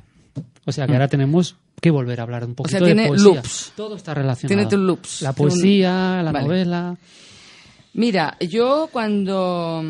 O 0.65 0.71
sea 0.71 0.85
que 0.85 0.93
ahora 0.93 1.07
tenemos 1.07 1.55
que 1.81 1.89
volver 1.89 2.19
a 2.19 2.23
hablar 2.23 2.45
un 2.45 2.53
poquito 2.53 2.77
o 2.77 2.79
sea, 2.79 2.85
tiene 2.85 3.03
de 3.03 3.07
poesía. 3.07 3.33
Loops. 3.33 3.73
Todo 3.75 3.95
está 3.95 4.13
relacionado. 4.13 4.67
Tiene 4.69 4.83
loops. 4.83 5.21
La 5.21 5.33
poesía, 5.33 6.21
la 6.21 6.31
novela. 6.31 6.95
Mira, 7.93 8.37
yo 8.39 8.89
cuando 8.91 9.83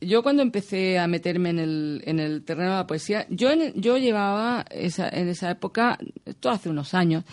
yo 0.00 0.22
cuando 0.22 0.42
empecé 0.42 0.98
a 0.98 1.08
meterme 1.08 1.50
en 1.50 1.58
el, 1.58 2.02
en 2.06 2.20
el 2.20 2.44
terreno 2.44 2.70
de 2.70 2.76
la 2.76 2.86
poesía, 2.86 3.26
yo, 3.30 3.50
yo 3.74 3.98
llevaba 3.98 4.64
esa, 4.70 5.08
en 5.08 5.28
esa 5.28 5.50
época, 5.50 5.98
esto 6.24 6.50
hace 6.50 6.68
unos 6.68 6.94
años, 6.94 7.24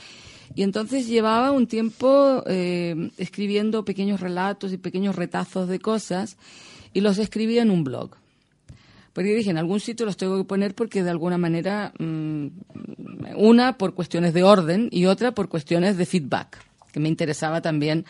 y 0.56 0.64
entonces 0.64 1.08
llevaba 1.08 1.52
un 1.52 1.68
tiempo 1.68 2.44
eh, 2.48 3.12
escribiendo 3.18 3.86
pequeños 3.86 4.20
relatos 4.20 4.72
y 4.74 4.78
pequeños 4.78 5.16
retazos 5.16 5.68
de 5.68 5.80
cosas 5.80 6.38
y 6.94 7.02
los 7.02 7.18
escribía 7.18 7.62
en 7.62 7.72
un 7.72 7.84
blog. 7.84 8.12
Porque 9.14 9.34
dije, 9.34 9.50
en 9.50 9.58
algún 9.58 9.80
sitio 9.80 10.06
los 10.06 10.18
tengo 10.18 10.38
que 10.38 10.44
poner 10.44 10.76
porque 10.76 11.04
de 11.04 11.10
alguna 11.10 11.38
manera, 11.38 11.94
mm, 12.00 12.48
una 13.38 13.78
por 13.78 13.94
cuestiones 13.94 14.34
de 14.34 14.44
orden 14.44 14.90
y 14.92 15.06
otra 15.06 15.34
por 15.34 15.50
cuestiones 15.50 15.98
de 15.98 16.06
feedback, 16.06 16.58
que 16.92 17.00
me 17.00 17.10
interesaba 17.10 17.62
también 17.62 18.06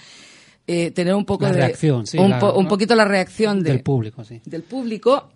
eh, 0.67 0.91
tener 0.91 1.13
un 1.13 1.25
poco 1.25 1.45
de 1.45 1.53
reacción, 1.53 2.07
sí, 2.07 2.17
un, 2.17 2.67
poquito 2.67 2.95
la 2.95 3.05
reacción 3.05 3.61
del 3.61 3.81
público, 3.81 4.23
sí. 4.23 4.41
del 4.45 4.63
público, 4.63 5.29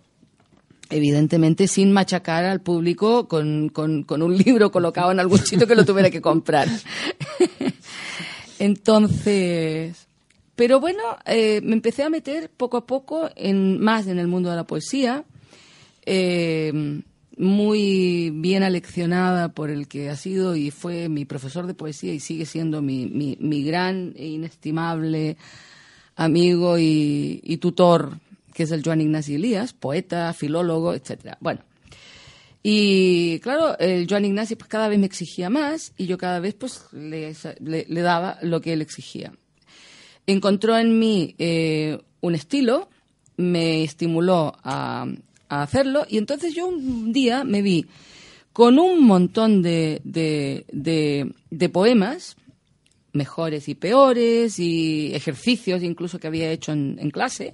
evidentemente 0.88 1.68
sin 1.68 1.92
machacar 1.92 2.44
al 2.44 2.60
público 2.60 3.28
con, 3.28 3.68
con, 3.68 4.22
un 4.22 4.36
libro 4.36 4.72
colocado 4.72 5.12
en 5.12 5.20
algún 5.20 5.38
sitio 5.38 5.66
que 5.66 5.76
lo 5.76 5.84
tuviera 5.84 6.10
que 6.10 6.20
comprar. 6.20 6.68
Entonces, 8.58 10.08
pero 10.56 10.80
bueno, 10.80 11.02
eh, 11.24 11.60
me 11.62 11.74
empecé 11.74 12.02
a 12.02 12.10
meter 12.10 12.50
poco 12.50 12.76
a 12.76 12.86
poco 12.86 13.30
en 13.36 13.80
más 13.80 14.08
en 14.08 14.18
el 14.18 14.26
mundo 14.26 14.50
de 14.50 14.56
la 14.56 14.64
poesía. 14.64 15.24
Eh, 16.04 17.02
muy 17.40 18.30
bien 18.34 18.62
aleccionada 18.62 19.48
por 19.48 19.70
el 19.70 19.88
que 19.88 20.10
ha 20.10 20.16
sido 20.16 20.56
y 20.56 20.70
fue 20.70 21.08
mi 21.08 21.24
profesor 21.24 21.66
de 21.66 21.72
poesía 21.72 22.12
y 22.12 22.20
sigue 22.20 22.44
siendo 22.44 22.82
mi, 22.82 23.06
mi, 23.06 23.64
gran 23.64 24.12
e 24.14 24.26
inestimable 24.26 25.38
amigo 26.16 26.76
y, 26.78 27.58
tutor, 27.58 28.18
que 28.52 28.64
es 28.64 28.72
el 28.72 28.82
Joan 28.84 29.00
Ignacio 29.00 29.36
Elías, 29.36 29.72
poeta, 29.72 30.34
filólogo, 30.34 30.92
etcétera. 30.92 31.38
Bueno, 31.40 31.62
y 32.62 33.38
claro, 33.38 33.78
el 33.78 34.06
Joan 34.06 34.26
Ignacio 34.26 34.58
pues 34.58 34.68
cada 34.68 34.88
vez 34.88 34.98
me 34.98 35.06
exigía 35.06 35.48
más 35.48 35.94
y 35.96 36.04
yo 36.04 36.18
cada 36.18 36.40
vez 36.40 36.52
pues 36.52 36.88
le, 36.92 37.34
le, 37.58 38.00
daba 38.02 38.36
lo 38.42 38.60
que 38.60 38.74
él 38.74 38.82
exigía. 38.82 39.32
Encontró 40.26 40.76
en 40.76 40.98
mí 40.98 41.36
eh, 41.38 41.98
un 42.20 42.34
estilo, 42.34 42.90
me 43.38 43.82
estimuló 43.82 44.58
a, 44.62 45.06
a 45.50 45.62
hacerlo. 45.62 46.06
Y 46.08 46.16
entonces 46.16 46.54
yo 46.54 46.66
un 46.66 47.12
día 47.12 47.44
me 47.44 47.60
vi 47.60 47.84
con 48.52 48.78
un 48.78 49.04
montón 49.04 49.62
de, 49.62 50.00
de, 50.02 51.68
poemas, 51.68 52.36
mejores 53.12 53.68
y 53.68 53.74
peores, 53.74 54.58
y 54.58 55.12
ejercicios 55.14 55.82
incluso 55.82 56.18
que 56.18 56.28
había 56.28 56.50
hecho 56.50 56.72
en, 56.72 57.10
clase, 57.10 57.52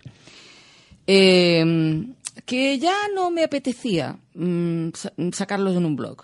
em, 1.07 2.15
que 2.45 2.79
ya 2.79 2.95
no 3.15 3.31
me 3.31 3.43
apetecía 3.43 4.19
mm, 4.35 4.91
sacarlos 5.33 5.77
en 5.77 5.87
un 5.87 5.97
blog. 5.97 6.23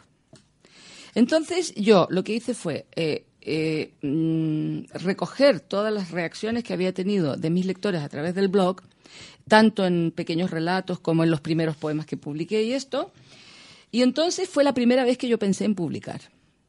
Entonces 1.15 1.75
yo 1.75 2.07
lo 2.11 2.23
que 2.23 2.35
hice 2.35 2.55
fue 2.55 2.87
eh, 2.95 3.25
eh, 3.43 3.93
mm, 4.03 4.85
recoger 5.05 5.61
todas 5.61 5.93
las 5.93 6.11
reacciones 6.11 6.65
que 6.65 6.73
había 6.73 6.93
tenido 6.93 7.37
de 7.37 7.51
mis 7.51 7.67
lectores 7.67 8.03
a 8.03 8.09
través 8.09 8.35
del 8.35 8.49
blog 8.49 8.83
tanto 9.53 9.85
en 9.85 10.13
pequeños 10.13 10.51
relatos 10.51 10.99
como 10.99 11.25
en 11.25 11.31
los 11.31 11.43
primeros 11.43 11.77
poemas 11.77 12.07
que 12.07 12.17
publiqué 12.17 12.63
y 12.63 12.73
esto. 12.73 13.13
Y 13.91 14.01
entonces 14.01 14.49
fue 14.49 14.65
la 14.65 14.73
primera 14.73 15.05
vez 15.05 15.19
que 15.19 15.29
yo 15.29 15.39
pensé 15.39 15.67
en 15.67 15.75
publicar. 15.75 16.23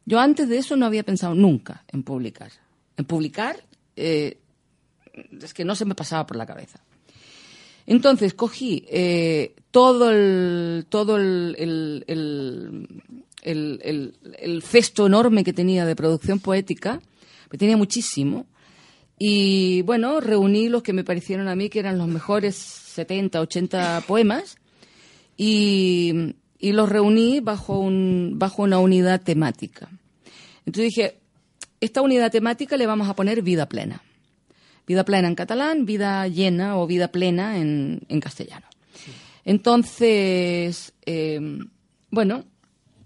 Yo 0.06 0.20
antes 0.20 0.50
de 0.50 0.58
eso 0.58 0.76
no 0.76 0.86
había 0.86 1.04
pensado 1.04 1.34
nunca 1.34 1.86
en 1.94 2.04
publicar. 2.04 2.52
En 2.98 3.06
publicar 3.06 3.56
eh, 3.96 4.38
es 5.42 5.54
que 5.54 5.64
no 5.64 5.76
se 5.76 5.86
me 5.86 5.96
pasaba 5.96 6.28
por 6.28 6.36
la 6.36 6.46
cabeza. 6.46 6.82
Entonces 7.86 8.34
cogí 8.34 8.84
eh, 8.90 9.56
todo 9.72 10.12
el 10.12 10.86
todo 10.90 11.16
el, 11.16 11.56
el, 13.46 14.62
cesto 14.62 15.08
enorme 15.08 15.46
que 15.46 15.54
tenía 15.54 15.86
de 15.86 15.96
producción 15.96 16.42
poética, 16.42 17.00
que 17.50 17.58
tenía 17.58 17.78
muchísimo, 17.78 18.46
y 19.26 19.84
bueno, 19.84 20.20
reuní 20.20 20.68
los 20.68 20.84
que 20.84 20.92
me 20.92 21.06
parecieron 21.06 21.48
a 21.48 21.56
mí 21.56 21.70
que 21.70 21.80
eran 21.80 21.98
los 21.98 22.10
mejores 22.10 22.58
70, 22.58 23.40
80 23.40 24.04
poemas, 24.06 24.58
y, 25.38 26.36
y 26.60 26.74
los 26.74 26.90
reuní 26.90 27.40
bajo, 27.40 27.80
un, 27.80 28.34
bajo 28.36 28.64
una 28.64 28.80
unidad 28.80 29.22
temática. 29.22 29.88
Entonces 30.66 30.94
dije, 30.94 31.20
esta 31.80 32.02
unidad 32.02 32.34
temática 32.34 32.76
le 32.76 32.86
vamos 32.86 33.08
a 33.08 33.16
poner 33.16 33.42
vida 33.44 33.70
plena. 33.70 34.04
Vida 34.88 35.06
plena 35.06 35.30
en 35.30 35.36
catalán, 35.36 35.86
vida 35.86 36.28
llena 36.28 36.78
o 36.78 36.86
vida 36.86 37.08
plena 37.08 37.60
en, 37.60 38.02
en 38.10 38.20
castellano. 38.20 38.68
Entonces, 39.46 40.92
eh, 41.06 41.60
bueno, 42.10 42.44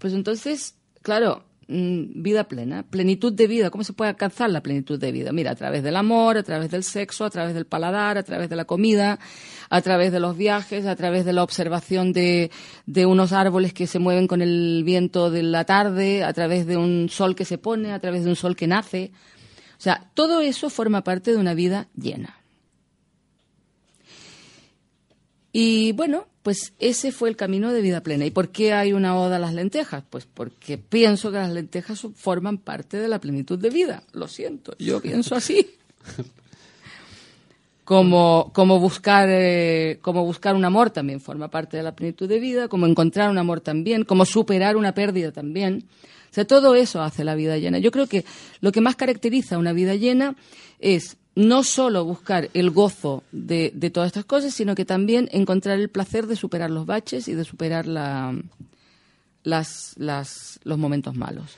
pues 0.00 0.14
entonces, 0.14 0.74
claro, 1.00 1.44
vida 1.68 2.44
plena, 2.48 2.82
plenitud 2.82 3.30
de 3.32 3.46
vida. 3.46 3.70
¿Cómo 3.70 3.84
se 3.84 3.92
puede 3.92 4.08
alcanzar 4.08 4.48
la 4.48 4.62
plenitud 4.62 4.98
de 4.98 5.12
vida? 5.12 5.32
Mira, 5.32 5.50
a 5.50 5.54
través 5.54 5.82
del 5.82 5.96
amor, 5.96 6.38
a 6.38 6.42
través 6.42 6.70
del 6.70 6.82
sexo, 6.82 7.26
a 7.26 7.30
través 7.30 7.54
del 7.54 7.66
paladar, 7.66 8.16
a 8.16 8.22
través 8.22 8.48
de 8.48 8.56
la 8.56 8.64
comida, 8.64 9.18
a 9.68 9.82
través 9.82 10.10
de 10.10 10.18
los 10.18 10.36
viajes, 10.36 10.86
a 10.86 10.96
través 10.96 11.26
de 11.26 11.34
la 11.34 11.42
observación 11.42 12.14
de, 12.14 12.50
de 12.86 13.04
unos 13.04 13.32
árboles 13.32 13.74
que 13.74 13.86
se 13.86 13.98
mueven 13.98 14.26
con 14.26 14.40
el 14.40 14.82
viento 14.82 15.30
de 15.30 15.42
la 15.42 15.64
tarde, 15.64 16.24
a 16.24 16.32
través 16.32 16.66
de 16.66 16.78
un 16.78 17.10
sol 17.10 17.36
que 17.36 17.44
se 17.44 17.58
pone, 17.58 17.92
a 17.92 17.98
través 17.98 18.24
de 18.24 18.30
un 18.30 18.36
sol 18.36 18.56
que 18.56 18.66
nace. 18.66 19.12
O 19.78 19.80
sea, 19.80 20.10
todo 20.14 20.40
eso 20.40 20.70
forma 20.70 21.04
parte 21.04 21.32
de 21.32 21.36
una 21.36 21.52
vida 21.52 21.88
llena. 21.94 22.38
Y 25.52 25.92
bueno, 25.92 26.28
pues 26.48 26.72
ese 26.78 27.12
fue 27.12 27.28
el 27.28 27.36
camino 27.36 27.74
de 27.74 27.82
vida 27.82 28.02
plena. 28.02 28.24
¿Y 28.24 28.30
por 28.30 28.48
qué 28.48 28.72
hay 28.72 28.94
una 28.94 29.18
oda 29.18 29.36
a 29.36 29.38
las 29.38 29.52
lentejas? 29.52 30.02
Pues 30.08 30.24
porque 30.24 30.78
pienso 30.78 31.30
que 31.30 31.36
las 31.36 31.50
lentejas 31.50 32.06
forman 32.14 32.56
parte 32.56 32.96
de 32.96 33.06
la 33.06 33.18
plenitud 33.18 33.58
de 33.58 33.68
vida. 33.68 34.02
Lo 34.14 34.28
siento, 34.28 34.74
yo 34.78 34.98
pienso 35.02 35.34
así. 35.34 35.74
Como, 37.84 38.50
como, 38.54 38.80
buscar, 38.80 39.28
eh, 39.30 39.98
como 40.00 40.24
buscar 40.24 40.54
un 40.54 40.64
amor 40.64 40.88
también 40.88 41.20
forma 41.20 41.48
parte 41.48 41.76
de 41.76 41.82
la 41.82 41.94
plenitud 41.94 42.26
de 42.26 42.40
vida, 42.40 42.68
como 42.68 42.86
encontrar 42.86 43.28
un 43.28 43.36
amor 43.36 43.60
también, 43.60 44.04
como 44.04 44.24
superar 44.24 44.78
una 44.78 44.94
pérdida 44.94 45.30
también. 45.30 45.84
O 46.30 46.34
sea, 46.34 46.46
todo 46.46 46.74
eso 46.76 47.02
hace 47.02 47.24
la 47.24 47.34
vida 47.34 47.58
llena. 47.58 47.76
Yo 47.76 47.90
creo 47.90 48.06
que 48.06 48.24
lo 48.62 48.72
que 48.72 48.80
más 48.80 48.96
caracteriza 48.96 49.58
una 49.58 49.74
vida 49.74 49.96
llena 49.96 50.34
es 50.78 51.18
no 51.38 51.62
solo 51.62 52.04
buscar 52.04 52.50
el 52.52 52.70
gozo 52.70 53.22
de, 53.30 53.70
todas 53.94 54.08
estas 54.08 54.24
cosas, 54.24 54.52
sino 54.52 54.74
que 54.74 54.84
también 54.84 55.28
encontrar 55.30 55.78
el 55.78 55.88
placer 55.88 56.26
de 56.26 56.34
superar 56.34 56.68
los 56.68 56.84
baches 56.84 57.28
y 57.28 57.34
de 57.34 57.44
superar 57.44 57.86
la, 57.86 58.36
las, 59.44 59.94
las, 59.98 60.58
los 60.64 60.78
momentos 60.78 61.14
malos. 61.14 61.56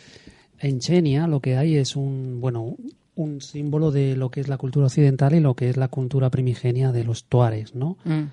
En 0.59 0.81
Chenia 0.81 1.27
lo 1.27 1.41
que 1.41 1.57
hay 1.57 1.77
es 1.77 1.97
un, 1.97 2.43
bueno, 2.43 2.77
un 3.15 3.41
símbolo 3.41 3.91
de 3.91 4.17
lo 4.17 4.31
que 4.31 4.41
es 4.41 4.49
la 4.49 4.59
cultura 4.59 4.85
occidental 4.85 5.35
y 5.35 5.41
lo 5.41 5.55
que 5.55 5.71
es 5.71 5.79
la 5.79 5.89
cultura 5.89 6.29
primigenia 6.29 6.93
de 6.93 7.05
los 7.05 7.25
tuares, 7.25 7.75
¿no? 7.75 7.97
Mm. 8.05 8.25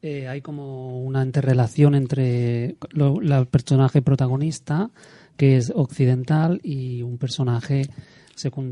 Eh, 0.00 0.28
hay 0.28 0.42
como 0.42 1.00
una 1.02 1.24
interrelación 1.24 1.96
entre 1.96 2.76
el 2.94 3.46
personaje 3.50 4.00
protagonista 4.00 4.92
que 5.36 5.56
es 5.56 5.72
occidental 5.74 6.60
y 6.62 7.02
un 7.02 7.18
personaje 7.18 7.88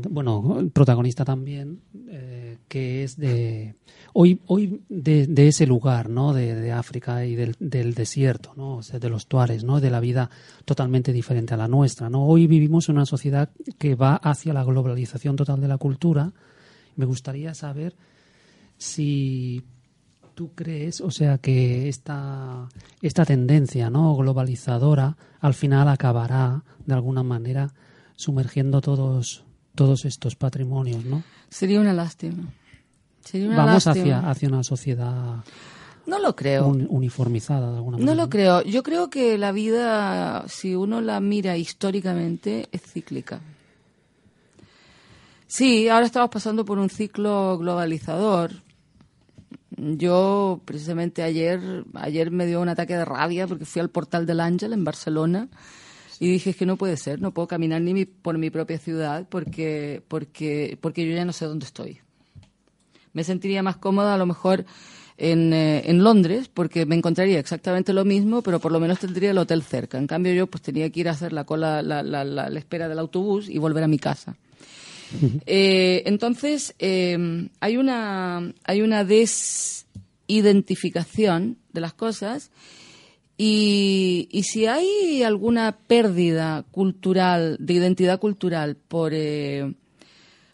bueno, 0.09 0.69
protagonista 0.73 1.25
también, 1.25 1.81
eh, 2.09 2.57
que 2.67 3.03
es 3.03 3.17
de 3.17 3.75
hoy, 4.13 4.39
hoy 4.47 4.81
de, 4.89 5.47
ese 5.47 5.65
lugar, 5.67 6.09
¿no? 6.09 6.33
De, 6.33 6.71
África 6.71 7.25
y 7.25 7.35
del, 7.35 7.55
desierto, 7.93 8.53
¿no? 8.55 8.79
de 8.81 9.09
los 9.09 9.27
tuares, 9.27 9.63
¿no? 9.63 9.79
De 9.79 9.89
la 9.89 9.99
vida 9.99 10.29
totalmente 10.65 11.11
diferente 11.13 11.53
a 11.53 11.57
la 11.57 11.67
nuestra, 11.67 12.09
¿no? 12.09 12.25
Hoy 12.25 12.47
vivimos 12.47 12.89
en 12.89 12.95
una 12.95 13.05
sociedad 13.05 13.49
que 13.77 13.95
va 13.95 14.15
hacia 14.15 14.53
la 14.53 14.63
globalización 14.63 15.35
total 15.35 15.61
de 15.61 15.67
la 15.67 15.77
cultura. 15.77 16.33
Me 16.95 17.05
gustaría 17.05 17.53
saber 17.53 17.95
si 18.77 19.63
tú 20.37 20.51
crees, 20.53 21.01
o 21.01 21.09
sea, 21.09 21.39
que 21.39 21.89
esta, 21.89 22.69
esta 23.01 23.25
tendencia 23.25 23.89
¿no? 23.89 24.15
globalizadora 24.15 25.17
al 25.39 25.55
final 25.55 25.89
acabará 25.89 26.63
de 26.85 26.93
alguna 26.93 27.23
manera 27.23 27.73
sumergiendo 28.15 28.79
todos, 28.79 29.46
todos 29.77 30.03
estos 30.05 30.35
patrimonios, 30.35 31.05
¿no? 31.05 31.23
Sería 31.49 31.79
una 31.79 31.93
lástima. 31.93 32.51
Vamos 33.33 33.87
Hacia, 33.87 34.29
hacia 34.29 34.47
una 34.49 34.63
sociedad 34.63 35.43
no 36.05 36.19
lo 36.19 36.35
creo. 36.35 36.67
uniformizada 36.67 37.71
de 37.71 37.77
alguna 37.77 37.97
manera. 37.97 38.15
No 38.15 38.21
lo 38.21 38.29
creo. 38.29 38.63
Yo 38.63 38.81
creo 38.81 39.09
que 39.09 39.37
la 39.37 39.51
vida, 39.51 40.45
si 40.47 40.73
uno 40.75 41.01
la 41.01 41.19
mira 41.19 41.57
históricamente, 41.57 42.69
es 42.71 42.81
cíclica. 42.81 43.41
Sí, 45.47 45.89
ahora 45.89 46.05
estamos 46.05 46.29
pasando 46.29 46.63
por 46.65 46.77
un 46.79 46.89
ciclo 46.89 47.57
globalizador 47.57 48.51
yo 49.77 50.59
precisamente 50.65 51.21
ayer, 51.21 51.85
ayer 51.93 52.31
me 52.31 52.47
dio 52.47 52.61
un 52.61 52.69
ataque 52.69 52.97
de 52.97 53.05
rabia 53.05 53.45
porque 53.45 53.65
fui 53.65 53.79
al 53.79 53.91
Portal 53.91 54.25
del 54.25 54.39
Ángel 54.39 54.73
en 54.73 54.83
Barcelona 54.83 55.49
y 56.19 56.31
dije 56.31 56.51
es 56.51 56.55
que 56.55 56.65
no 56.65 56.77
puede 56.77 56.97
ser, 56.97 57.21
no 57.21 57.31
puedo 57.31 57.47
caminar 57.47 57.81
ni 57.81 58.05
por 58.05 58.37
mi 58.37 58.49
propia 58.49 58.77
ciudad 58.77 59.27
porque, 59.29 60.01
porque, 60.07 60.77
porque 60.81 61.07
yo 61.07 61.15
ya 61.15 61.25
no 61.25 61.33
sé 61.33 61.45
dónde 61.45 61.65
estoy. 61.65 61.99
Me 63.13 63.23
sentiría 63.23 63.63
más 63.63 63.77
cómoda 63.77 64.13
a 64.13 64.17
lo 64.17 64.25
mejor 64.25 64.65
en, 65.17 65.53
eh, 65.53 65.89
en, 65.89 66.03
Londres 66.03 66.49
porque 66.53 66.85
me 66.85 66.95
encontraría 66.95 67.39
exactamente 67.39 67.93
lo 67.93 68.05
mismo, 68.05 68.41
pero 68.41 68.59
por 68.59 68.71
lo 68.71 68.79
menos 68.79 68.99
tendría 68.99 69.31
el 69.31 69.37
hotel 69.37 69.63
cerca. 69.63 69.97
En 69.97 70.07
cambio 70.07 70.33
yo 70.33 70.47
pues 70.47 70.61
tenía 70.61 70.89
que 70.89 70.99
ir 70.99 71.07
a 71.07 71.11
hacer 71.11 71.33
la 71.33 71.43
cola, 71.43 71.81
la, 71.81 72.03
la, 72.03 72.23
la 72.23 72.59
espera 72.59 72.87
del 72.87 72.99
autobús 72.99 73.49
y 73.49 73.57
volver 73.57 73.83
a 73.83 73.87
mi 73.87 73.99
casa. 73.99 74.35
Eh, 75.45 76.03
entonces, 76.05 76.75
eh, 76.79 77.47
hay, 77.59 77.77
una, 77.77 78.53
hay 78.63 78.81
una 78.81 79.05
desidentificación 79.05 81.57
de 81.71 81.81
las 81.81 81.93
cosas 81.93 82.49
y, 83.37 84.43
si 84.43 84.65
hay 84.65 85.21
alguna 85.21 85.77
pérdida 85.77 86.65
cultural, 86.71 87.57
de 87.59 87.73
identidad 87.73 88.19
cultural 88.19 88.75
por, 88.75 89.11
eh, 89.13 89.75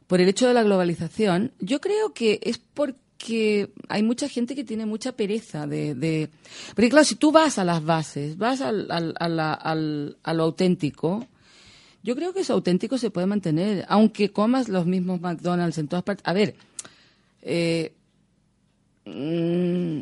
por 0.08 0.20
el 0.20 0.28
hecho 0.28 0.48
de 0.48 0.54
la 0.54 0.64
globalización, 0.64 1.54
yo 1.60 1.80
creo 1.80 2.14
que 2.14 2.42
es 2.44 2.58
porque 2.58 3.70
hay 3.88 4.04
mucha 4.04 4.28
gente 4.28 4.54
que 4.54 4.66
tiene 4.66 4.86
mucha 4.86 5.14
pereza 5.14 5.66
de... 5.66 5.96
de... 5.96 6.30
Porque 6.76 6.90
claro, 6.90 7.06
si 7.06 7.16
tú 7.16 7.32
vas 7.32 7.58
a 7.58 7.64
las 7.64 7.86
bases, 7.86 8.38
vas 8.38 8.60
al, 8.60 8.92
al, 8.92 9.16
al, 9.18 10.18
a 10.22 10.34
lo 10.34 10.44
auténtico, 10.44 11.26
yo 12.04 12.18
creo 12.18 12.34
que 12.34 12.42
eso 12.42 12.54
auténtico 12.54 12.98
se 12.98 13.12
puede 13.12 13.28
mantener, 13.28 13.86
aunque 13.88 14.32
comas 14.32 14.68
los 14.68 14.86
mismos 14.86 15.22
McDonald's 15.22 15.78
en 15.78 15.88
todas 15.88 16.04
partes. 16.04 16.28
A 16.28 16.34
ver, 16.34 16.56
eh, 17.42 17.94
mm, 19.06 20.02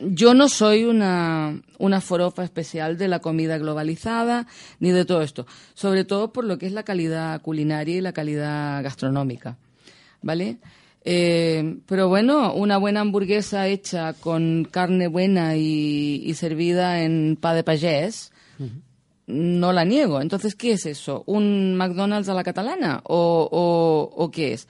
yo 0.00 0.34
no 0.34 0.48
soy 0.48 0.84
una, 0.84 1.60
una 1.78 2.00
forofa 2.00 2.44
especial 2.44 2.98
de 2.98 3.08
la 3.08 3.20
comida 3.20 3.58
globalizada 3.58 4.46
ni 4.80 4.90
de 4.90 5.04
todo 5.04 5.22
esto, 5.22 5.46
sobre 5.74 6.04
todo 6.04 6.32
por 6.32 6.44
lo 6.44 6.58
que 6.58 6.66
es 6.66 6.72
la 6.72 6.84
calidad 6.84 7.40
culinaria 7.42 7.96
y 7.96 8.00
la 8.00 8.12
calidad 8.12 8.82
gastronómica, 8.82 9.58
¿vale? 10.22 10.58
Eh, 11.04 11.78
pero 11.86 12.08
bueno, 12.08 12.52
una 12.52 12.76
buena 12.76 13.00
hamburguesa 13.00 13.66
hecha 13.66 14.12
con 14.12 14.68
carne 14.70 15.08
buena 15.08 15.56
y, 15.56 16.32
servida 16.34 17.02
en 17.02 17.38
pa 17.40 17.54
de 17.54 17.64
pagés, 17.64 18.32
no 19.26 19.72
la 19.72 19.84
niego. 19.84 20.20
Entonces, 20.20 20.54
¿qué 20.54 20.72
es 20.72 20.86
eso? 20.86 21.22
¿Un 21.26 21.76
McDonald's 21.76 22.28
a 22.28 22.34
la 22.34 22.44
catalana? 22.44 23.00
¿O, 23.04 24.30
qué 24.32 24.52
es? 24.52 24.68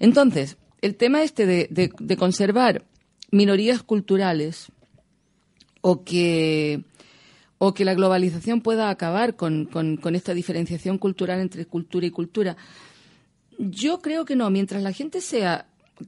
Entonces, 0.00 0.56
el 0.82 0.96
tema 0.96 1.22
este 1.22 1.46
de, 1.46 2.16
conservar 2.18 2.82
minorías 3.30 3.82
culturales 3.82 4.66
o 5.80 6.04
que, 6.04 6.84
o 7.58 7.74
que 7.74 7.84
la 7.84 7.94
globalización 7.94 8.60
pueda 8.60 8.90
acabar 8.90 9.36
con, 9.36 9.66
con, 9.66 10.14
esta 10.14 10.34
diferenciación 10.34 10.98
cultural 10.98 11.40
entre 11.40 11.66
cultura 11.66 12.06
y 12.06 12.10
cultura, 12.10 12.56
yo 13.58 14.00
creo 14.00 14.24
que 14.24 14.36
no. 14.36 14.50
Mientras 14.50 14.82
la 14.82 14.92
gente 14.92 15.20
sea 15.20 15.66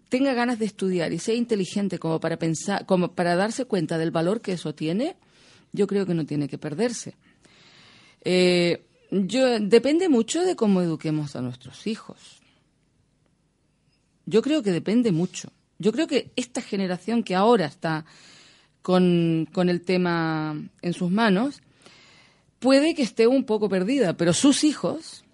tenga 0.09 0.33
ganas 0.33 0.59
de 0.59 0.64
estudiar 0.64 1.12
y 1.12 1.18
sea 1.18 1.35
inteligente 1.35 1.99
como 1.99 2.18
para 2.18 2.39
pensar, 2.39 2.87
como 2.87 3.12
para 3.12 3.37
darse 3.37 3.66
cuenta 3.66 3.99
del 3.99 4.11
valor 4.11 4.41
que 4.41 4.53
eso 4.53 4.75
tiene, 4.75 5.16
yo 5.73 5.87
creo 5.87 6.07
que 6.07 6.14
no 6.14 6.25
tiene 6.25 6.49
que 6.49 6.59
perderse. 6.59 7.14
Eh, 8.25 8.85
yo, 9.11 9.61
depende 9.61 10.09
mucho 10.09 10.43
de 10.43 10.57
cómo 10.57 10.81
eduquemos 10.81 11.37
a 11.37 11.43
nuestros 11.43 11.87
hijos. 11.87 12.41
Yo 14.25 14.41
creo 14.41 14.62
que 14.62 14.70
depende 14.70 15.12
mucho. 15.12 15.51
Yo 15.83 15.93
creo 15.93 16.07
que 16.07 16.30
esta 16.37 16.62
generación 16.62 17.22
que 17.22 17.35
ahora 17.35 17.66
está 17.66 18.05
con, 18.83 19.49
con 19.53 19.68
el 19.68 19.83
tema 19.83 20.57
en 20.80 20.93
sus 20.93 21.11
manos, 21.11 21.61
puede 22.59 22.95
que 22.95 23.03
esté 23.03 23.26
un 23.26 23.45
poco 23.45 23.68
perdida, 23.68 24.16
pero 24.16 24.33
sus 24.33 24.64
hijos 24.64 25.24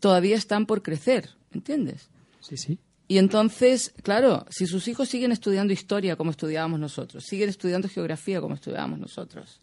todavía 0.00 0.36
están 0.36 0.66
por 0.66 0.82
crecer, 0.82 1.30
¿entiendes? 1.52 2.08
Sí, 2.40 2.56
sí. 2.56 2.78
Y 3.08 3.18
entonces, 3.18 3.92
claro, 4.02 4.46
si 4.50 4.66
sus 4.66 4.88
hijos 4.88 5.08
siguen 5.08 5.32
estudiando 5.32 5.72
historia 5.72 6.16
como 6.16 6.30
estudiábamos 6.30 6.80
nosotros, 6.80 7.24
siguen 7.24 7.48
estudiando 7.48 7.88
geografía 7.88 8.40
como 8.40 8.54
estudiábamos 8.54 8.98
nosotros, 8.98 9.60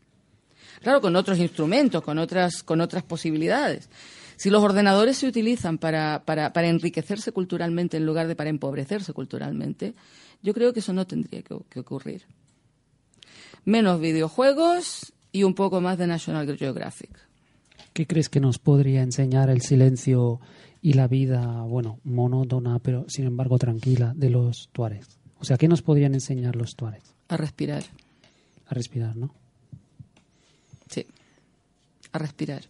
claro, 0.81 1.01
con 1.01 1.15
otros 1.15 1.39
instrumentos, 1.39 2.03
con 2.03 2.17
otras, 2.19 2.63
con 2.63 2.81
otras 2.81 3.03
posibilidades. 3.03 3.89
Si 4.35 4.49
los 4.49 4.63
ordenadores 4.63 5.17
se 5.17 5.27
utilizan 5.27 5.77
para, 5.77 6.23
para, 6.25 6.53
para 6.53 6.67
enriquecerse 6.67 7.31
culturalmente 7.31 7.97
en 7.97 8.05
lugar 8.05 8.27
de 8.27 8.35
para 8.35 8.49
empobrecerse 8.49 9.13
culturalmente, 9.13 9.93
yo 10.41 10.53
creo 10.53 10.73
que 10.73 10.79
eso 10.79 10.93
no 10.93 11.05
tendría 11.05 11.41
que, 11.41 11.55
que 11.69 11.79
ocurrir. 11.79 12.23
Menos 13.65 13.99
videojuegos 13.99 15.13
y 15.31 15.43
un 15.43 15.53
poco 15.53 15.81
más 15.81 15.97
de 15.97 16.07
National 16.07 16.57
Geographic. 16.57 17.11
¿Qué 17.93 18.07
crees 18.07 18.29
que 18.29 18.39
nos 18.39 18.57
podría 18.57 19.01
enseñar 19.01 19.49
el 19.49 19.61
silencio 19.61 20.39
y 20.81 20.93
la 20.93 21.07
vida, 21.07 21.61
bueno, 21.63 21.99
monótona, 22.03 22.79
pero 22.79 23.05
sin 23.09 23.25
embargo 23.25 23.57
tranquila 23.57 24.13
de 24.15 24.29
los 24.29 24.69
tuaregs? 24.71 25.19
O 25.39 25.43
sea, 25.43 25.57
¿qué 25.57 25.67
nos 25.67 25.81
podrían 25.81 26.13
enseñar 26.13 26.55
los 26.55 26.75
tuaregs? 26.75 27.13
A 27.27 27.37
respirar. 27.37 27.83
A 28.67 28.73
respirar, 28.73 29.17
¿no? 29.17 29.33
Sí, 30.89 31.05
a 32.11 32.17
respirar. 32.17 32.63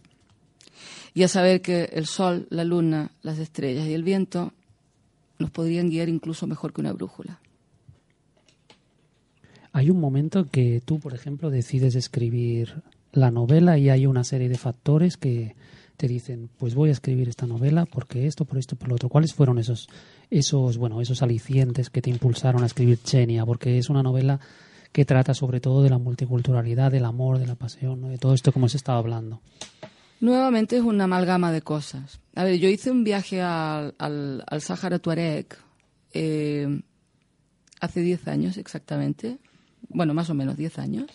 Y 1.14 1.22
a 1.22 1.28
saber 1.28 1.60
que 1.62 1.84
el 1.92 2.06
sol, 2.06 2.46
la 2.50 2.64
luna, 2.64 3.12
las 3.22 3.38
estrellas 3.38 3.86
y 3.86 3.94
el 3.94 4.02
viento 4.02 4.52
nos 5.38 5.50
podrían 5.50 5.90
guiar 5.90 6.08
incluso 6.08 6.46
mejor 6.46 6.72
que 6.72 6.80
una 6.80 6.92
brújula. 6.92 7.40
Hay 9.82 9.90
un 9.90 9.98
momento 9.98 10.48
que 10.48 10.80
tú, 10.80 11.00
por 11.00 11.12
ejemplo, 11.12 11.50
decides 11.50 11.96
escribir 11.96 12.84
la 13.10 13.32
novela 13.32 13.78
y 13.78 13.90
hay 13.90 14.06
una 14.06 14.22
serie 14.22 14.48
de 14.48 14.56
factores 14.56 15.16
que 15.16 15.56
te 15.96 16.06
dicen, 16.06 16.48
pues 16.56 16.76
voy 16.76 16.90
a 16.90 16.92
escribir 16.92 17.28
esta 17.28 17.48
novela 17.48 17.84
porque 17.84 18.28
esto, 18.28 18.44
por 18.44 18.58
esto, 18.58 18.76
por 18.76 18.90
lo 18.90 18.94
otro. 18.94 19.08
¿Cuáles 19.08 19.34
fueron 19.34 19.58
esos, 19.58 19.88
esos, 20.30 20.78
bueno, 20.78 21.00
esos 21.00 21.20
alicientes 21.20 21.90
que 21.90 22.00
te 22.00 22.10
impulsaron 22.10 22.62
a 22.62 22.66
escribir 22.66 23.02
Chenia? 23.02 23.44
Porque 23.44 23.76
es 23.76 23.90
una 23.90 24.04
novela 24.04 24.38
que 24.92 25.04
trata 25.04 25.34
sobre 25.34 25.58
todo 25.58 25.82
de 25.82 25.90
la 25.90 25.98
multiculturalidad, 25.98 26.92
del 26.92 27.04
amor, 27.04 27.40
de 27.40 27.48
la 27.48 27.56
pasión, 27.56 28.08
de 28.08 28.18
todo 28.18 28.34
esto 28.34 28.52
como 28.52 28.68
se 28.68 28.76
estaba 28.76 28.98
hablando. 28.98 29.40
Nuevamente 30.20 30.76
es 30.76 30.82
una 30.82 31.04
amalgama 31.04 31.50
de 31.50 31.62
cosas. 31.62 32.20
A 32.36 32.44
ver, 32.44 32.60
yo 32.60 32.68
hice 32.68 32.92
un 32.92 33.02
viaje 33.02 33.42
al, 33.42 33.96
al, 33.98 34.44
al 34.46 34.60
Sáhara 34.60 35.00
Tuareg 35.00 35.46
eh, 36.14 36.68
hace 37.80 38.00
10 38.00 38.28
años 38.28 38.58
exactamente, 38.58 39.40
bueno, 39.88 40.14
más 40.14 40.30
o 40.30 40.34
menos 40.34 40.56
10 40.56 40.78
años. 40.78 41.10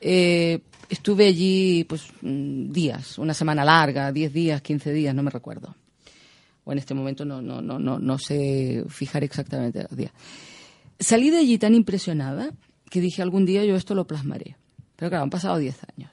Eh, 0.00 0.60
estuve 0.88 1.26
allí 1.26 1.84
pues 1.84 2.06
mm, 2.20 2.72
días, 2.72 3.18
una 3.18 3.34
semana 3.34 3.64
larga, 3.64 4.12
10 4.12 4.32
días, 4.32 4.62
15 4.62 4.92
días, 4.92 5.14
no 5.14 5.22
me 5.22 5.30
recuerdo. 5.30 5.74
O 6.64 6.72
en 6.72 6.78
este 6.78 6.94
momento 6.94 7.24
no, 7.24 7.42
no, 7.42 7.60
no, 7.60 7.78
no, 7.78 7.98
no 7.98 8.18
sé 8.18 8.84
fijar 8.88 9.24
exactamente 9.24 9.82
los 9.82 9.96
días. 9.96 10.12
Salí 10.98 11.30
de 11.30 11.38
allí 11.38 11.58
tan 11.58 11.74
impresionada 11.74 12.50
que 12.90 13.00
dije 13.00 13.22
algún 13.22 13.46
día 13.46 13.64
yo 13.64 13.74
esto 13.74 13.94
lo 13.94 14.06
plasmaré. 14.06 14.56
Pero 14.96 15.10
claro, 15.10 15.24
han 15.24 15.30
pasado 15.30 15.58
10 15.58 15.76
años. 15.96 16.10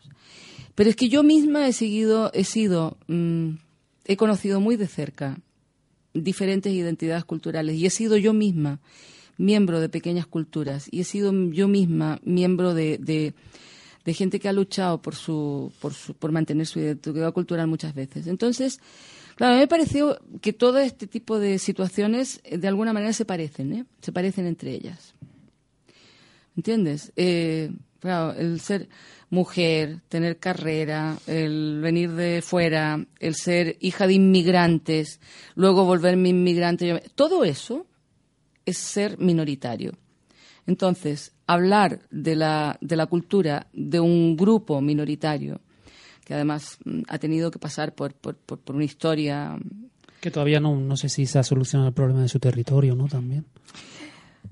Pero 0.76 0.90
es 0.90 0.96
que 0.96 1.10
yo 1.10 1.24
misma 1.24 1.68
he 1.68 1.74
seguido, 1.74 2.32
he 2.34 2.44
sido, 2.44 2.98
mmm, 3.08 3.56
he 4.06 4.18
conocido 4.18 4.60
muy 4.62 4.78
de 4.78 4.88
cerca 4.88 5.38
diferentes 6.14 6.74
identidades 6.74 7.26
culturales 7.26 7.76
y 7.76 7.86
he 7.86 7.90
sido 7.90 8.18
yo 8.18 8.34
misma 8.34 8.80
miembro 9.40 9.80
de 9.80 9.90
pequeñas 9.90 10.28
culturas 10.28 10.88
y 10.92 11.00
he 11.00 11.04
sido 11.04 11.34
yo 11.50 11.68
misma 11.68 12.20
miembro 12.24 12.76
de, 12.76 13.00
de, 13.00 13.34
gente 14.14 14.40
que 14.40 14.50
ha 14.50 14.54
luchado 14.54 15.00
por, 15.04 15.14
su, 15.14 15.72
por, 15.80 15.94
su, 15.94 16.16
por 16.16 16.32
mantener 16.32 16.66
su 16.66 16.80
identidad 16.80 17.32
cultural 17.32 17.68
muchas 17.68 17.94
veces. 17.94 18.26
Entonces, 18.26 18.80
claro, 19.36 19.54
a 19.54 19.56
mí 19.58 19.62
me 19.62 19.68
pareció 19.68 20.20
que 20.42 20.52
todo 20.52 20.80
este 20.80 21.06
tipo 21.06 21.38
de 21.38 21.60
situaciones 21.60 22.42
de 22.44 22.68
alguna 22.68 22.92
manera 22.92 23.14
se 23.14 23.24
parecen, 23.24 23.74
¿eh? 23.74 23.86
se 24.02 24.12
parecen 24.12 24.48
entre 24.48 24.74
ellas. 24.74 25.14
¿Entiendes? 26.58 27.14
Eh, 27.16 27.72
claro, 28.00 28.34
el 28.34 28.60
ser 28.62 28.90
mujer, 29.30 30.00
tener 30.10 30.38
carrera, 30.38 31.16
el 31.28 31.80
venir 31.80 32.12
de 32.14 32.42
fuera, 32.42 33.06
el 33.20 33.36
ser 33.36 33.78
hija 33.80 34.08
de 34.08 34.14
inmigrantes, 34.14 35.20
luego 35.54 35.86
volverme 35.86 36.30
inmigrante, 36.30 37.04
todo 37.14 37.44
eso 37.44 37.86
es 38.70 38.78
ser 38.78 39.18
minoritario. 39.20 39.94
Entonces, 40.66 41.34
hablar 41.48 42.02
de 42.12 42.36
la, 42.36 42.78
de 42.80 42.96
la 42.96 43.08
cultura 43.08 43.68
de 43.74 44.00
un 44.00 44.38
grupo 44.38 44.82
minoritario, 44.82 45.62
que 46.24 46.36
además 46.36 46.78
mm, 46.86 47.02
ha 47.08 47.18
tenido 47.18 47.50
que 47.50 47.60
pasar 47.60 47.96
por, 47.96 48.14
por, 48.14 48.36
por, 48.36 48.60
por 48.60 48.76
una 48.76 48.86
historia. 48.86 49.58
Que 50.22 50.32
todavía 50.32 50.60
no, 50.60 50.76
no 50.80 50.96
sé 50.96 51.10
si 51.10 51.26
se 51.26 51.40
ha 51.40 51.44
solucionado 51.44 51.90
el 51.90 51.96
problema 51.96 52.22
de 52.22 52.30
su 52.30 52.40
territorio, 52.40 52.96
¿no? 52.96 53.08
También. 53.08 53.46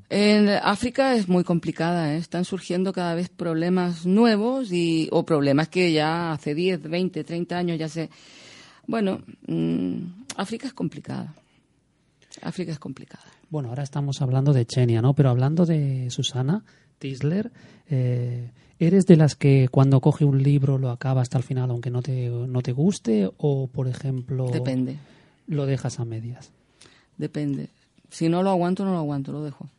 En 0.09 0.47
África 0.49 1.15
es 1.15 1.27
muy 1.27 1.43
complicada, 1.43 2.13
¿eh? 2.13 2.17
están 2.17 2.45
surgiendo 2.45 2.93
cada 2.93 3.13
vez 3.13 3.27
problemas 3.27 4.05
nuevos 4.05 4.71
y, 4.71 5.09
o 5.11 5.25
problemas 5.25 5.67
que 5.67 5.91
ya 5.91 6.31
hace 6.31 6.55
10, 6.55 6.83
20, 6.83 7.23
30 7.23 7.57
años 7.57 7.77
ya 7.77 7.89
se... 7.89 8.09
Bueno, 8.85 9.21
mmm, 9.47 9.97
África 10.37 10.65
es 10.67 10.73
complicada. 10.73 11.35
África 12.41 12.71
es 12.71 12.79
complicada. 12.79 13.23
Bueno, 13.49 13.69
ahora 13.69 13.83
estamos 13.83 14.21
hablando 14.21 14.53
de 14.53 14.65
Chenia, 14.65 15.01
¿no? 15.01 15.13
Pero 15.13 15.29
hablando 15.29 15.65
de 15.65 16.09
Susana 16.11 16.63
Tisler, 16.99 17.51
eh, 17.89 18.51
¿eres 18.79 19.05
de 19.05 19.15
las 19.17 19.35
que 19.35 19.67
cuando 19.69 20.01
coge 20.01 20.25
un 20.25 20.41
libro 20.43 20.77
lo 20.77 20.89
acaba 20.91 21.21
hasta 21.21 21.37
el 21.37 21.43
final 21.43 21.69
aunque 21.71 21.89
no 21.89 22.01
te, 22.01 22.29
no 22.29 22.61
te 22.61 22.71
guste? 22.73 23.29
¿O, 23.37 23.67
por 23.67 23.87
ejemplo, 23.87 24.49
Depende. 24.51 24.97
lo 25.47 25.65
dejas 25.65 25.99
a 25.99 26.05
medias? 26.05 26.51
Depende. 27.17 27.69
Si 28.09 28.29
no 28.29 28.43
lo 28.43 28.49
aguanto, 28.51 28.85
no 28.85 28.91
lo 28.91 28.97
aguanto, 28.99 29.31
lo 29.31 29.43
dejo. 29.43 29.69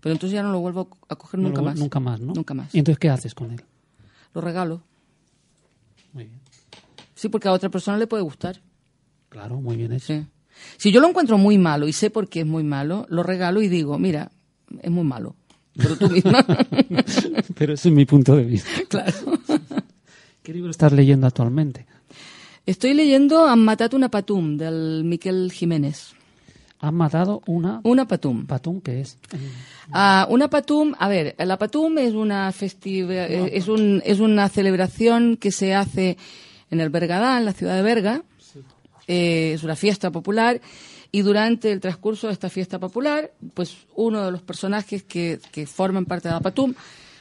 Pero 0.00 0.12
entonces 0.12 0.34
ya 0.34 0.42
no 0.42 0.52
lo 0.52 0.60
vuelvo 0.60 0.88
a 1.08 1.16
coger 1.16 1.40
No 1.40 1.48
nunca 1.48 1.60
lo- 1.62 1.66
más. 1.66 1.78
Nunca 1.78 2.00
más, 2.00 2.20
¿no? 2.20 2.32
Nunca 2.34 2.54
más. 2.54 2.74
¿Y 2.74 2.78
entonces 2.78 2.98
qué 2.98 3.10
haces 3.10 3.34
con 3.34 3.50
él? 3.50 3.62
Lo 4.34 4.40
regalo. 4.40 4.82
Muy 6.12 6.24
bien. 6.24 6.40
Sí, 7.14 7.28
porque 7.28 7.48
a 7.48 7.52
otra 7.52 7.70
persona 7.70 7.96
le 7.98 8.06
puede 8.06 8.22
gustar. 8.22 8.60
Claro, 9.30 9.60
muy 9.60 9.76
bien 9.76 9.92
hecho. 9.92 10.06
Sí. 10.14 10.26
Si 10.76 10.92
yo 10.92 11.00
lo 11.00 11.08
encuentro 11.08 11.38
muy 11.38 11.58
malo 11.58 11.88
y 11.88 11.92
sé 11.92 12.10
por 12.10 12.28
qué 12.28 12.40
es 12.40 12.46
muy 12.46 12.62
malo, 12.64 13.06
lo 13.08 13.22
regalo 13.22 13.62
y 13.62 13.68
digo, 13.68 13.98
mira, 13.98 14.30
es 14.82 14.90
muy 14.90 15.04
malo. 15.04 15.36
Pero 15.76 15.96
tú 15.96 16.08
misma. 16.08 16.44
Pero 17.58 17.74
ese 17.74 17.88
es 17.88 17.94
mi 17.94 18.04
punto 18.06 18.34
de 18.36 18.44
vista. 18.44 18.70
claro. 18.88 19.12
¿Qué 20.42 20.52
libro 20.52 20.70
estás 20.70 20.92
leyendo 20.92 21.26
actualmente? 21.26 21.86
Estoy 22.64 22.94
leyendo 22.94 23.46
Han 23.46 23.60
matado 23.64 23.96
una 23.96 24.10
patum 24.10 24.56
del 24.56 25.02
Miquel 25.04 25.52
Jiménez. 25.52 26.12
Han 26.78 26.94
matado 26.94 27.42
una 27.46 27.80
Una 27.84 28.06
patum. 28.06 28.46
patún 28.46 28.80
que 28.80 29.00
es. 29.00 29.18
Ah, 29.92 30.26
una 30.30 30.48
patum, 30.48 30.94
a 30.98 31.08
ver, 31.08 31.34
la 31.38 31.58
patum 31.58 31.96
es 31.98 32.12
una 32.12 32.52
festiva, 32.52 33.24
es, 33.26 33.68
un, 33.68 34.02
es 34.04 34.20
una 34.20 34.48
celebración 34.50 35.36
que 35.36 35.52
se 35.52 35.74
hace 35.74 36.18
en 36.70 36.80
el 36.80 36.90
Bergadá, 36.90 37.38
en 37.38 37.44
la 37.46 37.52
ciudad 37.54 37.76
de 37.76 37.82
Berga. 37.82 38.22
Eh, 39.08 39.52
es 39.54 39.62
una 39.62 39.76
fiesta 39.76 40.10
popular 40.10 40.60
y 41.12 41.22
durante 41.22 41.70
el 41.70 41.80
transcurso 41.80 42.26
de 42.26 42.32
esta 42.32 42.50
fiesta 42.50 42.78
popular, 42.78 43.32
pues 43.54 43.76
uno 43.94 44.24
de 44.24 44.32
los 44.32 44.42
personajes 44.42 45.02
que, 45.04 45.38
que 45.52 45.66
forman 45.66 46.04
parte 46.04 46.28
de 46.28 46.34
la 46.34 46.40
patum, 46.40 46.74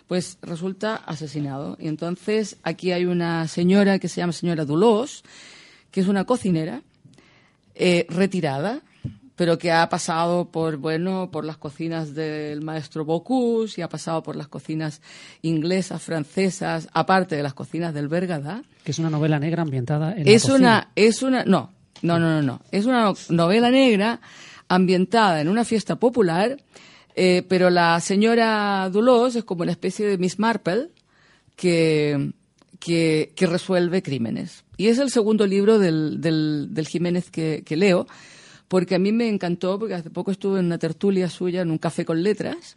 pues 0.08 0.38
resulta 0.42 0.96
asesinado. 0.96 1.78
Y 1.80 1.88
entonces 1.88 2.58
aquí 2.64 2.92
hay 2.92 3.06
una 3.06 3.48
señora 3.48 4.00
que 4.00 4.08
se 4.08 4.22
llama 4.22 4.34
señora 4.34 4.66
Dulós, 4.66 5.24
que 5.92 6.02
es 6.02 6.08
una 6.08 6.26
cocinera 6.26 6.82
eh, 7.76 8.06
retirada, 8.10 8.82
pero 9.36 9.58
que 9.58 9.72
ha 9.72 9.88
pasado 9.90 10.46
por 10.50 10.78
bueno 10.78 11.30
por 11.32 11.44
las 11.44 11.58
cocinas 11.58 12.16
del 12.16 12.62
maestro 12.62 13.04
Bocuse 13.04 13.82
y 13.82 13.84
ha 13.84 13.90
pasado 13.90 14.24
por 14.24 14.36
las 14.36 14.48
cocinas 14.48 15.02
inglesas, 15.42 16.02
francesas, 16.02 16.88
aparte 16.94 17.36
de 17.36 17.44
las 17.44 17.54
cocinas 17.54 17.94
del 17.94 18.08
Bergadá. 18.08 18.64
Que 18.84 18.92
es 18.92 19.00
una 19.00 19.10
novela 19.10 19.40
negra 19.40 19.62
ambientada 19.64 20.14
en 20.16 20.26
la 20.26 20.32
Es 20.32 20.44
cocina. 20.44 20.58
una 20.58 20.92
es 20.96 21.22
una 21.24 21.44
no, 21.46 21.72
no, 22.06 22.20
no, 22.20 22.30
no, 22.30 22.42
no, 22.42 22.62
es 22.72 22.86
una 22.86 23.14
novela 23.30 23.72
negra 23.72 24.22
ambientada 24.68 25.42
en 25.42 25.50
una 25.50 25.66
fiesta 25.66 25.98
popular, 25.98 26.58
eh, 27.16 27.44
pero 27.48 27.70
la 27.70 28.00
señora 28.00 28.90
Dulós 28.90 29.36
es 29.36 29.44
como 29.44 29.64
una 29.64 29.72
especie 29.72 30.08
de 30.08 30.18
Miss 30.18 30.40
Marple 30.40 30.90
que 31.56 32.34
que, 32.80 33.48
resuelve 33.48 34.02
crímenes. 34.02 34.64
Y 34.78 34.88
es 34.88 35.00
el 35.00 35.10
segundo 35.10 35.48
libro 35.48 35.80
del, 35.80 36.22
del, 36.22 36.70
del 36.72 36.88
Jiménez 36.88 37.30
que, 37.32 37.64
que 37.66 37.76
leo, 37.76 38.08
porque 38.68 38.96
a 38.96 39.00
mí 39.00 39.12
me 39.12 39.28
encantó, 39.28 39.80
porque 39.80 39.96
hace 39.96 40.10
poco 40.10 40.32
estuve 40.32 40.60
en 40.60 40.68
una 40.68 40.78
tertulia 40.78 41.30
suya 41.30 41.62
en 41.62 41.72
un 41.72 41.78
café 41.78 42.06
con 42.06 42.22
letras 42.24 42.76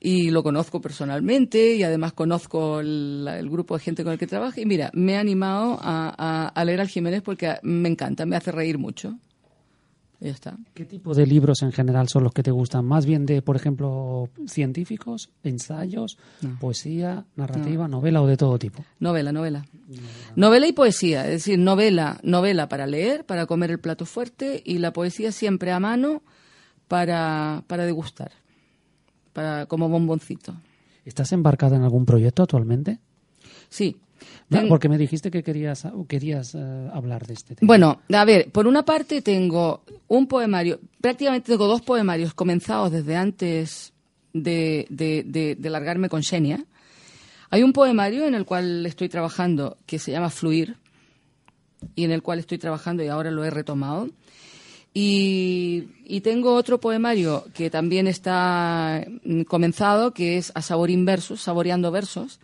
y 0.00 0.30
lo 0.30 0.42
conozco 0.42 0.80
personalmente 0.80 1.74
y 1.74 1.82
además 1.82 2.12
conozco 2.12 2.80
el, 2.80 3.28
el 3.28 3.50
grupo 3.50 3.76
de 3.76 3.84
gente 3.84 4.04
con 4.04 4.12
el 4.12 4.18
que 4.18 4.26
trabaja 4.26 4.60
y 4.60 4.66
mira, 4.66 4.90
me 4.94 5.12
he 5.12 5.16
animado 5.16 5.78
a, 5.80 6.14
a, 6.16 6.48
a 6.48 6.64
leer 6.64 6.80
al 6.80 6.88
Jiménez 6.88 7.22
porque 7.22 7.54
me 7.62 7.88
encanta, 7.88 8.26
me 8.26 8.36
hace 8.36 8.52
reír 8.52 8.78
mucho. 8.78 9.18
Ya 10.20 10.30
está. 10.30 10.56
¿Qué 10.74 10.84
tipo 10.84 11.14
de 11.14 11.26
libros 11.26 11.62
en 11.62 11.70
general 11.70 12.08
son 12.08 12.24
los 12.24 12.32
que 12.32 12.42
te 12.42 12.50
gustan? 12.50 12.84
¿Más 12.84 13.06
bien 13.06 13.24
de, 13.24 13.40
por 13.40 13.54
ejemplo, 13.54 14.28
científicos, 14.48 15.30
ensayos, 15.44 16.18
poesía, 16.58 17.24
narrativa, 17.36 17.86
novela 17.86 18.20
o 18.20 18.26
de 18.26 18.36
todo 18.36 18.58
tipo? 18.58 18.84
Novela, 18.98 19.30
novela. 19.30 19.64
Novela 20.34 20.66
y 20.66 20.72
poesía, 20.72 21.24
es 21.26 21.30
decir, 21.30 21.60
novela, 21.60 22.18
novela 22.24 22.68
para 22.68 22.88
leer, 22.88 23.26
para 23.26 23.46
comer 23.46 23.70
el 23.70 23.78
plato 23.78 24.06
fuerte 24.06 24.60
y 24.64 24.78
la 24.78 24.92
poesía 24.92 25.30
siempre 25.30 25.70
a 25.70 25.78
mano 25.78 26.24
para, 26.88 27.62
para 27.68 27.84
degustar, 27.84 28.32
para 29.38 29.66
como 29.66 29.88
bomboncito. 29.88 30.52
¿Estás 31.04 31.30
embarcada 31.32 31.76
en 31.76 31.82
algún 31.84 32.04
proyecto 32.04 32.42
actualmente? 32.42 32.98
Sí. 33.68 33.96
No, 34.50 34.58
Ten- 34.58 34.68
porque 34.68 34.88
me 34.88 34.98
dijiste 34.98 35.30
que 35.30 35.42
querías, 35.44 35.86
querías 36.08 36.54
eh, 36.56 36.90
hablar 36.92 37.24
de 37.26 37.34
este 37.34 37.54
tema. 37.54 37.66
Bueno, 37.68 38.00
a 38.12 38.24
ver, 38.24 38.50
por 38.50 38.66
una 38.66 38.84
parte 38.84 39.22
tengo 39.22 39.82
un 40.08 40.26
poemario, 40.26 40.80
prácticamente 41.00 41.52
tengo 41.52 41.66
dos 41.68 41.82
poemarios 41.82 42.34
comenzados 42.34 42.90
desde 42.90 43.14
antes 43.16 43.92
de, 44.32 44.86
de- 44.90 45.22
de- 45.24 45.54
de 45.54 45.70
largarme 45.70 46.08
con 46.08 46.22
Xenia. 46.24 46.64
Hay 47.50 47.62
un 47.62 47.72
poemario 47.72 48.26
en 48.26 48.34
el 48.34 48.44
cual 48.44 48.84
estoy 48.86 49.08
trabajando 49.08 49.76
que 49.86 49.98
se 50.00 50.10
llama 50.10 50.30
Fluir 50.30 50.76
y 51.94 52.04
en 52.04 52.10
el 52.10 52.22
cual 52.22 52.40
estoy 52.40 52.58
trabajando 52.58 53.04
y 53.04 53.08
ahora 53.08 53.30
lo 53.30 53.44
he 53.44 53.50
retomado. 53.50 54.08
Y, 54.94 56.20
tengo 56.22 56.54
otro 56.54 56.80
poemario 56.80 57.44
que 57.54 57.70
también 57.70 58.06
está 58.08 59.06
mm, 59.24 59.42
comenzado, 59.42 60.12
que 60.12 60.36
es 60.38 60.50
A 60.54 60.62
Sabor 60.62 60.90
Inversos, 60.90 61.42
Saboreando 61.42 61.90
Versos, 61.90 62.40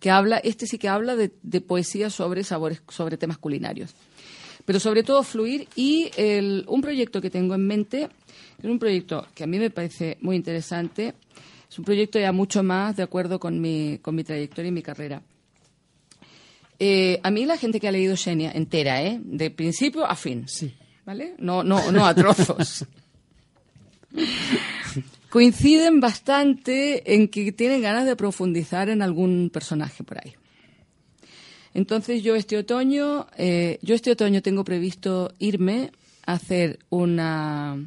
que 0.00 0.10
habla, 0.10 0.38
este 0.38 0.66
sí 0.66 0.78
que 0.78 0.88
habla 0.88 1.16
de, 1.16 1.32
de 1.42 1.60
poesía 1.60 2.08
sobre 2.08 2.44
sabores, 2.44 2.82
sobre 2.88 3.16
temas 3.18 3.38
culinarios. 3.38 3.94
Pero 4.64 4.80
sobre 4.80 5.02
todo 5.02 5.22
fluir 5.22 5.68
y 5.76 6.10
un 6.66 6.80
proyecto 6.80 7.20
que 7.20 7.30
tengo 7.30 7.54
en 7.54 7.66
mente, 7.66 8.08
es 8.58 8.64
un 8.64 8.78
proyecto 8.78 9.26
que 9.34 9.44
a 9.44 9.46
mí 9.46 9.58
me 9.58 9.70
parece 9.70 10.18
muy 10.20 10.36
interesante, 10.36 11.14
es 11.70 11.78
un 11.78 11.84
proyecto 11.84 12.18
ya 12.18 12.32
mucho 12.32 12.62
más 12.62 12.96
de 12.96 13.02
acuerdo 13.02 13.38
con 13.38 13.60
mi, 13.60 13.98
con 14.02 14.14
mi 14.14 14.24
trayectoria 14.24 14.68
y 14.68 14.72
mi 14.72 14.82
carrera. 14.82 15.22
Eh, 16.78 17.18
a 17.22 17.30
mí 17.30 17.44
la 17.44 17.56
gente 17.56 17.80
que 17.80 17.88
ha 17.88 17.92
leído 17.92 18.16
Xenia 18.16 18.52
entera, 18.52 19.02
¿eh? 19.02 19.18
de 19.22 19.50
principio 19.50 20.06
a 20.06 20.14
fin, 20.14 20.46
Sí. 20.48 20.74
¿Vale? 21.08 21.34
No, 21.38 21.64
no, 21.64 21.90
no 21.90 22.04
a 22.04 22.14
trozos. 22.14 22.84
Coinciden 25.30 26.00
bastante 26.00 27.14
en 27.14 27.28
que 27.28 27.50
tienen 27.50 27.80
ganas 27.80 28.04
de 28.04 28.14
profundizar 28.14 28.90
en 28.90 29.00
algún 29.00 29.48
personaje 29.50 30.04
por 30.04 30.18
ahí. 30.18 30.34
Entonces 31.72 32.22
yo 32.22 32.36
este 32.36 32.58
otoño, 32.58 33.26
eh, 33.38 33.78
yo 33.80 33.94
este 33.94 34.10
otoño 34.10 34.42
tengo 34.42 34.64
previsto 34.64 35.32
irme 35.38 35.92
a 36.26 36.34
hacer 36.34 36.78
una, 36.90 37.82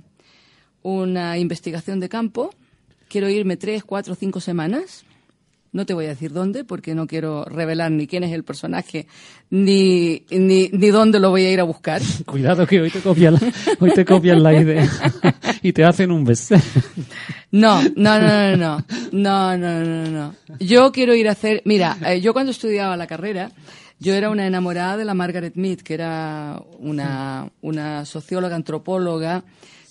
una 0.81 1.37
investigación 1.37 1.99
de 1.99 2.09
campo. 2.09 2.49
Quiero 3.07 3.29
irme 3.29 3.55
tres, 3.55 3.83
cuatro, 3.83 4.15
cinco 4.15 4.39
semanas. 4.39 5.05
No 5.73 5.85
te 5.85 5.93
voy 5.93 6.05
a 6.05 6.09
decir 6.09 6.33
dónde, 6.33 6.65
porque 6.65 6.93
no 6.93 7.07
quiero 7.07 7.45
revelar 7.45 7.91
ni 7.91 8.05
quién 8.05 8.23
es 8.25 8.33
el 8.33 8.43
personaje, 8.43 9.07
ni, 9.49 10.25
ni, 10.29 10.67
ni 10.67 10.87
dónde 10.89 11.19
lo 11.19 11.29
voy 11.29 11.45
a 11.45 11.51
ir 11.51 11.61
a 11.61 11.63
buscar. 11.63 12.01
Cuidado 12.25 12.67
que 12.67 12.81
hoy 12.81 12.89
te 12.89 12.99
copian 12.99 13.35
la, 13.35 13.39
hoy 13.79 13.91
te 13.93 14.03
copian 14.03 14.43
la 14.43 14.53
idea 14.53 14.89
y 15.61 15.71
te 15.71 15.85
hacen 15.85 16.11
un 16.11 16.25
beso. 16.25 16.55
No, 17.51 17.81
no, 17.95 18.19
no, 18.19 18.57
no, 18.57 18.57
no, 18.57 18.85
no, 19.11 19.57
no, 19.57 19.83
no, 19.85 20.05
no. 20.07 20.35
Yo 20.59 20.91
quiero 20.91 21.15
ir 21.15 21.29
a 21.29 21.31
hacer, 21.31 21.61
mira, 21.63 21.97
eh, 22.05 22.19
yo 22.19 22.33
cuando 22.33 22.51
estudiaba 22.51 22.97
la 22.97 23.07
carrera, 23.07 23.51
yo 23.97 24.13
era 24.13 24.29
una 24.29 24.47
enamorada 24.47 24.97
de 24.97 25.05
la 25.05 25.13
Margaret 25.13 25.55
Mead, 25.55 25.77
que 25.77 25.93
era 25.93 26.61
una, 26.79 27.49
una 27.61 28.03
socióloga, 28.03 28.55
antropóloga, 28.55 29.43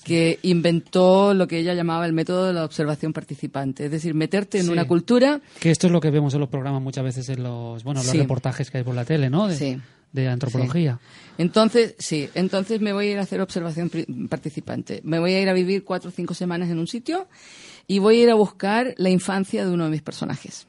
que 0.04 0.38
inventó 0.42 1.34
lo 1.34 1.46
que 1.46 1.58
ella 1.58 1.74
llamaba 1.74 2.06
el 2.06 2.12
método 2.12 2.46
de 2.46 2.52
la 2.52 2.64
observación 2.64 3.12
participante, 3.12 3.84
es 3.86 3.90
decir, 3.90 4.14
meterte 4.14 4.58
en 4.58 4.66
Sí. 4.66 4.70
una 4.72 4.86
cultura 4.86 5.40
Que 5.60 5.70
esto 5.70 5.86
es 5.86 5.92
lo 5.92 6.00
que 6.00 6.10
vemos 6.10 6.34
en 6.34 6.40
los 6.40 6.48
programas 6.48 6.82
muchas 6.82 7.04
veces 7.04 7.28
en 7.28 7.42
los, 7.42 7.84
bueno, 7.84 8.00
los 8.02 8.10
Sí. 8.10 8.18
reportajes 8.18 8.70
que 8.70 8.78
hay 8.78 8.84
por 8.84 8.94
la 8.94 9.04
tele, 9.04 9.28
¿no? 9.30 9.46
De, 9.48 9.56
Sí. 9.56 9.78
de 10.12 10.28
antropología. 10.28 10.98
Entonces, 11.38 11.94
sí, 11.98 12.28
entonces 12.34 12.80
me 12.80 12.92
voy 12.92 13.08
a 13.08 13.10
ir 13.12 13.18
a 13.18 13.22
hacer 13.22 13.40
observación 13.40 13.90
participante. 14.28 15.00
Me 15.04 15.18
voy 15.18 15.34
a 15.34 15.40
ir 15.40 15.48
a 15.48 15.52
vivir 15.52 15.84
cuatro 15.84 16.10
o 16.10 16.12
cinco 16.12 16.34
semanas 16.34 16.68
en 16.70 16.78
un 16.78 16.86
sitio 16.86 17.28
y 17.86 17.98
voy 17.98 18.20
a 18.20 18.22
ir 18.24 18.30
a 18.30 18.34
buscar 18.34 18.94
la 18.98 19.10
infancia 19.10 19.64
de 19.64 19.70
uno 19.70 19.84
de 19.84 19.90
mis 19.90 20.02
personajes. 20.02 20.66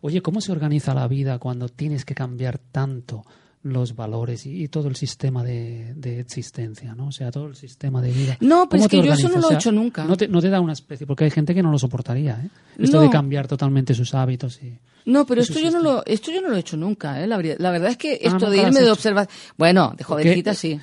Oye, 0.00 0.22
¿cómo 0.22 0.40
se 0.40 0.52
organiza 0.52 0.94
la 0.94 1.08
vida 1.08 1.38
cuando 1.38 1.68
tienes 1.68 2.04
que 2.04 2.14
cambiar 2.14 2.58
tanto 2.58 3.24
los 3.62 3.96
valores 3.96 4.46
y, 4.46 4.62
y 4.64 4.68
todo 4.68 4.88
el 4.88 4.96
sistema 4.96 5.42
de, 5.42 5.92
de 5.96 6.20
existencia, 6.20 6.94
¿no? 6.94 7.08
O 7.08 7.12
sea, 7.12 7.30
todo 7.30 7.46
el 7.48 7.56
sistema 7.56 8.00
de 8.00 8.12
vida. 8.12 8.36
No, 8.40 8.68
pero 8.68 8.80
¿Cómo 8.80 8.84
es 8.84 8.88
que 8.90 9.02
yo 9.02 9.12
eso 9.12 9.28
no 9.28 9.40
lo 9.40 9.50
he 9.50 9.54
hecho 9.54 9.72
nunca. 9.72 10.04
No 10.04 10.16
te, 10.16 10.28
no 10.28 10.40
te 10.40 10.48
da 10.48 10.60
una 10.60 10.72
especie, 10.74 11.06
porque 11.06 11.24
hay 11.24 11.30
gente 11.30 11.54
que 11.54 11.62
no 11.62 11.70
lo 11.70 11.78
soportaría, 11.78 12.40
¿eh? 12.44 12.48
Esto 12.78 12.98
No. 12.98 13.02
de 13.02 13.10
cambiar 13.10 13.48
totalmente 13.48 13.94
sus 13.94 14.14
hábitos 14.14 14.62
y... 14.62 14.78
No, 15.06 15.26
pero 15.26 15.40
esto 15.40 15.58
yo 15.58 15.70
no 15.70 15.80
lo, 15.80 16.04
esto 16.06 16.30
yo 16.30 16.40
no 16.42 16.50
lo 16.50 16.56
he 16.56 16.60
hecho 16.60 16.76
nunca, 16.76 17.20
¿eh? 17.22 17.26
La, 17.26 17.36
la 17.58 17.70
verdad 17.70 17.90
es 17.90 17.96
que 17.96 18.12
Ah, 18.22 18.28
esto 18.28 18.48
de 18.50 18.58
irme 18.62 18.80
de 18.80 18.90
observar, 18.90 19.28
bueno, 19.56 19.88
de 19.96 20.04
Porque- 20.04 20.22
jovencita 20.24 20.54
sí. 20.54 20.78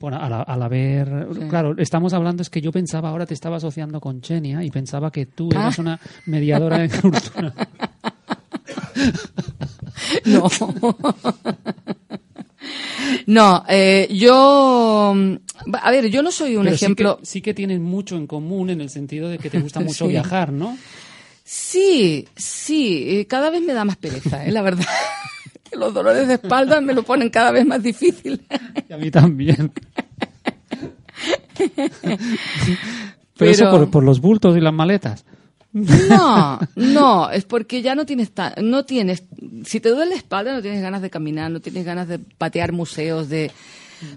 Bueno, 0.00 0.18
al, 0.18 0.32
al 0.46 0.62
haber... 0.62 1.28
Claro, 1.48 1.74
estamos 1.78 2.12
hablando, 2.12 2.42
es 2.42 2.50
que 2.50 2.60
yo 2.60 2.72
pensaba, 2.72 3.10
ahora 3.10 3.24
te 3.26 3.34
estaba 3.34 3.58
asociando 3.58 4.00
con 4.00 4.20
Chenia 4.20 4.64
y 4.64 4.70
pensaba 4.70 5.12
que 5.12 5.26
tú 5.26 5.50
eras 5.52 5.78
Ah. 5.78 5.82
una 5.82 6.00
mediadora 6.26 6.78
de 6.78 6.88
cultura. 6.88 7.54
No. 10.24 10.48
no, 13.26 13.64
eh, 13.68 14.08
yo, 14.10 15.12
mm, 15.16 15.34
a 15.82 15.90
ver, 15.90 16.08
yo 16.08 16.22
no 16.22 16.30
soy 16.30 16.56
un 16.56 16.64
Pero 16.64 16.76
sí 16.76 16.84
ejemplo. 16.84 17.18
que- 17.18 17.26
Sí 17.26 17.40
que, 17.40 17.54
tienen 17.54 17.82
mucho 17.82 18.16
en 18.16 18.26
común 18.26 18.70
en 18.70 18.80
el 18.80 18.90
sentido 18.90 19.28
de 19.28 19.38
que 19.38 19.50
te 19.50 19.60
gusta 19.60 19.80
mucho 19.80 20.04
Sí. 20.06 20.10
viajar, 20.12 20.52
¿no? 20.52 20.76
Sí, 21.44 22.26
sí, 22.36 23.26
cada 23.28 23.50
vez 23.50 23.60
me 23.62 23.72
da 23.74 23.84
más 23.84 23.96
pereza, 23.96 24.44
¿eh? 24.46 24.52
la 24.52 24.62
verdad. 24.62 24.86
Los 25.72 25.92
dolores 25.94 26.28
de 26.28 26.34
espalda 26.34 26.80
me 26.82 26.92
lo 26.94 27.02
ponen 27.02 27.30
cada 27.30 27.50
vez 27.50 27.64
más 27.66 27.82
difícil. 27.82 28.42
Y 28.88 28.92
a 28.92 28.96
mí 28.98 29.10
también. 29.10 29.72
Pero, 31.56 31.70
Pero- 33.36 33.50
eso 33.50 33.70
por, 33.70 33.90
por 33.90 34.04
los 34.04 34.20
bultos 34.20 34.56
y 34.56 34.60
las 34.60 34.72
maletas. 34.72 35.24
No, 35.72 36.58
no, 36.76 37.30
es 37.30 37.44
porque 37.44 37.80
ya 37.82 37.94
no 37.94 38.04
tienes, 38.04 38.30
ta- 38.32 38.54
no 38.62 38.84
tienes, 38.84 39.24
si 39.64 39.80
te 39.80 39.88
duele 39.88 40.10
la 40.10 40.16
espalda 40.16 40.52
no 40.52 40.60
tienes 40.62 40.82
ganas 40.82 41.00
de 41.02 41.10
caminar, 41.10 41.50
no 41.50 41.60
tienes 41.60 41.84
ganas 41.84 42.08
de 42.08 42.18
patear 42.18 42.72
museos, 42.72 43.28
de... 43.28 43.50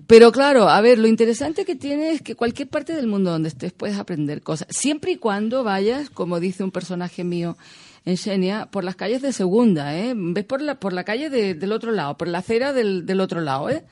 Pero 0.08 0.32
claro, 0.32 0.68
a 0.68 0.82
ver, 0.82 0.98
lo 0.98 1.08
interesante 1.08 1.64
que 1.64 1.76
tiene 1.76 2.10
es 2.12 2.22
que 2.22 2.36
cualquier 2.36 2.68
parte 2.68 2.94
del 2.96 3.06
mundo 3.08 3.30
donde 3.32 3.50
estés 3.50 3.72
puedes 3.72 3.98
aprender 3.98 4.42
cosas, 4.42 4.68
siempre 4.72 5.12
y 5.12 5.18
cuando 5.18 5.64
vayas, 5.64 6.10
como 6.10 6.40
dice 6.40 6.64
un 6.64 6.72
personaje 6.72 7.24
mío 7.24 7.56
en 8.04 8.18
Xenia, 8.18 8.68
por 8.72 8.84
las 8.84 8.96
calles 8.96 9.22
de 9.22 9.32
segunda, 9.32 9.96
¿eh? 9.98 10.14
Ves 10.16 10.44
por 10.44 10.62
la, 10.62 10.76
por 10.80 10.92
la 10.92 11.04
calle 11.04 11.30
de- 11.30 11.54
del 11.54 11.72
otro 11.72 11.92
lado, 11.92 12.18
por 12.18 12.28
la 12.28 12.40
acera 12.40 12.74
del, 12.74 13.06
del 13.06 13.22
otro 13.22 13.42
lado, 13.42 13.70
¿eh? 13.70 13.84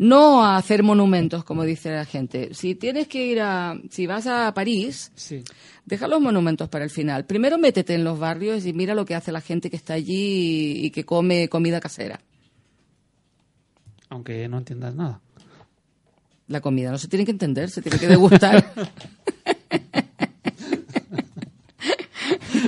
No 0.00 0.42
a 0.42 0.56
hacer 0.56 0.82
monumentos, 0.82 1.44
como 1.44 1.62
dice 1.64 1.90
la 1.90 2.06
gente. 2.06 2.54
Si 2.54 2.74
tienes 2.74 3.06
que 3.06 3.26
ir 3.26 3.40
a, 3.42 3.78
si 3.90 4.06
vas 4.06 4.26
a 4.26 4.52
París, 4.54 5.12
Sí. 5.14 5.44
Deja 5.84 6.08
los 6.08 6.20
monumentos 6.20 6.68
para 6.70 6.84
el 6.84 6.90
final. 6.90 7.26
Primero 7.26 7.58
métete 7.58 7.94
en 7.94 8.04
los 8.04 8.18
barrios 8.18 8.64
y 8.64 8.72
mira 8.72 8.94
lo 8.94 9.04
que 9.04 9.14
hace 9.14 9.30
la 9.30 9.42
gente 9.42 9.68
que 9.68 9.76
está 9.76 9.92
allí 9.94 10.78
y, 10.80 10.86
y 10.86 10.90
que 10.90 11.04
come 11.04 11.48
comida 11.48 11.80
casera. 11.80 12.20
Aunque 14.08 14.48
no 14.48 14.56
entiendas 14.58 14.94
nada. 14.94 15.20
La 16.48 16.60
comida 16.62 16.90
no 16.90 16.96
se 16.98 17.08
tiene 17.08 17.26
que 17.26 17.32
entender, 17.32 17.68
se 17.68 17.82
tiene 17.82 17.98
que 17.98 18.08
degustar. 18.08 18.72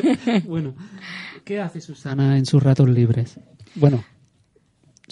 Bueno, 0.46 0.74
¿qué 1.44 1.60
hace 1.60 1.80
Susana 1.80 2.36
en 2.36 2.46
sus 2.46 2.62
ratos 2.62 2.88
libres? 2.88 3.38
Bueno, 3.74 4.04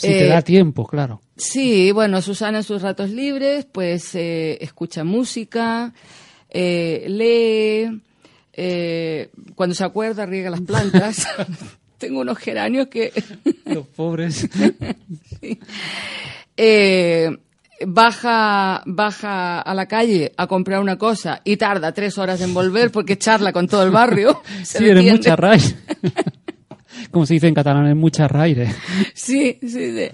si 0.00 0.08
te 0.08 0.24
Eh, 0.26 0.28
da 0.28 0.42
tiempo, 0.42 0.86
claro. 0.86 1.20
sí, 1.36 1.92
bueno, 1.92 2.22
Susana 2.22 2.58
en 2.58 2.64
sus 2.64 2.80
ratos 2.82 3.10
libres, 3.10 3.66
pues 3.70 4.14
eh, 4.14 4.56
escucha 4.62 5.04
música, 5.04 5.92
eh, 6.48 7.04
lee, 7.08 8.00
eh, 8.52 9.30
cuando 9.54 9.74
se 9.74 9.84
acuerda 9.84 10.24
riega 10.26 10.50
las 10.50 10.60
plantas. 10.62 11.26
Tengo 11.98 12.20
unos 12.20 12.38
geranios 12.38 12.86
que 12.88 13.12
Los 13.66 13.86
pobres. 13.88 14.48
eh, 16.56 17.30
baja, 17.86 18.82
baja 18.86 19.60
a 19.60 19.74
la 19.74 19.86
calle 19.86 20.32
a 20.36 20.46
comprar 20.46 20.80
una 20.80 20.96
cosa 20.96 21.40
y 21.44 21.56
tarda 21.58 21.92
tres 21.92 22.16
horas 22.18 22.40
en 22.40 22.54
volver 22.54 22.90
porque 22.90 23.18
charla 23.18 23.52
con 23.52 23.68
todo 23.68 23.82
el 23.82 23.90
barrio. 23.90 24.42
¿se 24.64 24.78
sí, 24.78 24.88
eres 24.88 25.12
mucha 25.12 25.36
raire. 25.36 25.66
Como 27.10 27.26
se 27.26 27.34
dice 27.34 27.48
en 27.48 27.54
catalán, 27.54 27.86
es 27.86 27.96
mucha 27.96 28.28
raire. 28.28 28.68
Sí, 29.14 29.58
sí, 29.60 29.68
de- 29.90 30.12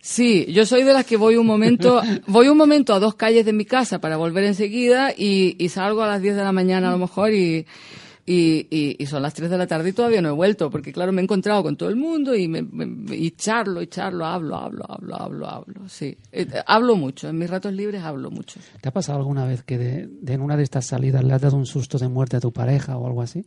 sí, 0.00 0.46
yo 0.52 0.64
soy 0.66 0.82
de 0.84 0.92
las 0.92 1.04
que 1.04 1.16
voy 1.16 1.36
un 1.36 1.46
momento, 1.46 2.00
voy 2.26 2.48
un 2.48 2.56
momento 2.56 2.94
a 2.94 2.98
dos 3.00 3.14
calles 3.14 3.44
de 3.44 3.52
mi 3.52 3.64
casa 3.64 4.00
para 4.00 4.16
volver 4.16 4.44
enseguida 4.44 5.12
y, 5.16 5.56
y 5.58 5.68
salgo 5.68 6.02
a 6.02 6.06
las 6.08 6.22
10 6.22 6.36
de 6.36 6.42
la 6.44 6.52
mañana 6.52 6.88
a 6.88 6.92
lo 6.92 6.98
mejor 6.98 7.32
y, 7.32 7.66
Y, 8.28 8.66
y, 8.72 8.96
y 8.98 9.06
son 9.06 9.22
las 9.22 9.34
3 9.34 9.48
de 9.50 9.56
la 9.56 9.68
tarde 9.68 9.90
y 9.90 9.92
todavía 9.92 10.20
no 10.20 10.30
he 10.30 10.32
vuelto, 10.32 10.68
porque 10.68 10.92
claro, 10.92 11.12
me 11.12 11.20
he 11.20 11.24
encontrado 11.24 11.62
con 11.62 11.76
todo 11.76 11.88
el 11.90 11.94
mundo 11.94 12.34
y, 12.34 12.48
me, 12.48 12.60
me- 12.62 13.14
y 13.14 13.30
charlo 13.36 13.80
y 13.80 13.86
charlo, 13.86 14.26
hablo, 14.26 14.56
hablo, 14.56 14.84
hablo, 14.88 15.14
hablo, 15.16 15.46
hablo, 15.48 15.88
sí. 15.88 16.16
Eh, 16.32 16.44
hablo 16.66 16.96
mucho, 16.96 17.28
en 17.28 17.38
mis 17.38 17.48
ratos 17.48 17.72
libres 17.72 18.02
hablo 18.02 18.32
mucho. 18.32 18.58
¿Te 18.80 18.88
ha 18.88 18.92
pasado 18.92 19.18
alguna 19.20 19.44
vez 19.44 19.62
que 19.62 19.78
de, 19.78 20.08
de 20.08 20.32
en 20.32 20.40
una 20.40 20.56
de 20.56 20.64
estas 20.64 20.86
salidas 20.86 21.22
le 21.22 21.34
has 21.34 21.40
dado 21.40 21.56
un 21.56 21.66
susto 21.66 21.98
de 21.98 22.08
muerte 22.08 22.36
a 22.36 22.40
tu 22.40 22.52
pareja 22.52 22.96
o 22.96 23.06
algo 23.06 23.22
así? 23.22 23.44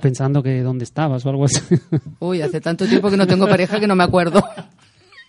Pensando 0.00 0.42
que 0.42 0.62
dónde 0.62 0.84
estabas 0.84 1.24
o 1.24 1.30
algo 1.30 1.44
así. 1.44 1.60
Uy, 2.18 2.42
hace 2.42 2.60
tanto 2.60 2.86
tiempo 2.86 3.10
que 3.10 3.16
no 3.16 3.26
tengo 3.26 3.46
pareja 3.46 3.78
que 3.78 3.86
no 3.86 3.94
me 3.94 4.04
acuerdo. 4.04 4.42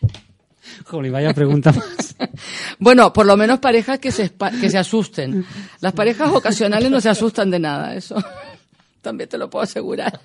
Jolly, 0.85 1.09
vaya 1.09 1.33
pregunta 1.33 1.71
más. 1.71 2.15
Bueno, 2.79 3.13
por 3.13 3.25
lo 3.25 3.35
menos 3.35 3.59
parejas 3.59 3.99
que 3.99 4.11
se, 4.11 4.31
que 4.59 4.69
se 4.69 4.77
asusten. 4.77 5.45
Las 5.79 5.93
parejas 5.93 6.31
ocasionales 6.31 6.89
no 6.89 7.01
se 7.01 7.09
asustan 7.09 7.51
de 7.51 7.59
nada, 7.59 7.95
eso 7.95 8.15
también 9.01 9.29
te 9.29 9.37
lo 9.37 9.49
puedo 9.49 9.63
asegurar. 9.63 10.19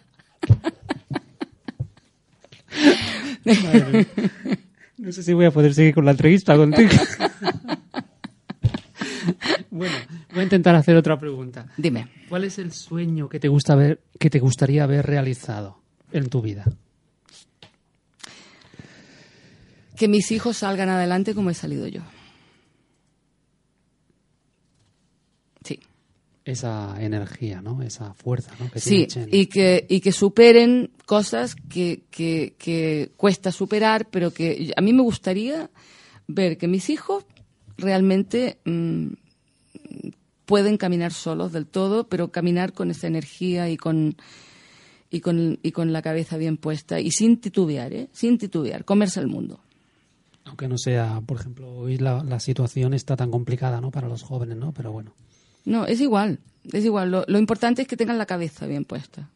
No 4.98 5.12
sé 5.12 5.22
si 5.22 5.32
voy 5.32 5.46
a 5.46 5.50
poder 5.50 5.74
seguir 5.74 5.94
con 5.94 6.04
la 6.04 6.12
entrevista 6.12 6.56
contigo. 6.56 6.90
bueno, 9.70 9.94
voy 10.36 10.42
a 10.42 10.44
intentar 10.44 10.74
hacer 10.74 10.94
otra 10.96 11.18
pregunta. 11.18 11.66
Dime. 11.78 12.08
¿Cuál 12.28 12.44
es 12.44 12.58
el 12.58 12.70
sueño 12.72 13.26
que 13.28 13.40
te 13.40 13.48
gusta 13.48 13.74
ver, 13.74 14.02
que 14.18 14.28
te 14.28 14.38
gustaría 14.38 14.84
haber 14.84 15.06
realizado 15.06 15.80
en 16.12 16.28
tu 16.28 16.42
vida? 16.42 16.66
Que 19.96 20.08
mis 20.08 20.30
hijos 20.32 20.58
salgan 20.58 20.90
adelante 20.90 21.34
como 21.34 21.48
he 21.48 21.54
salido 21.54 21.86
yo. 21.86 22.02
Sí. 25.64 25.80
Esa 26.44 27.02
energía, 27.02 27.62
¿no? 27.62 27.80
Esa 27.80 28.12
fuerza, 28.12 28.52
¿no? 28.60 28.70
Que 28.70 28.78
Sí, 28.78 29.08
y 29.32 29.46
que, 29.46 29.86
y 29.88 30.00
que 30.00 30.12
superen 30.12 30.90
cosas 31.06 31.54
que, 31.54 32.02
que, 32.10 32.56
que 32.58 33.10
cuesta 33.16 33.50
superar, 33.52 34.08
pero 34.10 34.32
que 34.32 34.70
a 34.76 34.82
mí 34.82 34.92
me 34.92 35.02
gustaría 35.02 35.70
ver 36.28 36.58
que 36.58 36.68
mis 36.68 36.90
hijos 36.90 37.24
realmente 37.78 38.58
mm, 38.66 39.12
pueden 40.46 40.78
caminar 40.78 41.12
solos 41.12 41.52
del 41.52 41.66
todo, 41.66 42.08
pero 42.08 42.30
caminar 42.30 42.72
con 42.72 42.90
esa 42.90 43.06
energía 43.08 43.68
y 43.68 43.76
con, 43.76 44.16
y 45.10 45.20
con, 45.20 45.58
y 45.62 45.72
con 45.72 45.92
la 45.92 46.00
cabeza 46.00 46.38
bien 46.38 46.56
puesta 46.56 47.00
y 47.00 47.10
sin 47.10 47.40
titubear, 47.40 47.92
¿eh? 47.92 48.08
Sin 48.12 48.38
titubear, 48.38 48.84
comerse 48.84 49.20
el 49.20 49.26
mundo. 49.26 49.60
Aunque 50.44 50.68
no 50.68 50.78
sea, 50.78 51.20
por 51.26 51.40
ejemplo, 51.40 51.68
hoy 51.68 51.98
la, 51.98 52.22
la 52.22 52.38
situación 52.38 52.94
está 52.94 53.16
tan 53.16 53.32
complicada, 53.32 53.80
¿no? 53.80 53.90
Para 53.90 54.08
los 54.08 54.22
jóvenes, 54.22 54.56
¿no? 54.56 54.72
Pero 54.72 54.92
bueno. 54.92 55.12
No, 55.64 55.84
es 55.84 56.00
igual, 56.00 56.38
es 56.72 56.84
igual. 56.84 57.10
Lo, 57.10 57.24
lo 57.26 57.38
importante 57.38 57.82
es 57.82 57.88
que 57.88 57.96
tengan 57.96 58.16
la 58.16 58.26
cabeza 58.26 58.66
bien 58.66 58.84
puesta. 58.84 59.28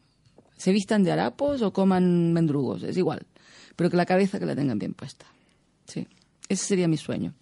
Se 0.55 0.71
vistan 0.71 1.03
de 1.03 1.11
harapos 1.11 1.61
o 1.61 1.73
coman 1.73 2.31
mendrugos, 2.31 2.83
es 2.83 2.95
igual. 2.95 3.25
Pero 3.75 3.89
que 3.89 3.97
la 3.97 4.05
cabeza 4.05 4.39
que 4.39 4.45
la 4.45 4.55
tengan 4.55 4.79
bien 4.79 4.93
puesta. 4.93 5.25
Sí, 5.85 6.07
ese 6.53 6.65
sería 6.65 6.87
mi 6.87 6.97
sueño. 6.97 7.33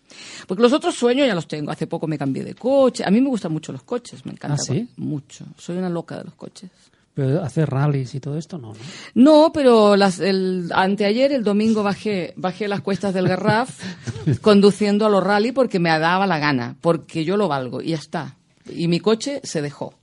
Porque 0.47 0.63
los 0.63 0.73
otros 0.73 0.95
sueños 0.95 1.27
ya 1.27 1.35
los 1.35 1.47
tengo. 1.47 1.71
Hace 1.71 1.87
poco 1.87 2.07
me 2.07 2.17
cambié 2.17 2.43
de 2.43 2.55
coche. 2.55 3.03
A 3.05 3.11
mí 3.11 3.21
me 3.21 3.29
gustan 3.29 3.51
mucho 3.51 3.71
los 3.71 3.83
coches, 3.83 4.25
me 4.25 4.31
encanta. 4.31 4.55
¿Ah, 4.55 4.63
sí? 4.63 4.89
Mucho. 4.97 5.45
Soy 5.57 5.77
una 5.77 5.89
loca 5.89 6.17
de 6.17 6.25
los 6.25 6.35
coches. 6.35 6.69
Pero 7.13 7.43
hacer 7.43 7.69
rallies 7.69 8.15
y 8.15 8.19
todo 8.19 8.37
esto, 8.37 8.57
no, 8.57 8.73
¿no? 8.73 8.79
No, 9.13 9.51
pero 9.51 9.95
las, 9.95 10.19
el, 10.19 10.71
anteayer, 10.73 11.33
el 11.33 11.43
domingo, 11.43 11.83
bajé, 11.83 12.33
bajé 12.37 12.67
las 12.67 12.81
cuestas 12.81 13.13
del 13.13 13.27
Garraf 13.27 13.77
conduciendo 14.41 15.05
a 15.05 15.09
los 15.09 15.23
rally 15.23 15.51
porque 15.51 15.79
me 15.79 15.89
daba 15.89 16.27
la 16.27 16.39
gana, 16.39 16.77
porque 16.79 17.25
yo 17.25 17.35
lo 17.35 17.47
valgo 17.47 17.81
y 17.81 17.89
ya 17.89 17.97
está. 17.97 18.37
Y 18.69 18.87
mi 18.87 18.99
coche 18.99 19.41
se 19.43 19.61
dejó. 19.61 19.95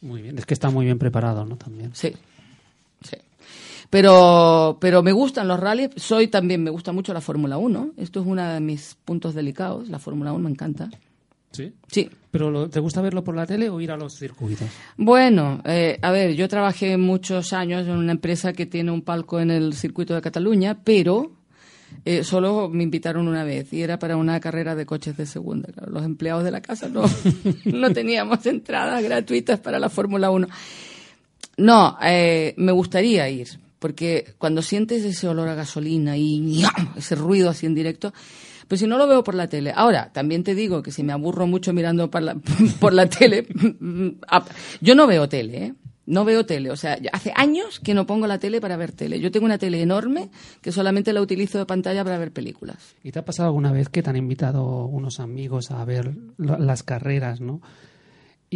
Muy 0.00 0.22
bien. 0.22 0.38
Es 0.38 0.46
que 0.46 0.54
está 0.54 0.70
muy 0.70 0.86
bien 0.86 0.98
preparado, 0.98 1.44
¿no? 1.44 1.56
También. 1.56 1.90
Sí, 1.94 2.10
sí. 2.10 2.16
Pero, 3.90 4.78
pero 4.80 5.02
me 5.02 5.12
gustan 5.12 5.48
los 5.48 5.60
rallies. 5.60 5.90
Soy 5.96 6.28
también, 6.28 6.62
me 6.62 6.70
gusta 6.70 6.92
mucho 6.92 7.12
la 7.14 7.20
Fórmula 7.20 7.56
1. 7.58 7.92
Esto 7.96 8.20
es 8.20 8.26
uno 8.26 8.44
de 8.46 8.60
mis 8.60 8.96
puntos 9.04 9.34
delicados. 9.34 9.88
La 9.88 9.98
Fórmula 9.98 10.32
1 10.32 10.42
me 10.44 10.50
encanta. 10.50 10.90
Sí. 11.52 11.72
Sí. 11.90 12.10
¿Pero 12.30 12.50
lo- 12.50 12.68
te 12.68 12.80
gusta 12.80 13.00
verlo 13.00 13.24
por 13.24 13.34
la 13.36 13.46
tele 13.46 13.70
o 13.70 13.80
ir 13.80 13.90
a 13.90 13.96
los 13.96 14.14
circuitos? 14.18 14.68
Bueno, 14.96 15.62
eh, 15.64 15.98
a 16.02 16.10
ver, 16.10 16.34
yo 16.34 16.48
trabajé 16.48 16.96
muchos 16.98 17.52
años 17.52 17.86
en 17.86 17.94
una 17.96 18.12
empresa 18.12 18.52
que 18.52 18.66
tiene 18.66 18.90
un 18.90 19.02
palco 19.02 19.40
en 19.40 19.50
el 19.50 19.72
circuito 19.72 20.14
de 20.14 20.20
Cataluña, 20.20 20.76
pero 20.84 21.30
eh, 22.04 22.24
solo 22.24 22.68
me 22.68 22.82
invitaron 22.82 23.26
una 23.28 23.44
vez 23.44 23.72
y 23.72 23.80
era 23.80 23.98
para 23.98 24.18
una 24.18 24.38
carrera 24.40 24.74
de 24.74 24.84
coches 24.84 25.16
de 25.16 25.24
segunda. 25.24 25.72
Claro, 25.72 25.92
los 25.92 26.04
empleados 26.04 26.44
de 26.44 26.50
la 26.50 26.60
casa 26.60 26.88
no, 26.90 27.04
no 27.64 27.90
teníamos 27.92 28.44
entradas 28.44 29.02
gratuitas 29.02 29.58
para 29.60 29.78
la 29.78 29.88
Fórmula 29.88 30.30
1. 30.30 30.46
No, 31.58 31.96
eh, 32.02 32.52
me 32.58 32.72
gustaría 32.72 33.30
ir, 33.30 33.48
porque 33.78 34.34
cuando 34.38 34.62
sientes 34.62 35.04
ese 35.04 35.28
olor 35.28 35.48
a 35.48 35.54
gasolina 35.54 36.16
y 36.16 36.62
ese 36.96 37.14
ruido 37.14 37.50
así 37.50 37.66
en 37.66 37.74
directo, 37.74 38.12
pues 38.68 38.80
si 38.80 38.86
no 38.86 38.98
lo 38.98 39.06
veo 39.06 39.22
por 39.22 39.34
la 39.34 39.48
tele. 39.48 39.72
Ahora, 39.74 40.10
también 40.12 40.42
te 40.42 40.54
digo 40.54 40.82
que 40.82 40.90
si 40.90 41.02
me 41.02 41.12
aburro 41.12 41.46
mucho 41.46 41.72
mirando 41.72 42.10
por 42.10 42.22
la, 42.22 42.36
tele, 43.08 43.46
yo 44.80 44.94
no 44.94 45.06
veo 45.06 45.28
tele, 45.28 45.64
¿eh? 45.66 45.74
No 46.08 46.24
veo 46.24 46.46
tele, 46.46 46.70
o 46.70 46.76
sea, 46.76 46.96
hace 47.12 47.32
años 47.34 47.80
que 47.80 47.92
no 47.92 48.06
pongo 48.06 48.28
la 48.28 48.38
tele 48.38 48.60
para 48.60 48.76
ver 48.76 48.92
tele. 48.92 49.18
Yo 49.18 49.32
tengo 49.32 49.44
una 49.44 49.58
tele 49.58 49.82
enorme 49.82 50.30
que 50.60 50.70
solamente 50.70 51.12
la 51.12 51.20
utilizo 51.20 51.58
de 51.58 51.66
pantalla 51.66 52.04
para 52.04 52.16
ver 52.16 52.30
películas. 52.30 52.76
¿Y 53.02 53.10
te 53.10 53.18
ha 53.18 53.24
pasado 53.24 53.48
alguna 53.48 53.72
vez 53.72 53.88
que 53.88 54.04
te 54.04 54.10
han 54.10 54.16
invitado 54.16 54.86
unos 54.86 55.18
amigos 55.18 55.72
a 55.72 55.84
ver 55.84 56.14
la- 56.38 56.58
las 56.60 56.84
carreras, 56.84 57.40
¿no? 57.40 57.60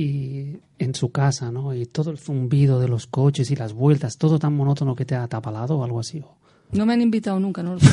Y 0.02 0.56
en 0.78 0.94
su 0.94 1.10
casa, 1.10 1.50
¿no? 1.52 1.74
Y 1.74 1.84
todo 1.86 2.10
el 2.10 2.18
zumbido 2.18 2.80
de 2.80 2.88
los 2.88 3.06
coches 3.06 3.50
y 3.50 3.56
las 3.56 3.72
vueltas, 3.74 4.16
todo 4.16 4.38
tan 4.38 4.54
monótono 4.56 4.94
que 4.94 5.04
te 5.04 5.14
ha 5.14 5.26
tapalado 5.28 5.76
o 5.78 5.84
algo 5.84 6.00
así. 6.00 6.22
No 6.72 6.86
me 6.86 6.92
han 6.94 7.02
invitado 7.02 7.38
nunca, 7.40 7.62
no. 7.62 7.76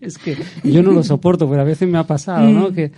Es 0.00 0.18
que 0.18 0.36
yo 0.64 0.82
no 0.82 0.90
lo 0.92 1.02
soporto, 1.04 1.48
pero 1.48 1.60
a 1.62 1.64
veces 1.64 1.88
me 1.88 1.98
ha 1.98 2.04
pasado, 2.04 2.48
Mm. 2.48 2.54
¿no? 2.54 2.72
Que, 2.72 2.90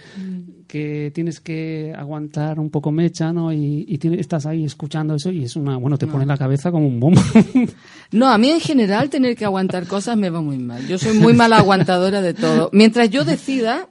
que 0.66 1.10
tienes 1.14 1.40
que 1.40 1.92
aguantar 1.96 2.58
un 2.60 2.70
poco 2.70 2.90
mecha, 2.92 3.32
¿no? 3.32 3.52
Y, 3.52 3.84
y 3.88 3.98
tiene- 3.98 4.18
estás 4.20 4.46
ahí 4.46 4.64
escuchando 4.64 5.14
eso 5.16 5.30
y 5.30 5.44
es 5.44 5.56
una, 5.56 5.76
bueno, 5.76 5.98
te 5.98 6.06
pone 6.06 6.24
la 6.24 6.38
cabeza 6.38 6.70
como 6.70 6.86
un 6.86 6.98
bombo. 7.00 7.20
No, 8.12 8.28
a 8.28 8.38
mí 8.38 8.48
en 8.50 8.58
general 8.60 9.08
tener 9.08 9.36
que 9.36 9.44
aguantar 9.44 9.86
cosas 9.86 10.16
me 10.16 10.30
va 10.30 10.40
muy 10.40 10.58
mal. 10.58 10.84
Yo 10.88 10.98
soy 10.98 11.16
muy 11.16 11.32
mala 11.32 11.58
aguantadora 11.58 12.20
de 12.22 12.34
todo. 12.34 12.68
Mientras 12.72 13.08
yo 13.10 13.24
decida, 13.24 13.88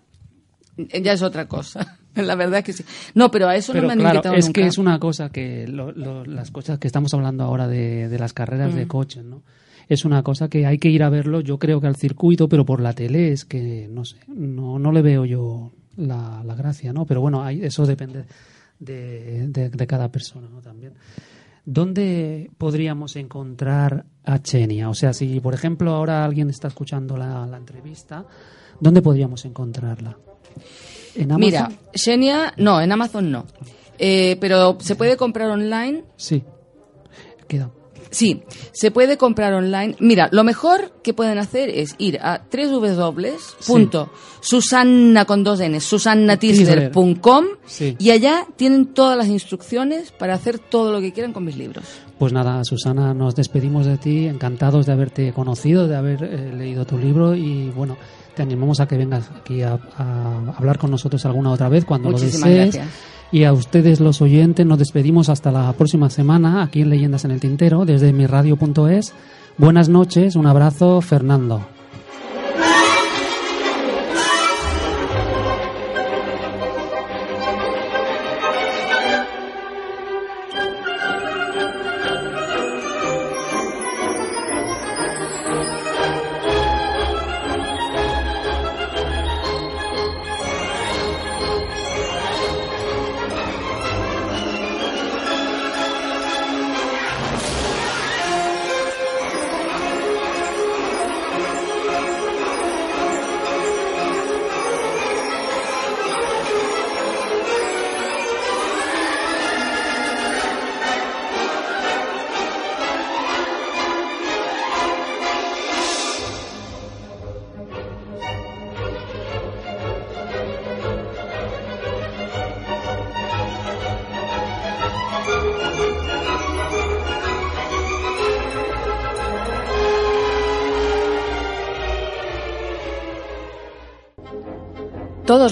ya 1.01 1.13
es 1.13 1.21
otra 1.21 1.47
cosa. 1.47 1.97
La 2.15 2.35
verdad 2.35 2.59
es 2.59 2.65
que 2.65 2.73
sí. 2.73 2.83
No, 3.15 3.29
pero 3.31 3.47
a 3.47 3.55
eso 3.55 3.71
Pero 3.71 3.83
no 3.83 3.87
me 3.89 3.93
han 3.93 3.99
claro, 3.99 4.15
invitado 4.17 4.35
es 4.35 4.45
nunca. 4.47 4.61
que 4.61 4.67
es 4.67 4.77
una 4.77 4.99
cosa 4.99 5.29
que 5.29 5.67
lo- 5.67 5.91
lo- 5.91 6.25
las 6.25 6.51
cosas 6.51 6.79
que 6.79 6.87
estamos 6.87 7.13
hablando 7.13 7.43
ahora 7.43 7.67
de, 7.67 8.09
de 8.09 8.19
las 8.19 8.33
carreras 8.33 8.73
Mm. 8.73 8.77
de 8.77 8.87
coches, 8.87 9.23
¿no? 9.23 9.43
Es 9.87 10.05
una 10.05 10.21
cosa 10.23 10.49
que 10.49 10.65
hay 10.65 10.77
que 10.77 10.89
ir 10.89 11.01
a 11.03 11.09
verlo, 11.09 11.41
yo 11.41 11.57
creo 11.57 11.81
que 11.81 11.87
al 11.87 11.95
circuito, 11.95 12.47
pero 12.49 12.65
por 12.65 12.79
la 12.81 12.93
tele 12.93 13.31
es 13.31 13.45
que, 13.45 13.87
no 13.89 14.05
sé, 14.05 14.17
no, 14.27 14.77
no 14.79 14.91
le 14.91 15.01
veo 15.01 15.25
yo 15.25 15.71
la, 15.97 16.43
la 16.45 16.55
gracia, 16.55 16.93
¿no? 16.93 17.05
Pero 17.05 17.21
bueno, 17.21 17.43
hay- 17.43 17.63
eso 17.63 17.85
depende 17.85 18.25
de, 18.79 19.47
de- 19.47 19.69
de 19.69 19.87
cada 19.87 20.11
persona, 20.11 20.47
¿no? 20.49 20.61
También. 20.61 20.93
¿Dónde 21.65 22.49
podríamos 22.57 23.15
encontrar 23.15 24.05
a 24.23 24.39
Chenia? 24.41 24.89
O 24.89 24.93
sea, 24.95 25.13
si 25.13 25.39
por 25.39 25.53
ejemplo 25.53 25.91
ahora 25.93 26.23
alguien 26.25 26.49
está 26.49 26.67
escuchando 26.67 27.15
la, 27.17 27.45
la 27.45 27.57
entrevista, 27.57 28.25
¿dónde 28.79 29.01
podríamos 29.01 29.45
encontrarla? 29.45 30.17
¿En 31.15 31.31
Amazon? 31.31 31.39
Mira, 31.39 31.71
Xenia, 31.93 32.53
no, 32.57 32.81
en 32.81 32.91
Amazon 32.91 33.31
no. 33.31 33.45
Eh, 33.97 34.37
pero 34.39 34.77
se 34.79 34.95
puede 34.95 35.17
comprar 35.17 35.49
online. 35.49 36.03
Sí. 36.15 36.43
Queda. 37.47 37.69
Sí, 38.11 38.41
se 38.71 38.89
puede 38.89 39.17
comprar 39.17 39.53
online. 39.53 39.95
Mira, 39.99 40.29
lo 40.31 40.43
mejor 40.43 40.93
que 41.03 41.13
pueden 41.13 41.37
hacer 41.37 41.69
es 41.69 41.93
ir 41.99 42.17
a 42.21 42.41
www.susanna 44.41 45.25
con 45.25 45.43
dos 45.43 45.59
n, 45.59 45.79
susannatisler.com 45.79 47.45
Sí. 47.65 47.95
y 47.99 48.09
allá 48.09 48.47
tienen 48.55 48.87
todas 48.93 49.15
las 49.17 49.27
instrucciones 49.27 50.11
para 50.11 50.33
hacer 50.33 50.57
todo 50.57 50.91
lo 50.91 51.01
que 51.01 51.13
quieran 51.13 51.33
con 51.33 51.43
mis 51.45 51.55
libros. 51.57 51.83
Pues 52.17 52.33
nada, 52.33 52.63
Susana, 52.63 53.13
nos 53.13 53.35
despedimos 53.35 53.85
de 53.85 53.97
ti, 53.97 54.25
encantados 54.27 54.87
de 54.87 54.91
haberte 54.93 55.31
conocido, 55.31 55.87
de 55.87 55.95
haber 55.95 56.23
eh, 56.23 56.51
leído 56.53 56.85
tu 56.85 56.97
libro 56.97 57.35
y 57.35 57.69
bueno, 57.69 57.95
te 58.39 58.43
animamos 58.43 58.79
a 58.79 58.87
que 58.87 58.95
vengas 58.95 59.29
aquí 59.37 59.63
a, 59.63 59.77
a 59.97 60.53
hablar 60.55 60.77
con 60.77 60.89
nosotros 60.91 61.25
alguna 61.25 61.51
otra 61.51 61.67
vez 61.67 61.83
cuando 61.83 62.09
Muchísimas 62.09 62.49
lo 62.49 62.55
desees. 62.55 62.75
gracias. 62.75 62.95
Y 63.33 63.43
a 63.43 63.51
ustedes 63.51 63.99
los 63.99 64.21
oyentes 64.21 64.65
nos 64.65 64.79
despedimos 64.79 65.27
hasta 65.27 65.51
la 65.51 65.73
próxima 65.73 66.09
semana 66.09 66.63
aquí 66.63 66.79
en 66.83 66.89
Leyendas 66.89 67.25
en 67.25 67.31
el 67.31 67.41
Tintero 67.41 67.83
desde 67.83 68.13
miradio.es. 68.13 69.13
Buenas 69.57 69.89
noches, 69.89 70.37
un 70.37 70.47
abrazo, 70.47 71.01
Fernando. 71.01 71.65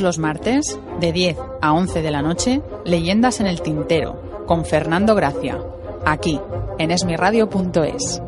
Los 0.08 0.20
martes, 0.20 0.80
de 1.02 1.12
10 1.12 1.36
a 1.62 1.74
11 1.74 2.02
de 2.02 2.12
la 2.12 2.22
noche, 2.22 2.62
Leyendas 2.86 3.42
en 3.42 3.48
el 3.48 3.62
Tintero, 3.62 4.46
con 4.48 4.64
Fernando 4.64 5.16
Gracia, 5.16 5.60
aquí, 6.06 6.40
en 6.80 6.92
esmiradio.es. 6.92 8.22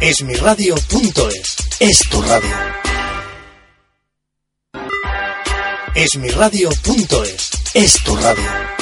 Esmiradio.es 0.00 1.56
es 1.78 2.08
tu 2.10 2.22
radio. 2.22 2.56
Esmiradio.es 5.94 7.50
es 7.74 8.02
tu 8.02 8.16
radio. 8.16 8.75